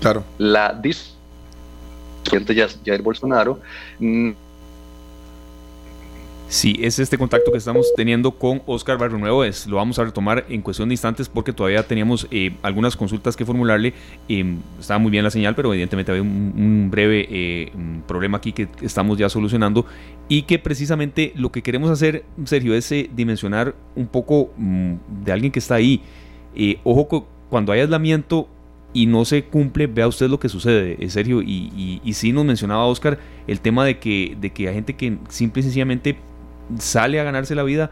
Claro. 0.00 0.24
La 0.38 0.72
dis 0.72 1.14
ya 2.84 2.94
el 2.94 3.02
Bolsonaro 3.02 3.60
Sí, 6.50 6.78
es 6.80 6.98
este 6.98 7.18
contacto 7.18 7.52
que 7.52 7.58
estamos 7.58 7.92
teniendo 7.94 8.30
con 8.30 8.62
Oscar 8.64 8.96
Barrio 8.96 9.18
Nuevo. 9.18 9.44
Es, 9.44 9.66
lo 9.66 9.76
vamos 9.76 9.98
a 9.98 10.04
retomar 10.04 10.46
en 10.48 10.62
cuestión 10.62 10.88
de 10.88 10.94
instantes 10.94 11.28
porque 11.28 11.52
todavía 11.52 11.82
teníamos 11.82 12.26
eh, 12.30 12.52
algunas 12.62 12.96
consultas 12.96 13.36
que 13.36 13.44
formularle. 13.44 13.92
Eh, 14.30 14.56
estaba 14.80 14.98
muy 14.98 15.10
bien 15.10 15.24
la 15.24 15.30
señal, 15.30 15.54
pero 15.54 15.70
evidentemente 15.74 16.10
había 16.10 16.22
un, 16.22 16.88
breve 16.90 17.28
eh, 17.30 17.72
problema 18.06 18.38
aquí 18.38 18.52
que 18.52 18.66
estamos 18.80 19.18
ya 19.18 19.28
solucionando. 19.28 19.84
Y 20.26 20.42
que 20.42 20.58
precisamente 20.58 21.34
lo 21.36 21.52
que 21.52 21.60
queremos 21.60 21.90
hacer, 21.90 22.24
Sergio, 22.46 22.74
es 22.74 22.94
dimensionar 23.14 23.74
un 23.94 24.06
poco 24.06 24.50
mm, 24.56 24.94
de 25.24 25.32
alguien 25.32 25.52
que 25.52 25.58
está 25.58 25.74
ahí. 25.74 26.00
ojo, 26.82 27.28
cuando 27.50 27.72
hay 27.72 27.80
aislamiento, 27.80 28.48
y 28.94 29.04
no 29.04 29.26
se 29.26 29.44
cumple, 29.44 29.86
vea 29.86 30.08
usted 30.08 30.30
lo 30.30 30.40
que 30.40 30.48
sucede, 30.48 30.96
Sergio. 31.10 31.42
Y, 31.42 32.00
y, 32.02 32.12
sí 32.14 32.32
nos 32.32 32.46
mencionaba 32.46 32.86
Oscar 32.86 33.18
el 33.46 33.60
tema 33.60 33.84
de 33.84 33.98
que, 33.98 34.34
de 34.40 34.50
que 34.50 34.66
hay 34.66 34.74
gente 34.76 34.96
que 34.96 35.18
simple 35.28 35.60
y 35.60 35.64
sencillamente 35.64 36.16
sale 36.78 37.20
a 37.20 37.24
ganarse 37.24 37.54
la 37.54 37.62
vida, 37.62 37.90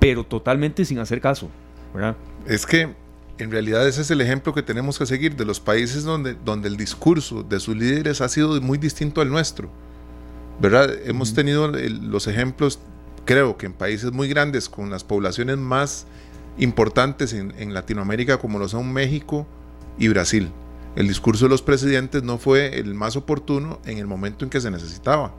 pero 0.00 0.24
totalmente 0.24 0.84
sin 0.84 0.98
hacer 0.98 1.20
caso, 1.20 1.48
¿verdad? 1.94 2.16
Es 2.46 2.66
que 2.66 2.94
en 3.38 3.50
realidad 3.50 3.86
ese 3.86 4.02
es 4.02 4.10
el 4.10 4.20
ejemplo 4.20 4.54
que 4.54 4.62
tenemos 4.62 4.98
que 4.98 5.06
seguir 5.06 5.36
de 5.36 5.44
los 5.44 5.60
países 5.60 6.04
donde, 6.04 6.34
donde 6.34 6.68
el 6.68 6.76
discurso 6.76 7.42
de 7.42 7.58
sus 7.60 7.76
líderes 7.76 8.20
ha 8.20 8.28
sido 8.28 8.60
muy 8.60 8.78
distinto 8.78 9.20
al 9.20 9.30
nuestro, 9.30 9.70
¿verdad? 10.60 10.90
Hemos 11.04 11.34
tenido 11.34 11.68
los 11.68 12.26
ejemplos, 12.26 12.78
creo 13.24 13.56
que 13.56 13.66
en 13.66 13.72
países 13.72 14.12
muy 14.12 14.28
grandes, 14.28 14.68
con 14.68 14.90
las 14.90 15.04
poblaciones 15.04 15.58
más 15.58 16.06
importantes 16.58 17.32
en, 17.32 17.52
en 17.58 17.74
Latinoamérica, 17.74 18.38
como 18.38 18.58
lo 18.58 18.68
son 18.68 18.92
México 18.92 19.46
y 19.98 20.08
Brasil. 20.08 20.50
El 20.94 21.08
discurso 21.08 21.46
de 21.46 21.48
los 21.48 21.62
presidentes 21.62 22.22
no 22.22 22.38
fue 22.38 22.78
el 22.78 22.94
más 22.94 23.16
oportuno 23.16 23.80
en 23.84 23.98
el 23.98 24.06
momento 24.06 24.44
en 24.44 24.50
que 24.50 24.60
se 24.60 24.70
necesitaba. 24.70 25.34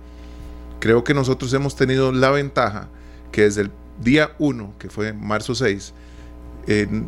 Creo 0.80 1.04
que 1.04 1.14
nosotros 1.14 1.54
hemos 1.54 1.76
tenido 1.76 2.12
la 2.12 2.30
ventaja 2.32 2.90
que 3.32 3.44
desde 3.44 3.62
el 3.62 3.72
día 4.02 4.32
1, 4.40 4.74
que 4.80 4.90
fue 4.90 5.14
marzo 5.14 5.56
6, 5.56 5.94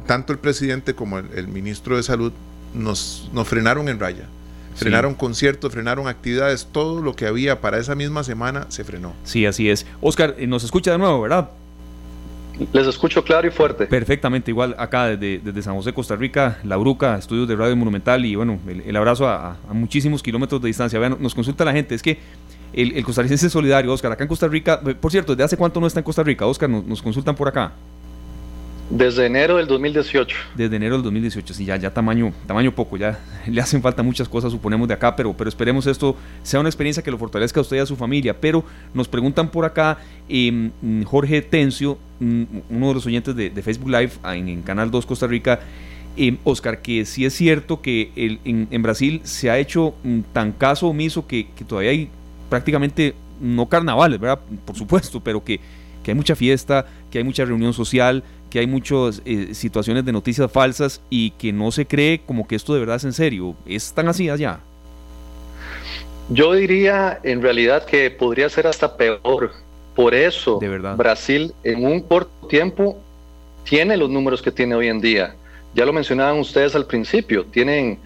tanto 0.06 0.34
el 0.34 0.40
presidente 0.40 0.94
como 0.94 1.20
el, 1.20 1.48
ministro 1.48 1.98
de 1.98 2.04
Salud 2.04 2.32
nos, 2.74 3.30
nos, 3.34 3.48
frenaron 3.48 3.90
en 3.90 4.00
raya. 4.00 4.28
Frenaron 4.76 5.16
conciertos, 5.16 5.72
frenaron 5.72 6.08
actividades, 6.08 6.68
todo 6.72 7.02
lo 7.02 7.16
que 7.16 7.26
había 7.26 7.62
para 7.62 7.80
esa 7.80 7.96
misma 7.96 8.24
semana 8.24 8.68
se 8.70 8.84
frenó. 8.84 9.14
Sí, 9.24 9.46
así 9.48 9.72
es. 9.72 9.88
Oscar, 10.02 10.36
eh, 10.38 10.46
nos 10.46 10.64
escucha 10.64 10.92
de 10.92 11.00
nuevo, 11.00 11.20
¿verdad? 11.20 11.50
Les 12.74 12.88
escucho 12.88 13.24
claro 13.24 13.48
y 13.48 13.52
fuerte. 13.52 13.86
Perfectamente, 13.86 14.52
igual 14.52 14.76
acá 14.78 15.16
desde, 15.16 15.62
San 15.62 15.76
José, 15.76 15.94
Costa 15.94 16.16
Rica, 16.16 16.60
La 16.64 16.78
Bruca, 16.78 17.18
estudios 17.18 17.48
de 17.48 17.56
Radio 17.56 17.76
Monumental 17.76 18.26
y 18.26 18.36
bueno, 18.36 18.60
el, 18.68 18.96
abrazo 18.96 19.28
a, 19.28 19.58
muchísimos 19.72 20.22
kilómetros 20.22 20.62
de 20.62 20.68
distancia. 20.68 21.00
Vean, 21.00 21.18
nos 21.20 21.36
consulta 21.36 21.66
la 21.66 21.74
gente, 21.74 21.96
es 21.96 22.02
que 22.02 22.20
el, 22.78 23.04
costarricense 23.04 23.50
solidario, 23.50 23.92
Oscar, 23.92 24.12
acá 24.12 24.24
en 24.24 24.28
Costa 24.28 24.48
Rica, 24.48 24.80
eh, 24.86 24.94
por 24.94 25.12
cierto, 25.12 25.34
¿desde 25.34 25.46
hace 25.46 25.58
cuánto 25.58 25.80
no 25.80 25.88
está 25.88 26.00
en 26.00 26.04
Costa 26.04 26.22
Rica? 26.22 26.46
Oscar, 26.46 26.70
nos, 26.70 27.02
consultan 27.02 27.36
por 27.36 27.48
acá. 27.48 27.74
Desde 28.90 29.26
enero 29.26 29.58
del 29.58 29.68
2018. 29.68 30.38
Desde 30.56 30.76
enero 30.76 30.96
del 30.96 31.04
2018, 31.04 31.54
sí, 31.56 31.66
ya, 31.66 31.76
ya 31.76 31.92
tamaño, 31.92 32.32
tamaño 32.46 32.74
poco, 32.74 32.96
ya 32.96 33.20
le 33.48 33.60
hacen 33.60 33.82
falta 33.82 34.04
muchas 34.04 34.30
cosas, 34.30 34.52
suponemos, 34.52 34.88
de 34.88 34.94
acá, 34.94 35.16
pero, 35.16 35.34
pero 35.36 35.50
esperemos 35.50 35.88
esto 35.88 36.16
sea 36.44 36.60
una 36.60 36.70
experiencia 36.70 37.02
que 37.02 37.10
lo 37.10 37.18
fortalezca 37.18 37.60
a 37.60 37.62
usted 37.62 37.78
y 37.78 37.80
a 37.80 37.86
su 37.88 37.96
familia. 37.96 38.40
Pero 38.40 38.64
nos 38.94 39.08
preguntan 39.08 39.50
por 39.50 39.66
acá, 39.66 39.98
em, 40.30 40.72
Jorge 41.04 41.42
Tencio, 41.42 41.98
uno 42.20 42.88
de 42.88 42.94
los 42.94 43.06
oyentes 43.08 43.36
de, 43.36 43.50
Facebook 43.64 43.90
Live 43.90 44.12
en, 44.24 44.62
Canal 44.62 44.92
2 44.92 45.06
Costa 45.06 45.26
Rica, 45.26 45.60
eh, 46.16 46.38
Oscar, 46.44 46.82
que 46.82 47.06
sí 47.06 47.26
es 47.26 47.34
cierto 47.34 47.82
que 47.82 48.12
el, 48.16 48.40
en, 48.46 48.82
Brasil 48.82 49.22
se 49.24 49.50
ha 49.50 49.58
hecho 49.58 49.96
mm, 50.04 50.20
tan 50.32 50.52
caso 50.52 50.88
omiso 50.88 51.28
que, 51.28 51.50
que 51.56 51.64
todavía 51.64 51.92
hay 51.92 52.10
prácticamente, 52.50 53.14
no 53.40 53.68
carnavales, 53.68 54.20
¿verdad? 54.20 54.40
Por 54.66 54.76
supuesto, 54.76 55.20
pero 55.20 55.44
que, 55.44 55.60
que 56.04 56.12
hay 56.12 56.16
mucha 56.16 56.36
fiesta, 56.36 56.86
que 57.12 57.20
hay 57.20 57.24
mucha 57.24 57.46
reunión 57.46 57.74
social, 57.74 58.24
que 58.50 58.60
hay 58.60 58.68
muchas 58.68 59.22
eh, 59.26 59.54
situaciones 59.54 60.06
de 60.06 60.12
noticias 60.12 60.52
falsas 60.52 61.02
y 61.10 61.32
que 61.32 61.52
no 61.52 61.72
se 61.72 61.86
cree 61.86 62.22
como 62.26 62.48
que 62.48 62.56
esto 62.56 62.74
de 62.74 62.80
verdad 62.80 62.96
es 62.98 63.04
en 63.04 63.14
serio. 63.14 63.56
¿Es 63.66 63.94
tan 63.94 64.08
así 64.08 64.30
allá? 64.30 64.60
Yo 66.30 66.54
diría 66.54 67.20
en 67.24 67.42
realidad 67.42 67.86
que 67.86 68.12
podría 68.12 68.50
ser 68.50 68.68
hasta 68.68 68.98
peor. 68.98 69.52
Por 69.96 70.14
eso 70.14 70.60
de 70.60 70.70
verdad. 70.70 70.96
Brasil 70.96 71.54
en 71.64 71.84
un 71.84 72.02
corto 72.02 72.48
tiempo 72.48 73.00
tiene 73.64 73.98
los 73.98 74.10
números 74.10 74.42
que 74.42 74.52
tiene 74.52 74.76
hoy 74.76 74.88
en 74.88 75.02
día. 75.02 75.36
Ya 75.74 75.86
lo 75.86 75.94
mencionaban 75.94 76.40
ustedes 76.40 76.76
al 76.76 76.86
principio, 76.86 77.46
tienen 77.46 78.00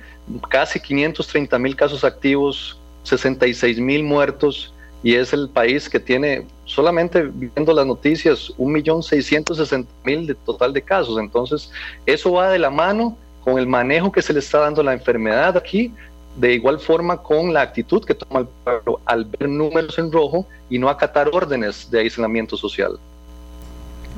casi 0.50 0.80
530 0.80 1.60
mil 1.60 1.76
casos 1.76 2.04
activos, 2.04 2.80
66 3.04 3.80
mil 3.80 4.04
muertos 4.04 4.74
y 5.04 5.16
es 5.16 5.34
el 5.34 5.50
país 5.50 5.90
que 5.90 6.00
tiene, 6.00 6.46
solamente 6.66 7.24
viendo 7.34 7.74
las 7.74 7.86
noticias, 7.86 8.54
1.660.000 8.58 10.26
de 10.28 10.36
total 10.36 10.74
de 10.74 10.82
casos. 10.82 11.18
Entonces, 11.18 11.72
eso 12.06 12.34
va 12.34 12.50
de 12.50 12.60
la 12.60 12.70
mano 12.70 13.18
con 13.44 13.58
el 13.58 13.66
manejo 13.66 14.12
que 14.12 14.22
se 14.22 14.34
le 14.34 14.40
está 14.40 14.60
dando 14.60 14.82
a 14.82 14.84
la 14.84 14.94
enfermedad 14.94 15.58
aquí, 15.58 15.92
de 16.36 16.54
igual 16.54 16.80
forma 16.80 17.18
con 17.18 17.52
la 17.52 17.62
actitud 17.62 18.06
que 18.06 18.14
toma 18.14 18.42
el 18.42 18.48
pueblo 18.64 19.02
al 19.06 19.26
ver 19.26 19.50
números 19.50 19.98
en 19.98 20.12
rojo 20.12 20.48
y 20.70 20.78
no 20.78 20.88
acatar 20.88 21.30
órdenes 21.34 21.90
de 21.90 22.00
aislamiento 22.00 22.56
social. 22.56 23.00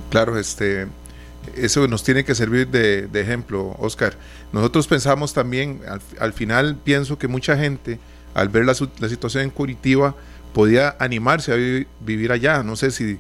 Claro, 0.10 0.38
este, 0.38 0.88
eso 1.56 1.88
nos 1.88 2.04
tiene 2.04 2.26
que 2.26 2.36
servir 2.36 2.68
de, 2.68 3.08
ejemplo, 3.20 3.76
Oscar. 3.80 4.16
Nosotros 4.52 4.86
pensamos 4.86 5.34
también, 5.34 5.82
al 6.20 6.34
final 6.34 6.76
pienso 6.76 7.18
que 7.18 7.30
mucha 7.30 7.58
gente 7.58 8.00
al 8.34 8.50
ver 8.50 8.66
la, 8.66 8.74
situación 8.74 9.44
en 9.44 9.50
Curitiba, 9.50 10.16
podía 10.54 10.96
animarse 11.00 11.52
a 11.54 11.86
vivir, 12.00 12.32
allá. 12.32 12.64
No 12.64 12.76
sé 12.76 12.92
si, 12.92 13.20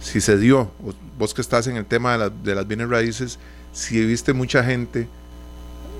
si 0.00 0.20
se 0.20 0.38
dio, 0.38 0.70
vos 1.18 1.34
que 1.34 1.40
estás 1.40 1.66
en 1.66 1.76
el 1.76 1.86
tema 1.86 2.30
de, 2.30 2.54
las 2.54 2.66
bienes 2.66 2.88
raíces, 2.88 3.38
si 3.72 4.04
viste 4.04 4.32
mucha 4.32 4.62
gente 4.64 5.08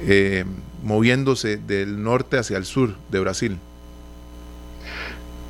eh, 0.02 0.44
moviéndose 0.82 1.57
del 1.57 2.02
norte 2.02 2.38
hacia 2.38 2.57
el 2.57 2.64
sur 2.64 2.94
de 3.11 3.20
Brasil. 3.20 3.59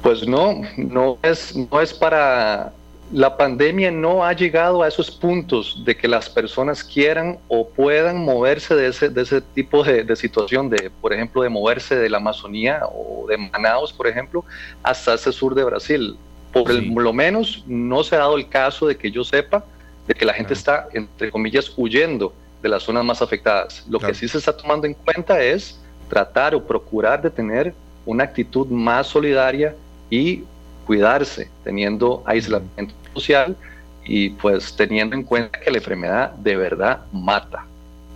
Pues 0.03 0.27
no, 0.29 0.61
no 0.77 1.19
es, 1.23 1.57
no 1.57 1.81
es 1.81 1.95
para 1.95 2.75
la 3.13 3.37
pandemia 3.37 3.91
no 3.91 4.25
ha 4.25 4.33
llegado 4.33 4.83
a 4.83 4.89
esos 4.89 5.11
puntos 5.11 5.83
de 5.85 5.97
que 5.97 6.09
las 6.09 6.29
personas 6.29 6.83
quieran 6.83 7.39
o 7.49 7.69
puedan 7.69 8.25
moverse 8.25 8.75
de 8.75 8.89
ese, 8.89 9.09
de 9.09 9.23
ese 9.23 9.41
tipo 9.41 9.85
de, 9.85 10.17
situación, 10.17 10.71
de, 10.71 10.91
por 11.01 11.13
ejemplo, 11.13 11.43
de 11.43 11.49
moverse 11.49 11.97
de 11.97 12.09
la 12.09 12.17
Amazonía 12.17 12.83
o 12.93 13.27
de 13.29 13.37
Manaus, 13.37 13.93
por 13.93 14.07
ejemplo, 14.07 14.45
hasta 14.83 15.15
ese 15.15 15.33
sur 15.33 15.55
de 15.55 15.65
Brasil. 15.65 16.17
Por 16.53 16.71
lo 16.73 17.13
menos 17.13 17.65
no 17.67 18.05
se 18.05 18.15
ha 18.15 18.21
dado 18.21 18.37
el 18.37 18.49
caso 18.49 18.87
de 18.87 18.97
que 18.97 19.11
yo 19.11 19.25
sepa 19.25 19.65
de 20.07 20.15
que 20.15 20.25
la 20.25 20.35
gente 20.35 20.55
está, 20.55 20.89
entre 20.93 21.31
comillas, 21.31 21.73
huyendo 21.77 22.33
de 22.63 22.69
las 22.69 22.85
zonas 22.85 23.05
más 23.05 23.21
afectadas. 23.21 23.85
Lo 23.89 23.99
que 23.99 24.15
sí 24.15 24.29
se 24.29 24.39
está 24.39 24.57
tomando 24.57 24.87
en 24.87 24.95
cuenta 24.95 25.43
es 25.43 25.79
tratar 26.09 26.55
o 26.55 26.65
procurar 26.65 27.21
de 27.21 27.31
tener 27.31 27.75
una 28.07 28.25
actitud 28.25 28.67
más 28.69 29.07
solidaria 29.07 29.75
y 30.11 30.45
cuidarse, 30.85 31.51
teniendo 31.63 32.23
aislamiento 32.27 32.95
social 33.15 33.57
y 34.05 34.31
pues 34.31 34.75
teniendo 34.77 35.17
en 35.17 35.23
cuenta 35.23 35.59
que 35.61 35.71
la 35.71 35.79
enfermedad 35.79 36.33
de 36.33 36.57
verdad 36.57 37.01
mata. 37.13 37.67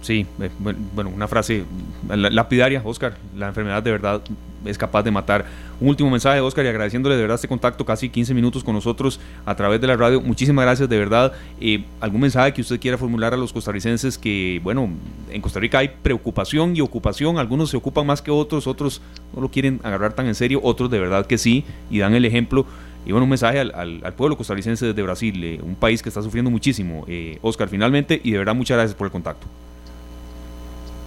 Sí, 0.01 0.27
eh, 0.41 0.51
bueno, 0.95 1.11
una 1.15 1.27
frase 1.27 1.65
lapidaria, 2.09 2.83
Oscar, 2.85 3.17
la 3.37 3.49
enfermedad 3.49 3.83
de 3.83 3.91
verdad 3.91 4.23
es 4.65 4.79
capaz 4.79 5.03
de 5.03 5.11
matar. 5.11 5.45
Un 5.81 5.89
último 5.89 6.11
mensaje, 6.11 6.41
Oscar, 6.41 6.65
y 6.65 6.69
agradeciéndole 6.69 7.17
de 7.17 7.23
verdad 7.23 7.37
este 7.37 7.49
contacto, 7.49 7.85
casi 7.85 8.09
15 8.09 8.35
minutos 8.35 8.65
con 8.65 8.75
nosotros 8.75 9.21
a 9.47 9.55
través 9.55 9.81
de 9.81 9.87
la 9.87 9.97
radio. 9.97 10.21
Muchísimas 10.21 10.65
gracias, 10.65 10.89
de 10.89 10.99
verdad. 10.99 11.33
Eh, 11.61 11.85
¿Algún 12.01 12.21
mensaje 12.21 12.53
que 12.53 12.61
usted 12.61 12.81
quiera 12.81 12.99
formular 12.99 13.35
a 13.35 13.37
los 13.37 13.53
costarricenses 13.53 14.19
que, 14.19 14.61
bueno, 14.63 14.89
en 15.31 15.41
Costa 15.41 15.61
Rica 15.61 15.79
hay 15.79 15.89
preocupación 16.03 16.77
y 16.77 16.81
ocupación, 16.81 17.39
algunos 17.39 17.71
se 17.71 17.77
ocupan 17.77 18.07
más 18.07 18.23
que 18.23 18.31
otros, 18.31 18.67
otros 18.67 19.01
no 19.35 19.41
lo 19.41 19.51
quieren 19.51 19.81
agarrar 19.85 20.13
tan 20.15 20.27
en 20.27 20.35
serio, 20.35 20.61
otros 20.63 20.91
de 20.91 20.99
verdad 20.99 21.27
que 21.27 21.39
sí, 21.39 21.65
y 21.91 21.99
dan 21.99 22.15
el 22.15 22.25
ejemplo. 22.25 22.67
Y 23.07 23.13
bueno, 23.13 23.25
un 23.25 23.31
mensaje 23.31 23.61
al, 23.61 24.13
pueblo 24.17 24.37
costarricense 24.37 24.87
desde 24.87 25.03
Brasil, 25.03 25.43
eh, 25.43 25.61
un 25.63 25.77
país 25.77 26.03
que 26.03 26.09
está 26.09 26.23
sufriendo 26.23 26.51
muchísimo. 26.51 27.05
Eh, 27.09 27.39
Oscar, 27.43 27.69
finalmente, 27.69 28.21
y 28.23 28.33
de 28.33 28.39
verdad 28.39 28.55
muchas 28.55 28.77
gracias 28.77 28.97
por 28.97 29.07
el 29.07 29.13
contacto. 29.13 29.47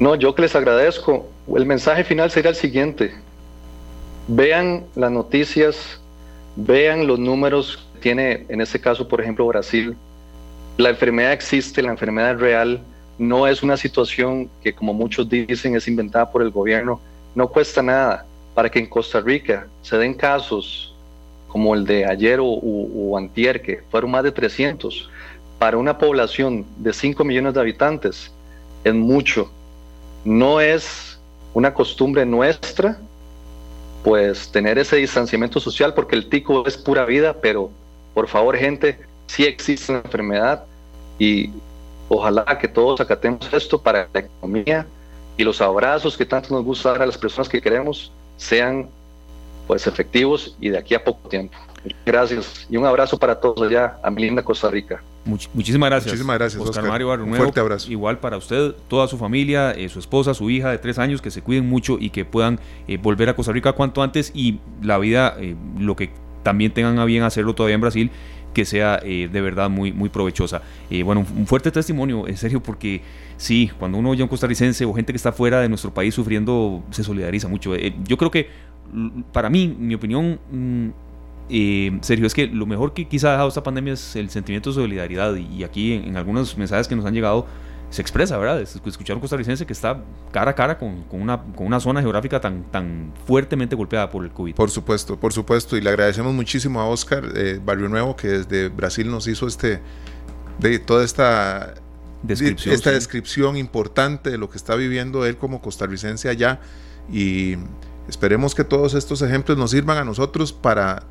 No, 0.01 0.15
yo 0.15 0.33
que 0.33 0.41
les 0.41 0.55
agradezco. 0.55 1.27
El 1.55 1.67
mensaje 1.67 2.03
final 2.03 2.31
sería 2.31 2.49
el 2.49 2.55
siguiente. 2.55 3.13
Vean 4.27 4.85
las 4.95 5.11
noticias, 5.11 6.01
vean 6.55 7.05
los 7.05 7.19
números 7.19 7.87
que 7.93 7.99
tiene, 7.99 8.45
en 8.49 8.61
este 8.61 8.81
caso, 8.81 9.07
por 9.07 9.21
ejemplo, 9.21 9.45
Brasil. 9.45 9.95
La 10.77 10.89
enfermedad 10.89 11.33
existe, 11.33 11.83
la 11.83 11.91
enfermedad 11.91 12.31
es 12.31 12.39
real. 12.39 12.81
No 13.19 13.45
es 13.45 13.61
una 13.61 13.77
situación 13.77 14.49
que, 14.63 14.73
como 14.73 14.91
muchos 14.91 15.29
dicen, 15.29 15.75
es 15.75 15.87
inventada 15.87 16.31
por 16.31 16.41
el 16.41 16.49
gobierno. 16.49 16.99
No 17.35 17.49
cuesta 17.49 17.83
nada 17.83 18.25
para 18.55 18.71
que 18.71 18.79
en 18.79 18.87
Costa 18.87 19.21
Rica 19.21 19.67
se 19.83 19.99
den 19.99 20.15
casos 20.15 20.95
como 21.47 21.75
el 21.75 21.85
de 21.85 22.07
ayer 22.07 22.39
o, 22.41 23.15
antier, 23.19 23.61
que 23.61 23.83
fueron 23.91 24.09
más 24.09 24.23
de 24.23 24.31
300, 24.31 25.11
para 25.59 25.77
una 25.77 25.99
población 25.99 26.65
de 26.77 26.91
5 26.91 27.23
millones 27.23 27.53
de 27.53 27.59
habitantes, 27.59 28.31
es 28.83 28.95
mucho. 28.95 29.51
No 30.23 30.61
es 30.61 31.19
una 31.53 31.73
costumbre 31.73 32.25
nuestra, 32.25 32.99
pues 34.03 34.49
tener 34.51 34.77
ese 34.79 34.97
distanciamiento 34.97 35.59
social, 35.59 35.93
porque 35.93 36.15
el 36.15 36.29
tico 36.29 36.65
es 36.65 36.77
pura 36.77 37.05
vida, 37.05 37.33
pero 37.33 37.71
por 38.13 38.27
favor 38.27 38.57
gente, 38.57 38.99
sí 39.27 39.45
existe 39.45 39.91
una 39.91 40.01
enfermedad 40.01 40.63
y 41.19 41.51
ojalá 42.09 42.45
que 42.59 42.67
todos 42.67 42.99
acatemos 42.99 43.47
esto 43.53 43.81
para 43.81 44.07
la 44.13 44.19
economía 44.21 44.85
y 45.37 45.43
los 45.43 45.61
abrazos 45.61 46.17
que 46.17 46.25
tanto 46.25 46.53
nos 46.53 46.63
gusta 46.63 46.91
dar 46.91 47.03
a 47.03 47.05
las 47.05 47.17
personas 47.17 47.47
que 47.47 47.61
queremos 47.61 48.11
sean 48.37 48.89
pues 49.67 49.87
efectivos 49.87 50.55
y 50.59 50.69
de 50.69 50.77
aquí 50.77 50.93
a 50.95 51.03
poco 51.03 51.29
tiempo. 51.29 51.57
Gracias 52.05 52.67
y 52.69 52.77
un 52.77 52.85
abrazo 52.85 53.17
para 53.17 53.39
todos 53.39 53.61
allá 53.61 53.97
a 54.03 54.11
mi 54.11 54.23
linda 54.23 54.43
Costa 54.43 54.69
Rica. 54.69 55.01
Muchísimas 55.25 55.89
gracias. 55.89 56.13
Muchísimas 56.13 56.37
gracias, 56.37 56.61
Oscar, 56.61 56.87
Mario 56.87 57.13
Un 57.13 57.35
fuerte 57.35 57.59
abrazo. 57.59 57.91
Igual 57.91 58.19
para 58.19 58.37
usted, 58.37 58.73
toda 58.87 59.07
su 59.07 59.17
familia, 59.17 59.71
eh, 59.71 59.89
su 59.89 59.99
esposa, 59.99 60.33
su 60.33 60.49
hija 60.49 60.71
de 60.71 60.77
tres 60.77 60.99
años, 60.99 61.21
que 61.21 61.31
se 61.31 61.41
cuiden 61.41 61.67
mucho 61.67 61.97
y 61.99 62.09
que 62.09 62.25
puedan 62.25 62.59
eh, 62.87 62.97
volver 62.97 63.29
a 63.29 63.35
Costa 63.35 63.51
Rica 63.51 63.73
cuanto 63.73 64.03
antes 64.03 64.31
y 64.33 64.59
la 64.81 64.97
vida, 64.97 65.35
eh, 65.39 65.55
lo 65.79 65.95
que 65.95 66.11
también 66.43 66.71
tengan 66.71 66.99
a 66.99 67.05
bien 67.05 67.23
hacerlo 67.23 67.53
todavía 67.53 67.75
en 67.75 67.81
Brasil, 67.81 68.11
que 68.53 68.65
sea 68.65 68.97
de 68.97 69.29
verdad 69.29 69.69
muy, 69.69 69.93
muy 69.93 70.09
provechosa. 70.09 70.61
bueno, 71.05 71.25
un 71.37 71.47
fuerte 71.47 71.71
testimonio, 71.71 72.27
en 72.27 72.35
serio, 72.35 72.61
porque 72.61 73.01
sí, 73.37 73.71
cuando 73.79 73.97
uno 73.97 74.09
oye 74.09 74.21
a 74.21 74.25
un 74.25 74.29
costarricense 74.29 74.83
o 74.83 74.93
gente 74.93 75.13
que 75.13 75.17
está 75.17 75.31
fuera 75.31 75.61
de 75.61 75.69
nuestro 75.69 75.93
país 75.93 76.13
sufriendo, 76.13 76.83
se 76.89 77.03
solidariza 77.03 77.47
mucho. 77.47 77.73
yo 77.75 78.17
creo 78.17 78.29
que 78.29 78.49
para 79.31 79.49
mí, 79.49 79.73
mi 79.79 79.95
opinión, 79.95 80.39
mm, 80.51 80.89
eh, 81.53 81.99
Sergio, 82.01 82.25
es 82.27 82.33
que 82.33 82.47
lo 82.47 82.65
mejor 82.65 82.93
que 82.93 83.07
quizá 83.07 83.27
ha 83.27 83.31
dejado 83.31 83.49
esta 83.49 83.61
pandemia 83.61 83.93
es 83.93 84.15
el 84.15 84.29
sentimiento 84.29 84.69
de 84.69 84.75
solidaridad 84.75 85.35
y, 85.35 85.63
aquí 85.65 85.93
en, 85.93 86.15
algunos 86.15 86.57
mensajes 86.57 86.87
que 86.87 86.95
nos 86.95 87.05
han 87.05 87.13
llegado 87.13 87.45
se 87.89 88.01
expresa, 88.01 88.37
¿verdad? 88.37 88.61
Escuchar 88.61 89.11
a 89.11 89.15
un 89.15 89.19
costarricense 89.19 89.65
que 89.65 89.73
está 89.73 90.01
cara 90.31 90.51
a 90.51 90.55
cara 90.55 90.77
con, 90.77 91.03
una, 91.11 91.43
con 91.43 91.67
una 91.67 91.81
zona 91.81 91.99
geográfica 91.99 92.39
tan, 92.39 92.63
tan 92.71 93.11
fuertemente 93.27 93.75
golpeada 93.75 94.09
por 94.09 94.23
el 94.23 94.31
COVID. 94.31 94.55
Por 94.55 94.71
supuesto, 94.71 95.19
por 95.19 95.33
supuesto, 95.33 95.75
y 95.75 95.81
le 95.81 95.89
agradecemos 95.89 96.33
muchísimo 96.33 96.79
a 96.79 96.85
Oscar 96.85 97.25
eh, 97.35 97.59
Barrio 97.61 97.89
Nuevo 97.89 98.15
que 98.15 98.29
desde 98.29 98.69
Brasil 98.69 99.11
nos 99.11 99.27
hizo 99.27 99.45
este 99.45 99.81
de 100.57 100.79
toda 100.79 101.03
esta 101.03 101.73
descripción, 102.23 102.73
esta 102.73 102.91
descripción 102.91 103.57
importante 103.57 104.29
de 104.29 104.37
lo 104.37 104.49
que 104.49 104.57
está 104.57 104.75
viviendo 104.75 105.25
él 105.25 105.35
como 105.35 105.61
costarricense 105.61 106.29
allá 106.29 106.61
y 107.11 107.57
Esperemos 108.07 108.55
que 108.55 108.63
todos 108.63 108.93
estos 108.93 109.21
ejemplos 109.21 109.57
nos 109.57 109.71
sirvan 109.71 109.97
a 109.97 110.03
nosotros 110.03 110.51
para 110.51 111.03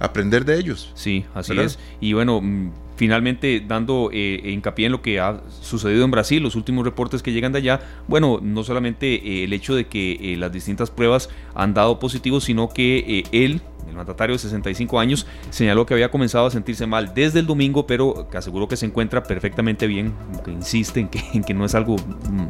aprender 0.00 0.44
de 0.44 0.58
ellos. 0.58 0.90
Sí, 0.94 1.24
así 1.34 1.58
es. 1.58 1.78
Y 2.00 2.12
bueno, 2.12 2.40
mm, 2.40 2.70
finalmente 2.96 3.62
dando 3.66 4.10
eh, 4.12 4.40
hincapié 4.44 4.86
en 4.86 4.92
lo 4.92 5.02
que 5.02 5.20
ha 5.20 5.40
sucedido 5.60 6.04
en 6.04 6.10
Brasil, 6.10 6.42
los 6.42 6.56
últimos 6.56 6.84
reportes 6.84 7.22
que 7.22 7.32
llegan 7.32 7.52
de 7.52 7.58
allá, 7.58 7.80
bueno, 8.06 8.40
no 8.42 8.64
solamente 8.64 9.14
eh, 9.14 9.44
el 9.44 9.52
hecho 9.52 9.74
de 9.74 9.86
que 9.86 10.34
eh, 10.34 10.36
las 10.36 10.52
distintas 10.52 10.90
pruebas 10.90 11.28
han 11.54 11.74
dado 11.74 11.98
positivo, 11.98 12.40
sino 12.40 12.68
que 12.68 13.24
él, 13.32 13.60
el 13.88 13.94
mandatario 13.94 14.34
de 14.34 14.38
65 14.38 15.00
años, 15.00 15.26
señaló 15.50 15.86
que 15.86 15.94
había 15.94 16.10
comenzado 16.10 16.46
a 16.46 16.50
sentirse 16.50 16.86
mal 16.86 17.12
desde 17.14 17.40
el 17.40 17.46
domingo, 17.46 17.86
pero 17.86 18.28
que 18.30 18.36
aseguró 18.36 18.68
que 18.68 18.76
se 18.76 18.86
encuentra 18.86 19.22
perfectamente 19.22 19.86
bien, 19.86 20.12
que 20.44 20.50
insiste 20.50 21.00
en 21.00 21.08
que, 21.08 21.22
en 21.32 21.44
que 21.44 21.54
no 21.54 21.64
es 21.64 21.74
algo... 21.74 21.96
Mm, 21.96 22.48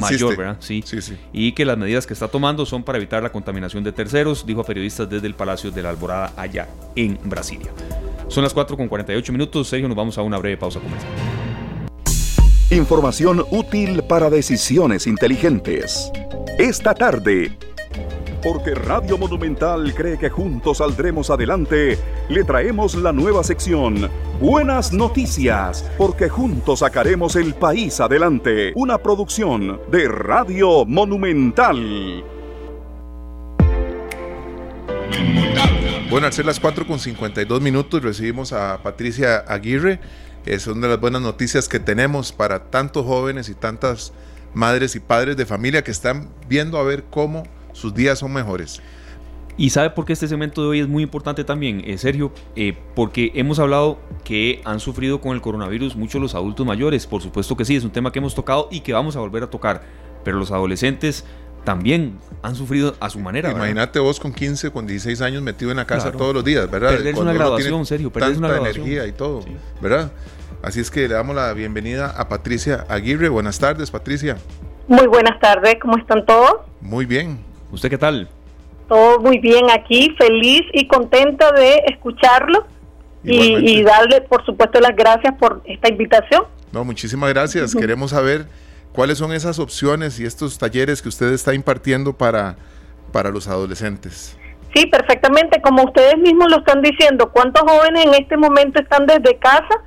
mayor, 0.00 0.36
¿verdad? 0.36 0.56
Sí. 0.60 0.82
sí. 0.86 1.16
Y 1.32 1.52
que 1.52 1.64
las 1.64 1.78
medidas 1.78 2.06
que 2.06 2.12
está 2.12 2.28
tomando 2.28 2.66
son 2.66 2.82
para 2.82 2.98
evitar 2.98 3.22
la 3.22 3.30
contaminación 3.30 3.84
de 3.84 3.92
terceros, 3.92 4.46
dijo 4.46 4.60
a 4.60 4.64
periodistas 4.64 5.08
desde 5.08 5.26
el 5.26 5.34
Palacio 5.34 5.70
de 5.70 5.82
la 5.82 5.90
Alborada 5.90 6.32
allá 6.36 6.68
en 6.96 7.18
Brasilia. 7.24 7.70
Son 8.28 8.42
las 8.42 8.54
4 8.54 8.76
con 8.76 8.88
48 8.88 9.32
minutos. 9.32 9.68
Sergio, 9.68 9.88
nos 9.88 9.96
vamos 9.96 10.18
a 10.18 10.22
una 10.22 10.38
breve 10.38 10.56
pausa 10.56 10.80
comercial. 10.80 11.12
Información 12.70 13.44
útil 13.50 14.02
para 14.08 14.30
decisiones 14.30 15.06
inteligentes. 15.06 16.10
Esta 16.58 16.94
tarde 16.94 17.56
porque 18.44 18.74
Radio 18.74 19.16
Monumental 19.16 19.94
cree 19.94 20.18
que 20.18 20.28
juntos 20.28 20.78
saldremos 20.78 21.30
adelante, 21.30 21.98
le 22.28 22.44
traemos 22.44 22.94
la 22.94 23.10
nueva 23.10 23.42
sección 23.42 24.10
Buenas 24.38 24.92
Noticias, 24.92 25.90
porque 25.96 26.28
juntos 26.28 26.80
sacaremos 26.80 27.36
el 27.36 27.54
país 27.54 28.00
adelante. 28.00 28.72
Una 28.76 28.98
producción 28.98 29.80
de 29.90 30.08
Radio 30.08 30.84
Monumental. 30.84 32.22
Bueno, 36.10 36.26
al 36.26 36.32
ser 36.34 36.44
las 36.44 36.60
4 36.60 36.86
con 36.86 36.98
52 36.98 37.62
minutos 37.62 38.02
recibimos 38.02 38.52
a 38.52 38.82
Patricia 38.82 39.38
Aguirre. 39.38 40.00
Es 40.44 40.66
una 40.66 40.82
de 40.82 40.88
las 40.88 41.00
buenas 41.00 41.22
noticias 41.22 41.66
que 41.66 41.80
tenemos 41.80 42.30
para 42.30 42.70
tantos 42.70 43.06
jóvenes 43.06 43.48
y 43.48 43.54
tantas 43.54 44.12
madres 44.52 44.96
y 44.96 45.00
padres 45.00 45.38
de 45.38 45.46
familia 45.46 45.82
que 45.82 45.90
están 45.90 46.28
viendo 46.46 46.76
a 46.76 46.82
ver 46.82 47.04
cómo 47.08 47.44
sus 47.74 47.92
días 47.92 48.18
son 48.18 48.32
mejores. 48.32 48.80
Y 49.56 49.70
sabe 49.70 49.90
por 49.90 50.04
qué 50.04 50.12
este 50.12 50.26
segmento 50.26 50.62
de 50.62 50.68
hoy 50.68 50.80
es 50.80 50.88
muy 50.88 51.02
importante 51.02 51.44
también, 51.44 51.82
eh, 51.84 51.96
Sergio, 51.96 52.32
eh, 52.56 52.76
porque 52.96 53.30
hemos 53.34 53.60
hablado 53.60 53.98
que 54.24 54.60
han 54.64 54.80
sufrido 54.80 55.20
con 55.20 55.34
el 55.34 55.40
coronavirus 55.40 55.94
muchos 55.94 56.20
los 56.20 56.34
adultos 56.34 56.66
mayores, 56.66 57.06
por 57.06 57.22
supuesto 57.22 57.56
que 57.56 57.64
sí, 57.64 57.76
es 57.76 57.84
un 57.84 57.90
tema 57.90 58.10
que 58.10 58.18
hemos 58.18 58.34
tocado 58.34 58.68
y 58.72 58.80
que 58.80 58.92
vamos 58.92 59.14
a 59.14 59.20
volver 59.20 59.44
a 59.44 59.50
tocar, 59.50 59.82
pero 60.24 60.38
los 60.38 60.50
adolescentes 60.50 61.24
también 61.62 62.18
han 62.42 62.56
sufrido 62.56 62.96
a 62.98 63.08
su 63.10 63.20
manera. 63.20 63.52
Imagínate 63.52 64.00
vos 64.00 64.18
con 64.18 64.32
15, 64.32 64.70
con 64.70 64.86
16 64.86 65.20
años 65.20 65.42
metido 65.42 65.70
en 65.70 65.76
la 65.76 65.86
casa 65.86 66.10
todos 66.10 66.34
los 66.34 66.44
días, 66.44 66.68
¿verdad? 66.68 66.90
Perderse 66.90 67.20
una 67.20 67.32
graduación, 67.32 67.86
Sergio, 67.86 68.12
perderse 68.12 68.38
una 68.38 68.48
graduación. 68.48 68.86
energía 68.86 69.06
y 69.06 69.12
todo, 69.12 69.44
¿verdad? 69.80 70.12
Así 70.62 70.80
es 70.80 70.90
que 70.90 71.06
le 71.08 71.14
damos 71.14 71.36
la 71.36 71.52
bienvenida 71.52 72.10
a 72.10 72.28
Patricia 72.28 72.86
Aguirre. 72.88 73.28
Buenas 73.28 73.58
tardes, 73.58 73.90
Patricia. 73.90 74.36
Muy 74.88 75.06
buenas 75.06 75.38
tardes, 75.40 75.76
¿cómo 75.80 75.96
están 75.96 76.26
todos? 76.26 76.56
Muy 76.80 77.06
bien. 77.06 77.53
¿Usted 77.74 77.90
qué 77.90 77.98
tal? 77.98 78.28
Todo 78.88 79.18
muy 79.18 79.38
bien 79.38 79.68
aquí, 79.70 80.14
feliz 80.16 80.62
y 80.72 80.86
contenta 80.86 81.50
de 81.52 81.82
escucharlo 81.88 82.66
y, 83.24 83.82
darle, 83.82 84.20
por 84.20 84.44
supuesto, 84.44 84.78
las 84.80 84.94
gracias 84.94 85.34
por 85.38 85.62
esta 85.64 85.88
invitación. 85.88 86.44
No, 86.72 86.84
muchísimas 86.84 87.32
gracias. 87.32 87.74
Queremos 87.74 88.10
saber 88.10 88.46
cuáles 88.92 89.18
son 89.18 89.32
esas 89.32 89.58
opciones 89.58 90.20
y 90.20 90.24
estos 90.24 90.58
talleres 90.58 91.02
que 91.02 91.08
usted 91.08 91.32
está 91.32 91.54
impartiendo 91.54 92.12
para, 92.12 92.56
para 93.12 93.30
los 93.30 93.48
adolescentes. 93.48 94.38
Sí, 94.74 94.86
perfectamente. 94.86 95.60
Como 95.62 95.84
ustedes 95.84 96.18
mismos 96.18 96.50
lo 96.50 96.58
están 96.58 96.82
diciendo, 96.82 97.30
¿cuántos 97.32 97.62
jóvenes 97.62 98.06
en 98.06 98.14
este 98.14 98.36
momento 98.36 98.80
están 98.80 99.06
desde 99.06 99.36
casa 99.38 99.82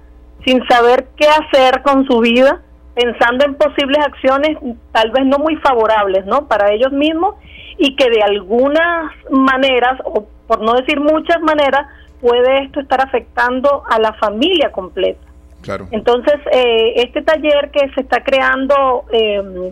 sin 0.45 0.65
saber 0.67 1.07
qué 1.15 1.27
hacer 1.27 1.83
con 1.83 2.05
su 2.07 2.19
vida, 2.19 2.61
pensando 2.95 3.45
en 3.45 3.55
posibles 3.55 3.99
acciones 3.99 4.57
tal 4.91 5.11
vez 5.11 5.25
no 5.25 5.37
muy 5.37 5.55
favorables, 5.57 6.25
¿no? 6.25 6.47
Para 6.47 6.73
ellos 6.73 6.91
mismos 6.91 7.35
y 7.77 7.95
que 7.95 8.09
de 8.09 8.21
algunas 8.21 9.13
maneras, 9.29 9.99
o 10.03 10.27
por 10.47 10.61
no 10.61 10.73
decir 10.73 10.99
muchas 10.99 11.41
maneras, 11.41 11.87
puede 12.21 12.63
esto 12.63 12.79
estar 12.79 13.01
afectando 13.01 13.83
a 13.89 13.99
la 13.99 14.13
familia 14.13 14.71
completa. 14.71 15.25
Claro. 15.61 15.87
Entonces, 15.91 16.35
eh, 16.51 16.93
este 16.97 17.21
taller 17.21 17.69
que 17.71 17.89
se 17.93 18.01
está 18.01 18.23
creando 18.23 19.05
eh, 19.11 19.71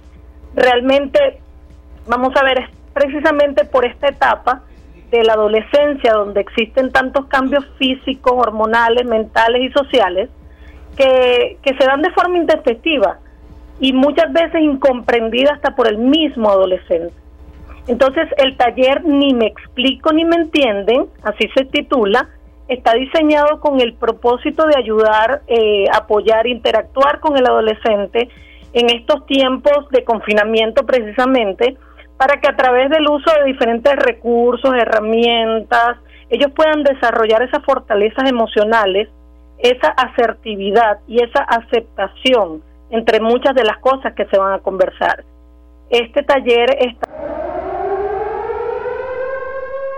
realmente, 0.56 1.40
vamos 2.08 2.36
a 2.36 2.44
ver, 2.44 2.60
es 2.60 2.70
precisamente 2.94 3.66
por 3.66 3.86
esta 3.86 4.08
etapa 4.08 4.62
de 5.12 5.24
la 5.24 5.34
adolescencia, 5.34 6.14
donde 6.14 6.42
existen 6.42 6.92
tantos 6.92 7.26
cambios 7.28 7.66
físicos, 7.78 8.34
hormonales, 8.36 9.06
mentales 9.06 9.62
y 9.64 9.72
sociales, 9.72 10.30
que, 10.98 11.58
que 11.62 11.76
se 11.76 11.86
dan 11.86 12.02
de 12.02 12.12
forma 12.12 12.38
intempestiva 12.38 13.20
y 13.80 13.94
muchas 13.94 14.32
veces 14.32 14.62
incomprendida 14.62 15.54
hasta 15.54 15.76
por 15.76 15.88
el 15.88 15.98
mismo 15.98 16.50
adolescente. 16.50 17.14
Entonces 17.88 18.28
el 18.38 18.58
taller 18.58 19.04
Ni 19.06 19.34
me 19.34 19.48
explico 19.48 20.12
ni 20.12 20.26
me 20.26 20.36
entienden, 20.38 21.08
así 21.24 21.48
se 21.56 21.66
titula, 21.66 22.30
está 22.68 22.94
diseñado 22.94 23.60
con 23.60 23.80
el 23.80 23.94
propósito 23.94 24.66
de 24.66 24.78
ayudar, 24.78 25.42
eh, 25.48 25.86
apoyar, 25.94 26.48
interactuar 26.48 27.20
con 27.20 27.38
el 27.38 27.46
adolescente 27.46 28.30
en 28.74 28.90
estos 28.90 29.26
tiempos 29.26 29.88
de 29.92 30.04
confinamiento 30.04 30.86
precisamente, 30.86 31.78
para 32.18 32.40
que 32.40 32.50
a 32.50 32.56
través 32.56 32.90
del 32.90 33.08
uso 33.08 33.32
de 33.40 33.46
diferentes 33.46 33.96
recursos, 33.98 34.74
herramientas, 34.74 35.98
ellos 36.30 36.52
puedan 36.56 36.84
desarrollar 36.84 37.44
esas 37.44 37.64
fortalezas 37.64 38.30
emocionales, 38.30 39.10
esa 39.60 39.90
asertividad 39.90 41.00
y 41.08 41.24
esa 41.24 41.44
aceptación 41.44 42.64
entre 42.90 43.20
muchas 43.20 43.54
de 43.56 43.64
las 43.64 43.78
cosas 43.78 44.14
que 44.14 44.26
se 44.26 44.38
van 44.38 44.54
a 44.54 44.60
conversar. 44.60 45.24
Este 45.90 46.24
taller 46.24 46.78
está... 46.80 47.45